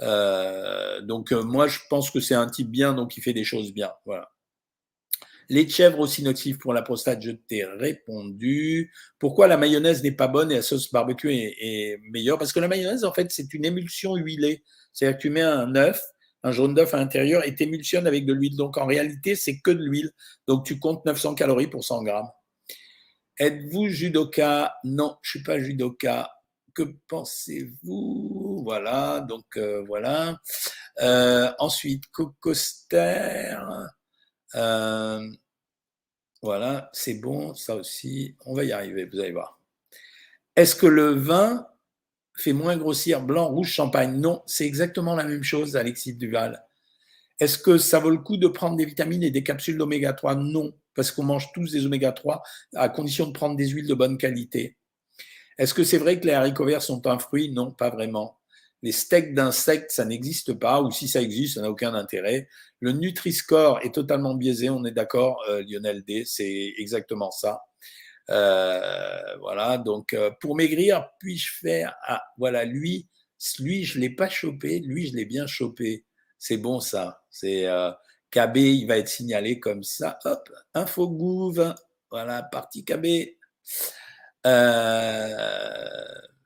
Euh, 0.00 1.00
donc 1.02 1.32
moi, 1.32 1.66
je 1.68 1.78
pense 1.90 2.10
que 2.10 2.20
c'est 2.20 2.34
un 2.34 2.48
type 2.48 2.70
bien, 2.70 2.94
donc 2.94 3.16
il 3.16 3.22
fait 3.22 3.32
des 3.32 3.44
choses 3.44 3.72
bien. 3.72 3.92
Voilà. 4.06 4.30
Les 5.50 5.66
chèvres 5.66 5.98
aussi 6.00 6.22
nocives 6.22 6.58
pour 6.58 6.74
la 6.74 6.82
prostate, 6.82 7.22
je 7.22 7.30
t'ai 7.30 7.64
répondu. 7.64 8.92
Pourquoi 9.18 9.48
la 9.48 9.56
mayonnaise 9.56 10.02
n'est 10.02 10.12
pas 10.12 10.28
bonne 10.28 10.52
et 10.52 10.56
la 10.56 10.62
sauce 10.62 10.92
barbecue 10.92 11.32
est, 11.32 11.98
meilleure? 12.10 12.38
Parce 12.38 12.52
que 12.52 12.60
la 12.60 12.68
mayonnaise, 12.68 13.04
en 13.04 13.14
fait, 13.14 13.28
c'est 13.30 13.54
une 13.54 13.64
émulsion 13.64 14.14
huilée. 14.16 14.62
C'est-à-dire 14.92 15.16
que 15.16 15.22
tu 15.22 15.30
mets 15.30 15.40
un 15.42 15.74
œuf, 15.74 16.02
un 16.42 16.52
jaune 16.52 16.74
d'œuf 16.74 16.92
à 16.92 16.98
l'intérieur 16.98 17.46
et 17.46 17.54
t'émulsionnes 17.54 18.06
avec 18.06 18.26
de 18.26 18.34
l'huile. 18.34 18.56
Donc 18.56 18.76
en 18.76 18.86
réalité, 18.86 19.36
c'est 19.36 19.58
que 19.60 19.70
de 19.70 19.82
l'huile. 19.82 20.10
Donc 20.46 20.66
tu 20.66 20.78
comptes 20.78 21.04
900 21.06 21.34
calories 21.34 21.68
pour 21.68 21.82
100 21.82 22.02
grammes. 22.02 22.28
Êtes-vous 23.38 23.88
judoka? 23.88 24.74
Non, 24.84 25.16
je 25.22 25.30
suis 25.30 25.42
pas 25.42 25.60
judoka. 25.60 26.30
Que 26.74 26.82
pensez-vous? 27.08 28.62
Voilà, 28.64 29.20
donc 29.20 29.56
euh, 29.56 29.84
voilà. 29.86 30.38
Euh, 31.00 31.50
ensuite, 31.58 32.04
Cocoster. 32.10 33.56
Euh, 34.54 35.28
voilà, 36.42 36.90
c'est 36.92 37.14
bon, 37.14 37.54
ça 37.54 37.76
aussi, 37.76 38.36
on 38.44 38.54
va 38.54 38.64
y 38.64 38.72
arriver, 38.72 39.04
vous 39.04 39.18
allez 39.20 39.32
voir. 39.32 39.60
Est-ce 40.56 40.74
que 40.76 40.86
le 40.86 41.10
vin 41.10 41.66
fait 42.36 42.52
moins 42.52 42.76
grossir 42.76 43.22
blanc, 43.22 43.48
rouge, 43.48 43.70
champagne? 43.72 44.20
Non, 44.20 44.42
c'est 44.46 44.66
exactement 44.66 45.14
la 45.14 45.24
même 45.24 45.42
chose, 45.42 45.76
Alexis 45.76 46.14
Duval. 46.14 46.64
Est-ce 47.40 47.58
que 47.58 47.78
ça 47.78 48.00
vaut 48.00 48.10
le 48.10 48.18
coup 48.18 48.36
de 48.36 48.48
prendre 48.48 48.76
des 48.76 48.84
vitamines 48.84 49.22
et 49.22 49.30
des 49.30 49.44
capsules 49.44 49.78
d'oméga 49.78 50.12
3 50.12 50.34
Non, 50.34 50.72
parce 50.98 51.12
qu'on 51.12 51.22
mange 51.22 51.52
tous 51.52 51.70
des 51.70 51.86
oméga 51.86 52.10
3 52.10 52.42
à 52.74 52.88
condition 52.88 53.28
de 53.28 53.30
prendre 53.30 53.54
des 53.54 53.68
huiles 53.68 53.86
de 53.86 53.94
bonne 53.94 54.18
qualité. 54.18 54.76
Est-ce 55.56 55.72
que 55.72 55.84
c'est 55.84 55.96
vrai 55.96 56.18
que 56.18 56.26
les 56.26 56.32
haricots 56.32 56.64
verts 56.64 56.82
sont 56.82 57.06
un 57.06 57.20
fruit? 57.20 57.52
Non, 57.52 57.70
pas 57.70 57.88
vraiment. 57.88 58.40
Les 58.82 58.90
steaks 58.90 59.32
d'insectes, 59.32 59.92
ça 59.92 60.04
n'existe 60.04 60.54
pas, 60.54 60.82
ou 60.82 60.90
si 60.90 61.06
ça 61.06 61.22
existe, 61.22 61.54
ça 61.54 61.62
n'a 61.62 61.70
aucun 61.70 61.94
intérêt. 61.94 62.48
Le 62.80 62.90
Nutri-Score 62.90 63.78
est 63.84 63.94
totalement 63.94 64.34
biaisé, 64.34 64.70
on 64.70 64.84
est 64.84 64.90
d'accord, 64.90 65.40
euh, 65.48 65.62
Lionel 65.68 66.02
D, 66.02 66.24
c'est 66.26 66.74
exactement 66.78 67.30
ça. 67.30 67.60
Euh, 68.30 69.36
voilà, 69.38 69.78
donc 69.78 70.14
euh, 70.14 70.32
pour 70.40 70.56
maigrir, 70.56 71.06
puis-je 71.20 71.52
faire? 71.60 71.94
Ah, 72.08 72.24
voilà, 72.38 72.64
lui, 72.64 73.06
lui, 73.60 73.84
je 73.84 74.00
l'ai 74.00 74.10
pas 74.10 74.28
chopé, 74.28 74.80
lui, 74.80 75.06
je 75.06 75.14
l'ai 75.14 75.26
bien 75.26 75.46
chopé. 75.46 76.06
C'est 76.40 76.56
bon 76.56 76.80
ça. 76.80 77.22
C'est 77.30 77.68
KB, 78.30 78.56
il 78.56 78.86
va 78.86 78.98
être 78.98 79.08
signalé 79.08 79.60
comme 79.60 79.82
ça. 79.82 80.18
Hop, 80.24 80.50
infogouv. 80.74 81.74
Voilà, 82.10 82.42
partie 82.42 82.84
KB. 82.84 83.36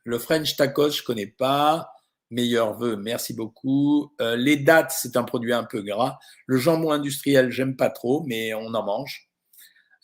le 0.05 0.19
French 0.19 0.57
tacos, 0.57 0.91
je 0.91 1.03
ne 1.03 1.07
connais 1.07 1.27
pas. 1.27 1.93
Meilleur 2.33 2.73
vœu, 2.73 2.97
merci 2.97 3.35
beaucoup. 3.35 4.11
Euh, 4.23 4.37
les 4.37 4.57
dates, 4.57 4.91
c'est 4.91 5.19
un 5.19 5.23
produit 5.23 5.53
un 5.53 5.65
peu 5.65 5.83
gras. 5.83 6.19
Le 6.47 6.57
jambon 6.57 6.91
industriel, 6.91 7.51
j'aime 7.51 7.77
pas 7.77 7.91
trop, 7.91 8.25
mais 8.27 8.55
on 8.55 8.73
en 8.73 8.83
mange. 8.83 9.29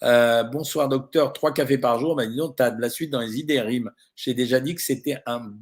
Euh, 0.03 0.43
bonsoir 0.45 0.91
docteur, 0.91 1.33
trois 1.33 1.55
cafés 1.55 1.79
par 1.79 1.99
jour. 1.99 2.16
Ben, 2.16 2.29
dis 2.31 2.37
donc, 2.37 2.57
tu 2.57 2.62
as 2.62 2.70
de 2.70 2.83
la 2.83 2.91
suite 2.91 3.11
dans 3.11 3.20
les 3.20 3.39
idées 3.39 3.62
rimes. 3.62 3.91
J'ai 4.14 4.35
déjà 4.35 4.61
dit 4.61 4.74
que 4.74 4.83
c'était 4.83 5.22
un, 5.24 5.55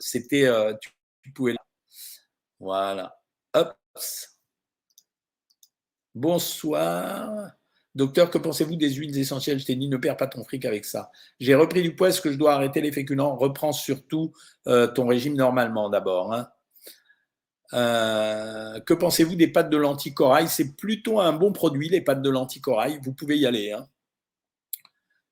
c'était, 0.00 0.46
euh, 0.46 0.74
tu, 0.78 0.92
pouvais. 1.32 1.54
Voilà. 2.58 3.16
Hop. 3.54 3.79
Bonsoir. 6.14 7.52
Docteur, 7.94 8.30
que 8.30 8.38
pensez-vous 8.38 8.76
des 8.76 8.90
huiles 8.90 9.18
essentielles? 9.18 9.58
Je 9.58 9.66
t'ai 9.66 9.74
dit, 9.74 9.88
ne 9.88 9.96
perds 9.96 10.16
pas 10.16 10.28
ton 10.28 10.44
fric 10.44 10.64
avec 10.64 10.84
ça. 10.84 11.10
J'ai 11.40 11.54
repris 11.54 11.82
du 11.82 11.94
poids, 11.94 12.08
est-ce 12.08 12.20
que 12.20 12.30
je 12.30 12.38
dois 12.38 12.54
arrêter 12.54 12.80
les 12.80 12.92
féculents 12.92 13.36
Reprends 13.36 13.72
surtout 13.72 14.32
euh, 14.68 14.86
ton 14.86 15.06
régime 15.06 15.34
normalement 15.34 15.90
d'abord. 15.90 16.32
Hein. 16.32 16.48
Euh, 17.72 18.80
que 18.80 18.94
pensez-vous 18.94 19.36
des 19.36 19.48
pâtes 19.48 19.70
de 19.70 19.76
lentilles 19.76 20.14
corail 20.14 20.48
C'est 20.48 20.76
plutôt 20.76 21.20
un 21.20 21.32
bon 21.32 21.52
produit, 21.52 21.88
les 21.88 22.00
pâtes 22.00 22.22
de 22.22 22.30
lentilles 22.30 22.62
corail. 22.62 23.00
Vous 23.02 23.12
pouvez 23.12 23.38
y 23.38 23.46
aller. 23.46 23.72
Hein. 23.72 23.88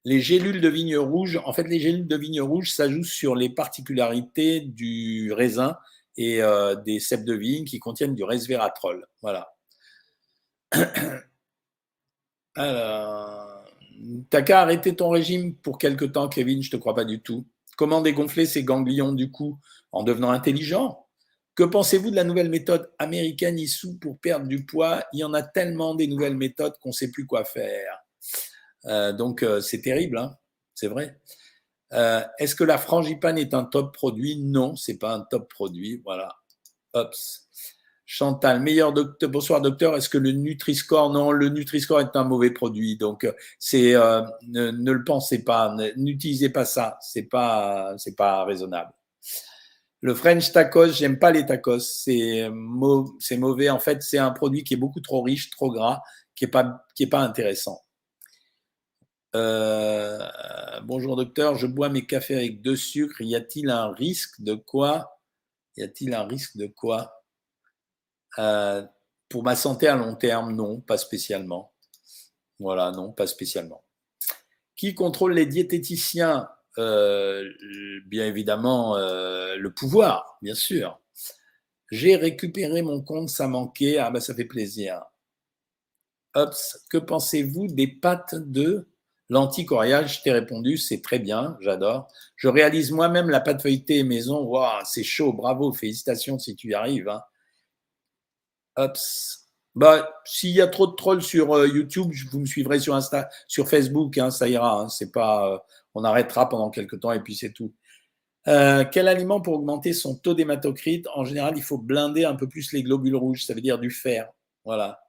Les 0.05 0.21
gélules 0.21 0.61
de 0.61 0.69
vigne 0.69 0.97
rouge, 0.97 1.41
en 1.45 1.53
fait, 1.53 1.65
les 1.65 1.81
gélules 1.81 2.09
de 2.09 2.17
vigne 2.17 2.41
rouge 2.41 2.73
s'ajoutent 2.73 3.05
sur 3.05 3.35
les 3.35 3.51
particularités 3.51 4.61
du 4.61 5.33
raisin 5.33 5.77
et 6.19 6.43
euh, 6.43 6.75
des 6.75 6.99
cèpes 6.99 7.25
de 7.25 7.33
vigne 7.33 7.64
qui 7.64 7.79
contiennent 7.79 8.16
du 8.16 8.25
resveratrol. 8.25 9.07
Voilà. 9.23 9.55
Alors, 12.57 13.64
t'as 14.29 14.43
qu'à 14.43 14.62
arrêter 14.62 14.97
ton 14.97 15.11
régime 15.11 15.55
pour 15.55 15.79
quelque 15.79 16.05
temps, 16.05 16.29
Kevin, 16.29 16.61
je 16.61 16.73
te 16.73 16.77
crois 16.77 16.97
pas 16.97 17.05
du 17.05 17.23
tout. 17.23 17.47
Comment 17.77 18.01
dégonfler 18.01 18.47
ces 18.47 18.64
ganglions 18.64 19.12
du 19.12 19.31
cou 19.31 19.61
en 19.93 20.03
devenant 20.03 20.31
intelligent? 20.31 21.07
Que 21.55 21.62
pensez-vous 21.62 22.11
de 22.11 22.16
la 22.16 22.25
nouvelle 22.25 22.51
méthode 22.51 22.91
américaine 22.99 23.59
issue 23.59 23.97
pour 23.99 24.19
perdre 24.19 24.49
du 24.49 24.66
poids? 24.66 25.05
Il 25.12 25.21
y 25.21 25.25
en 25.25 25.35
a 25.35 25.45
tellement 25.45 25.95
des 25.95 26.09
nouvelles 26.09 26.37
méthodes 26.37 26.75
qu'on 26.83 26.89
ne 26.89 26.95
sait 26.95 27.12
plus 27.12 27.27
quoi 27.27 27.45
faire. 27.45 27.97
Euh, 28.87 29.12
donc 29.12 29.45
euh, 29.45 29.61
c'est 29.61 29.83
terrible, 29.83 30.19
hein 30.19 30.37
c'est 30.75 30.89
vrai. 30.89 31.21
Euh, 31.95 32.22
est-ce 32.39 32.55
que 32.55 32.64
la 32.64 32.78
frangipane 32.78 33.39
est 33.39 33.55
un 33.55 33.64
top 33.64 33.95
produit? 33.95 34.36
Non, 34.36 34.76
c'est 34.76 34.99
pas 34.99 35.14
un 35.14 35.20
top 35.20 35.51
produit. 35.51 36.03
Voilà. 36.05 36.36
Ops. 36.93 37.49
Chantal, 38.07 38.61
meilleur 38.61 38.93
docteur. 38.93 39.28
Bonsoir 39.28 39.61
docteur. 39.61 39.97
Est-ce 39.97 40.09
que 40.09 40.18
le 40.18 40.32
Nutri-Score? 40.32 41.11
Non, 41.11 41.30
le 41.30 41.51
Nutri-Score 41.51 42.01
est 42.01 42.16
un 42.16 42.24
mauvais 42.24 42.51
produit. 42.51 42.97
Donc 42.97 43.24
euh, 43.24 43.32
c'est 43.59 43.95
euh, 43.95 44.22
ne, 44.49 44.70
le 44.70 45.05
pensez 45.05 45.45
pas. 45.45 45.76
N'utilisez 45.97 46.49
pas 46.49 46.64
ça. 46.64 46.99
C'est 47.03 47.24
pas 47.24 47.95
c'est 47.99 48.16
pas 48.16 48.45
raisonnable. 48.45 48.93
Le 50.01 50.14
French 50.14 50.53
tacos, 50.53 50.93
j'aime 50.93 51.18
pas 51.18 51.32
les 51.32 51.45
tacos. 51.45 51.80
C'est 51.80 52.49
mauvais. 52.51 53.68
En 53.68 53.78
fait, 53.78 54.03
c'est 54.03 54.18
un 54.18 54.30
produit 54.30 54.64
qui 54.64 54.74
est 54.74 54.78
beaucoup 54.78 55.01
trop 55.01 55.22
riche, 55.22 55.51
trop 55.51 55.70
gras, 55.70 56.01
qui 56.34 56.45
est 56.45 56.49
pas 56.49 56.84
qui 56.95 57.03
est 57.03 57.09
pas 57.09 57.20
intéressant. 57.20 57.82
Euh, 59.39 60.18
bonjour 60.82 61.14
docteur, 61.14 61.55
je 61.55 61.68
bois 61.68 61.91
mes 61.91 62.05
cafés 62.05 62.34
avec 62.34 62.61
deux 62.61 62.74
sucres. 62.74 63.20
Y 63.20 63.36
a-t-il 63.36 63.70
un 63.70 63.93
risque 63.93 64.41
de 64.41 64.55
quoi? 64.55 65.20
Y 65.76 65.84
a-t-il 65.84 66.12
un 66.12 66.24
risque 66.24 66.57
de 66.57 66.66
quoi? 66.66 67.22
Euh, 68.39 68.84
pour 69.28 69.45
ma 69.45 69.55
santé 69.55 69.86
à 69.86 69.95
long 69.95 70.16
terme, 70.16 70.57
non, 70.57 70.80
pas 70.80 70.99
spécialement. 70.99 71.72
Voilà, 72.59 72.91
non, 72.91 73.12
pas 73.12 73.28
spécialement. 73.28 73.84
Qui 74.74 74.97
contrôle 74.97 75.34
les 75.34 75.47
diététiciens? 75.47 76.49
Euh, 76.78 77.49
Bien 78.07 78.26
évidemment, 78.26 78.97
le 78.97 79.68
pouvoir, 79.68 80.39
bien 80.43 80.55
sûr. 80.57 81.01
J'ai 81.93 82.16
récupéré 82.16 82.82
mon 82.82 83.03
compte, 83.03 83.28
ça 83.28 83.47
manquait. 83.47 83.99
Ah 83.99 84.11
ben 84.11 84.20
ça 84.20 84.34
fait 84.34 84.45
plaisir. 84.47 85.05
Ops, 86.34 86.84
que 86.91 86.99
pensez-vous 86.99 87.68
des 87.68 87.86
pâtes 87.86 88.34
de 88.34 88.89
l'anticoréal 89.29 90.09
Je 90.09 90.22
t'ai 90.22 90.33
répondu, 90.33 90.76
c'est 90.76 91.03
très 91.03 91.18
bien, 91.18 91.57
j'adore. 91.61 92.09
Je 92.37 92.49
réalise 92.49 92.93
moi-même 92.93 93.31
la 93.31 93.41
pâte 93.41 93.62
feuilletée 93.62 94.03
maison. 94.05 94.43
Waouh, 94.45 94.83
c'est 94.85 95.05
chaud, 95.05 95.33
bravo, 95.33 95.72
félicitations 95.72 96.39
si 96.39 96.57
tu 96.57 96.70
y 96.70 96.74
arrives. 96.74 97.09
Hein. 97.09 97.22
Bah, 99.74 100.12
s'il 100.24 100.51
y 100.51 100.61
a 100.61 100.66
trop 100.66 100.87
de 100.87 100.97
trolls 100.97 101.22
sur 101.22 101.55
euh, 101.57 101.68
YouTube, 101.68 102.12
vous 102.33 102.41
me 102.41 102.47
suivrez 102.47 102.81
sur 102.81 102.95
Insta, 102.95 103.29
sur 103.47 103.68
Facebook, 103.68 104.18
hein, 104.18 104.31
ça 104.31 104.49
ira. 104.49 104.81
Hein, 104.81 104.89
c'est 104.89 105.12
pas, 105.12 105.55
euh, 105.55 105.59
on 105.95 106.05
arrêtera 106.05 106.49
pendant 106.49 106.70
quelques 106.70 107.01
temps 107.01 107.12
et 107.12 107.20
puis 107.20 107.37
c'est 107.37 107.53
tout. 107.53 107.72
Euh, 108.49 108.85
quel 108.91 109.09
aliment 109.09 109.41
pour 109.41 109.55
augmenter 109.55 109.93
son 109.93 110.16
taux 110.16 110.35
d'hématocrite? 110.35 111.07
En 111.14 111.24
général, 111.24 111.55
il 111.57 111.62
faut 111.62 111.79
blinder 111.79 112.24
un 112.24 112.35
peu 112.35 112.49
plus 112.49 112.72
les 112.72 112.83
globules 112.83 113.16
rouges, 113.16 113.45
ça 113.45 113.55
veut 113.55 113.61
dire 113.61 113.79
du 113.79 113.91
fer. 113.91 114.31
Voilà. 114.64 115.01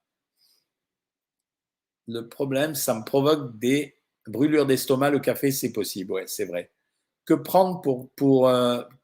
Le 2.07 2.27
problème, 2.27 2.75
ça 2.75 2.93
me 2.95 3.03
provoque 3.03 3.57
des 3.59 3.98
brûlures 4.29 4.65
d'estomac. 4.65 5.09
Le 5.09 5.19
café, 5.19 5.51
c'est 5.51 5.71
possible, 5.71 6.13
ouais, 6.13 6.25
c'est 6.27 6.45
vrai. 6.45 6.71
Que 7.25 7.33
prendre 7.33 7.81
pour, 7.81 8.09
pour 8.15 8.51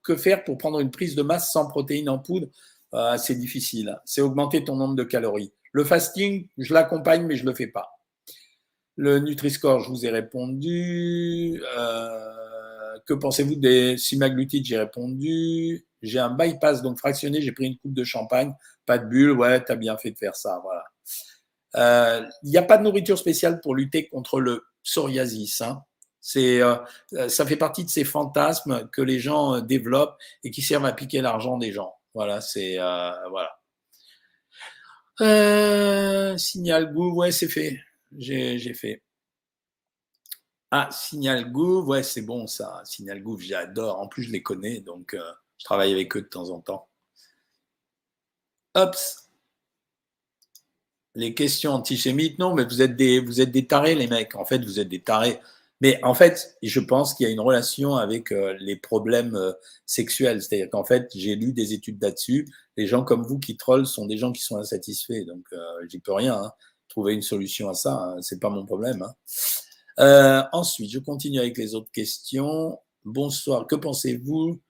que 0.03 0.15
faire 0.15 0.43
pour 0.43 0.57
prendre 0.57 0.79
une 0.79 0.91
prise 0.91 1.15
de 1.15 1.21
masse 1.21 1.51
sans 1.51 1.67
protéines 1.67 2.09
en 2.09 2.19
poudre? 2.19 2.47
Euh, 2.93 3.17
c'est 3.17 3.35
difficile. 3.35 3.99
C'est 4.05 4.21
augmenter 4.21 4.63
ton 4.63 4.77
nombre 4.77 4.95
de 4.95 5.03
calories. 5.03 5.51
Le 5.73 5.83
fasting, 5.83 6.47
je 6.57 6.73
l'accompagne, 6.73 7.25
mais 7.25 7.35
je 7.35 7.43
ne 7.43 7.49
le 7.49 7.55
fais 7.55 7.67
pas. 7.67 7.99
Le 8.95 9.19
Nutri-Score, 9.19 9.81
je 9.81 9.89
vous 9.89 10.05
ai 10.05 10.09
répondu. 10.09 11.61
Euh, 11.77 12.97
que 13.05 13.13
pensez-vous 13.13 13.55
des 13.55 13.97
semaglutides? 13.97 14.65
J'ai 14.65 14.77
répondu. 14.77 15.85
J'ai 16.01 16.19
un 16.19 16.29
bypass, 16.29 16.81
donc 16.81 16.97
fractionné, 16.99 17.41
j'ai 17.41 17.51
pris 17.51 17.65
une 17.65 17.77
coupe 17.77 17.93
de 17.93 18.03
champagne, 18.03 18.53
pas 18.85 18.97
de 18.97 19.05
bulle. 19.05 19.31
Ouais, 19.31 19.63
tu 19.63 19.71
as 19.71 19.75
bien 19.75 19.97
fait 19.97 20.11
de 20.11 20.17
faire 20.17 20.35
ça. 20.35 20.61
Voilà. 20.63 20.83
Il 21.73 21.79
euh, 21.81 22.29
n'y 22.43 22.57
a 22.57 22.63
pas 22.63 22.77
de 22.77 22.83
nourriture 22.83 23.17
spéciale 23.17 23.59
pour 23.59 23.75
lutter 23.75 24.07
contre 24.07 24.39
le 24.39 24.63
psoriasis. 24.85 25.59
Hein. 25.59 25.83
C'est, 26.21 26.61
ça 27.27 27.45
fait 27.45 27.57
partie 27.57 27.83
de 27.83 27.89
ces 27.89 28.05
fantasmes 28.05 28.87
que 28.91 29.01
les 29.01 29.19
gens 29.19 29.59
développent 29.59 30.17
et 30.43 30.49
qui 30.49 30.61
servent 30.61 30.85
à 30.85 30.93
piquer 30.93 31.21
l'argent 31.21 31.57
des 31.57 31.71
gens. 31.71 31.93
Voilà, 32.15 32.39
c'est 32.39 32.79
euh. 32.79 33.11
Euh, 35.21 36.37
signal 36.37 36.93
Gouv, 36.93 37.15
ouais, 37.17 37.31
c'est 37.31 37.49
fait. 37.49 37.79
J'ai 38.17 38.73
fait. 38.73 39.03
Ah, 40.71 40.89
Signal 40.91 41.51
Gouv, 41.51 41.87
ouais, 41.89 42.03
c'est 42.03 42.21
bon 42.21 42.47
ça. 42.47 42.81
Signal 42.85 43.21
Gouv, 43.21 43.41
j'adore. 43.41 43.99
En 43.99 44.07
plus, 44.07 44.23
je 44.23 44.31
les 44.31 44.41
connais, 44.43 44.79
donc 44.81 45.13
euh, 45.13 45.31
je 45.57 45.65
travaille 45.65 45.93
avec 45.93 46.15
eux 46.15 46.21
de 46.21 46.27
temps 46.27 46.49
en 46.49 46.61
temps. 46.61 46.89
Hop. 48.75 48.95
Les 51.15 51.33
questions 51.33 51.71
antisémites, 51.71 52.39
non, 52.39 52.53
mais 52.53 52.65
vous 52.65 52.81
êtes 52.81 52.95
des, 52.95 53.19
vous 53.19 53.41
êtes 53.41 53.51
des 53.51 53.67
tarés, 53.67 53.95
les 53.95 54.07
mecs. 54.07 54.35
En 54.35 54.45
fait, 54.45 54.63
vous 54.63 54.79
êtes 54.79 54.89
des 54.89 55.01
tarés. 55.01 55.39
Mais 55.81 55.99
en 56.03 56.13
fait, 56.13 56.57
je 56.63 56.79
pense 56.79 57.13
qu'il 57.13 57.27
y 57.27 57.29
a 57.29 57.33
une 57.33 57.39
relation 57.39 57.95
avec 57.95 58.31
euh, 58.31 58.55
les 58.59 58.75
problèmes 58.75 59.35
euh, 59.35 59.51
sexuels. 59.85 60.41
C'est-à-dire 60.41 60.69
qu'en 60.69 60.85
fait, 60.85 61.09
j'ai 61.13 61.35
lu 61.35 61.53
des 61.53 61.73
études 61.73 62.01
là-dessus. 62.01 62.47
Les 62.77 62.87
gens 62.87 63.03
comme 63.03 63.23
vous 63.23 63.39
qui 63.39 63.57
trollent 63.57 63.85
sont 63.85 64.05
des 64.05 64.17
gens 64.17 64.31
qui 64.31 64.41
sont 64.41 64.57
insatisfaits. 64.57 65.25
Donc, 65.25 65.45
euh, 65.53 65.85
j'y 65.89 65.99
peux 65.99 66.13
rien. 66.13 66.35
Hein. 66.35 66.51
Trouver 66.87 67.13
une 67.13 67.21
solution 67.21 67.69
à 67.69 67.73
ça, 67.73 67.93
hein, 67.93 68.21
c'est 68.21 68.39
pas 68.39 68.49
mon 68.49 68.65
problème. 68.65 69.05
Hein. 69.97 70.47
ensuite, 70.53 70.91
je 70.91 70.99
continue 70.99 71.39
avec 71.39 71.57
les 71.57 71.75
autres 71.75 71.91
questions. 71.91 72.79
Bonsoir, 73.03 73.67
que 73.67 73.75
pensez-vous? 73.75 74.61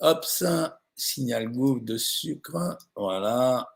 Hop, 0.00 0.24
ça, 0.24 0.80
signal 0.94 1.50
gouv 1.50 1.82
de 1.82 1.96
sucre. 1.96 2.78
Voilà. 2.96 3.73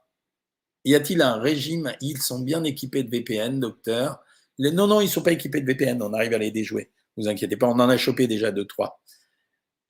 Y 0.89 0.95
a-t-il 0.95 1.23
un 1.23 1.37
régime? 1.37 1.93
Ils 2.01 2.19
sont 2.19 2.41
bien 2.41 2.65
équipés 2.65 3.03
de 3.03 3.11
VPN, 3.11 3.61
docteur 3.61 4.21
non, 4.59 4.87
non, 4.89 5.01
ils 5.01 5.05
ne 5.05 5.11
sont 5.11 5.23
pas 5.23 5.33
équipés 5.33 5.61
de 5.61 5.67
VPN, 5.67 6.03
on 6.03 6.13
arrive 6.13 6.35
à 6.35 6.39
les 6.39 6.51
déjouer. 6.51 6.91
Vous 7.17 7.29
inquiétez 7.29 7.57
pas, 7.57 7.69
on 7.69 7.79
en 7.79 7.89
a 7.89 7.97
chopé 7.97 8.27
déjà 8.27 8.51
deux, 8.51 8.65
trois. 8.65 9.01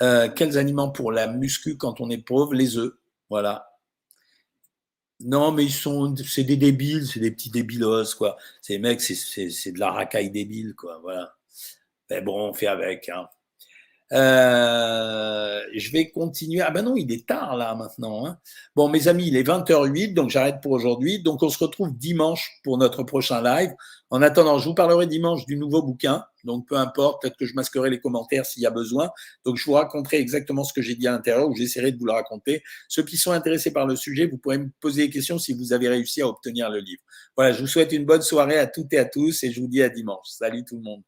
Euh, 0.03 0.29
quels 0.29 0.59
aliments 0.59 0.91
pour 0.91 1.11
la 1.11 1.27
muscu 1.27 1.77
quand 1.77 2.01
on 2.01 2.11
est 2.11 2.19
pauvre? 2.19 2.55
Les 2.55 2.77
œufs, 2.77 2.93
voilà. 3.31 3.71
Non, 5.21 5.53
mais 5.53 5.65
ils 5.65 5.73
sont, 5.73 6.15
c'est 6.17 6.45
des 6.45 6.57
débiles, 6.57 7.07
c'est 7.07 7.21
des 7.21 7.31
petits 7.31 7.51
débilos, 7.51 8.15
quoi. 8.17 8.37
Ces 8.61 8.79
mecs, 8.79 9.01
c'est 9.01 9.73
de 9.73 9.79
la 9.79 9.91
racaille 9.91 10.31
débile, 10.31 10.75
quoi, 10.75 10.99
voilà. 11.03 11.35
Mais 12.11 12.21
bon, 12.21 12.51
on 12.51 12.53
fait 12.53 12.67
avec. 12.67 13.09
Hein. 13.09 13.29
Euh, 14.13 15.61
je 15.75 15.93
vais 15.93 16.11
continuer. 16.11 16.63
Ah 16.63 16.71
ben 16.71 16.83
non, 16.83 16.97
il 16.97 17.13
est 17.13 17.27
tard 17.27 17.57
là 17.57 17.75
maintenant. 17.75 18.27
Hein. 18.27 18.39
Bon, 18.75 18.89
mes 18.89 19.09
amis, 19.09 19.29
il 19.29 19.37
est 19.37 19.43
20h08, 19.43 20.15
donc 20.15 20.31
j'arrête 20.31 20.61
pour 20.63 20.73
aujourd'hui. 20.73 21.23
Donc 21.23 21.43
on 21.43 21.51
se 21.51 21.59
retrouve 21.63 21.97
dimanche 21.97 22.61
pour 22.65 22.79
notre 22.79 23.03
prochain 23.03 23.43
live. 23.43 23.75
En 24.11 24.23
attendant, 24.23 24.59
je 24.59 24.69
vous 24.69 24.75
parlerai 24.75 25.07
dimanche 25.07 25.45
du 25.47 25.57
nouveau 25.57 25.83
bouquin. 25.83 26.25
Donc 26.45 26.67
peu 26.67 26.77
importe, 26.77 27.21
peut-être 27.21 27.37
que 27.37 27.45
je 27.45 27.55
masquerai 27.55 27.91
les 27.91 28.01
commentaires 28.01 28.47
s'il 28.47 28.63
y 28.63 28.67
a 28.67 28.71
besoin. 28.71 29.11
Donc 29.45 29.57
je 29.57 29.65
vous 29.65 29.73
raconterai 29.73 30.19
exactement 30.19 30.65
ce 30.65 30.73
que 30.73 30.81
j'ai 30.81 30.95
dit 30.95 31.07
à 31.07 31.13
l'intérieur 31.13 31.49
ou 31.49 31.55
j'essaierai 31.55 31.93
de 31.93 31.99
vous 31.99 32.07
le 32.07 32.13
raconter. 32.13 32.63
Ceux 32.89 33.03
qui 33.03 33.19
sont 33.19 33.33
intéressés 33.33 33.73
par 33.73 33.87
le 33.87 33.97
sujet, 33.97 34.27
vous 34.27 34.39
pourrez 34.39 34.59
me 34.59 34.71
poser 34.81 35.07
des 35.07 35.11
questions 35.11 35.39
si 35.39 35.53
vous 35.53 35.75
avez 35.75 35.89
réussi 35.89 36.23
à 36.23 36.29
obtenir 36.29 36.71
le 36.71 36.79
livre. 36.79 37.03
Voilà, 37.37 37.53
je 37.53 37.61
vous 37.61 37.67
souhaite 37.67 37.93
une 37.93 38.07
bonne 38.07 38.23
soirée 38.23 38.59
à 38.59 38.67
toutes 38.67 38.93
et 38.95 38.99
à 38.99 39.05
tous 39.05 39.43
et 39.43 39.53
je 39.53 39.61
vous 39.61 39.69
dis 39.69 39.83
à 39.83 39.91
dimanche. 39.91 40.29
Salut 40.29 40.65
tout 40.65 40.77
le 40.77 40.83
monde. 40.83 41.03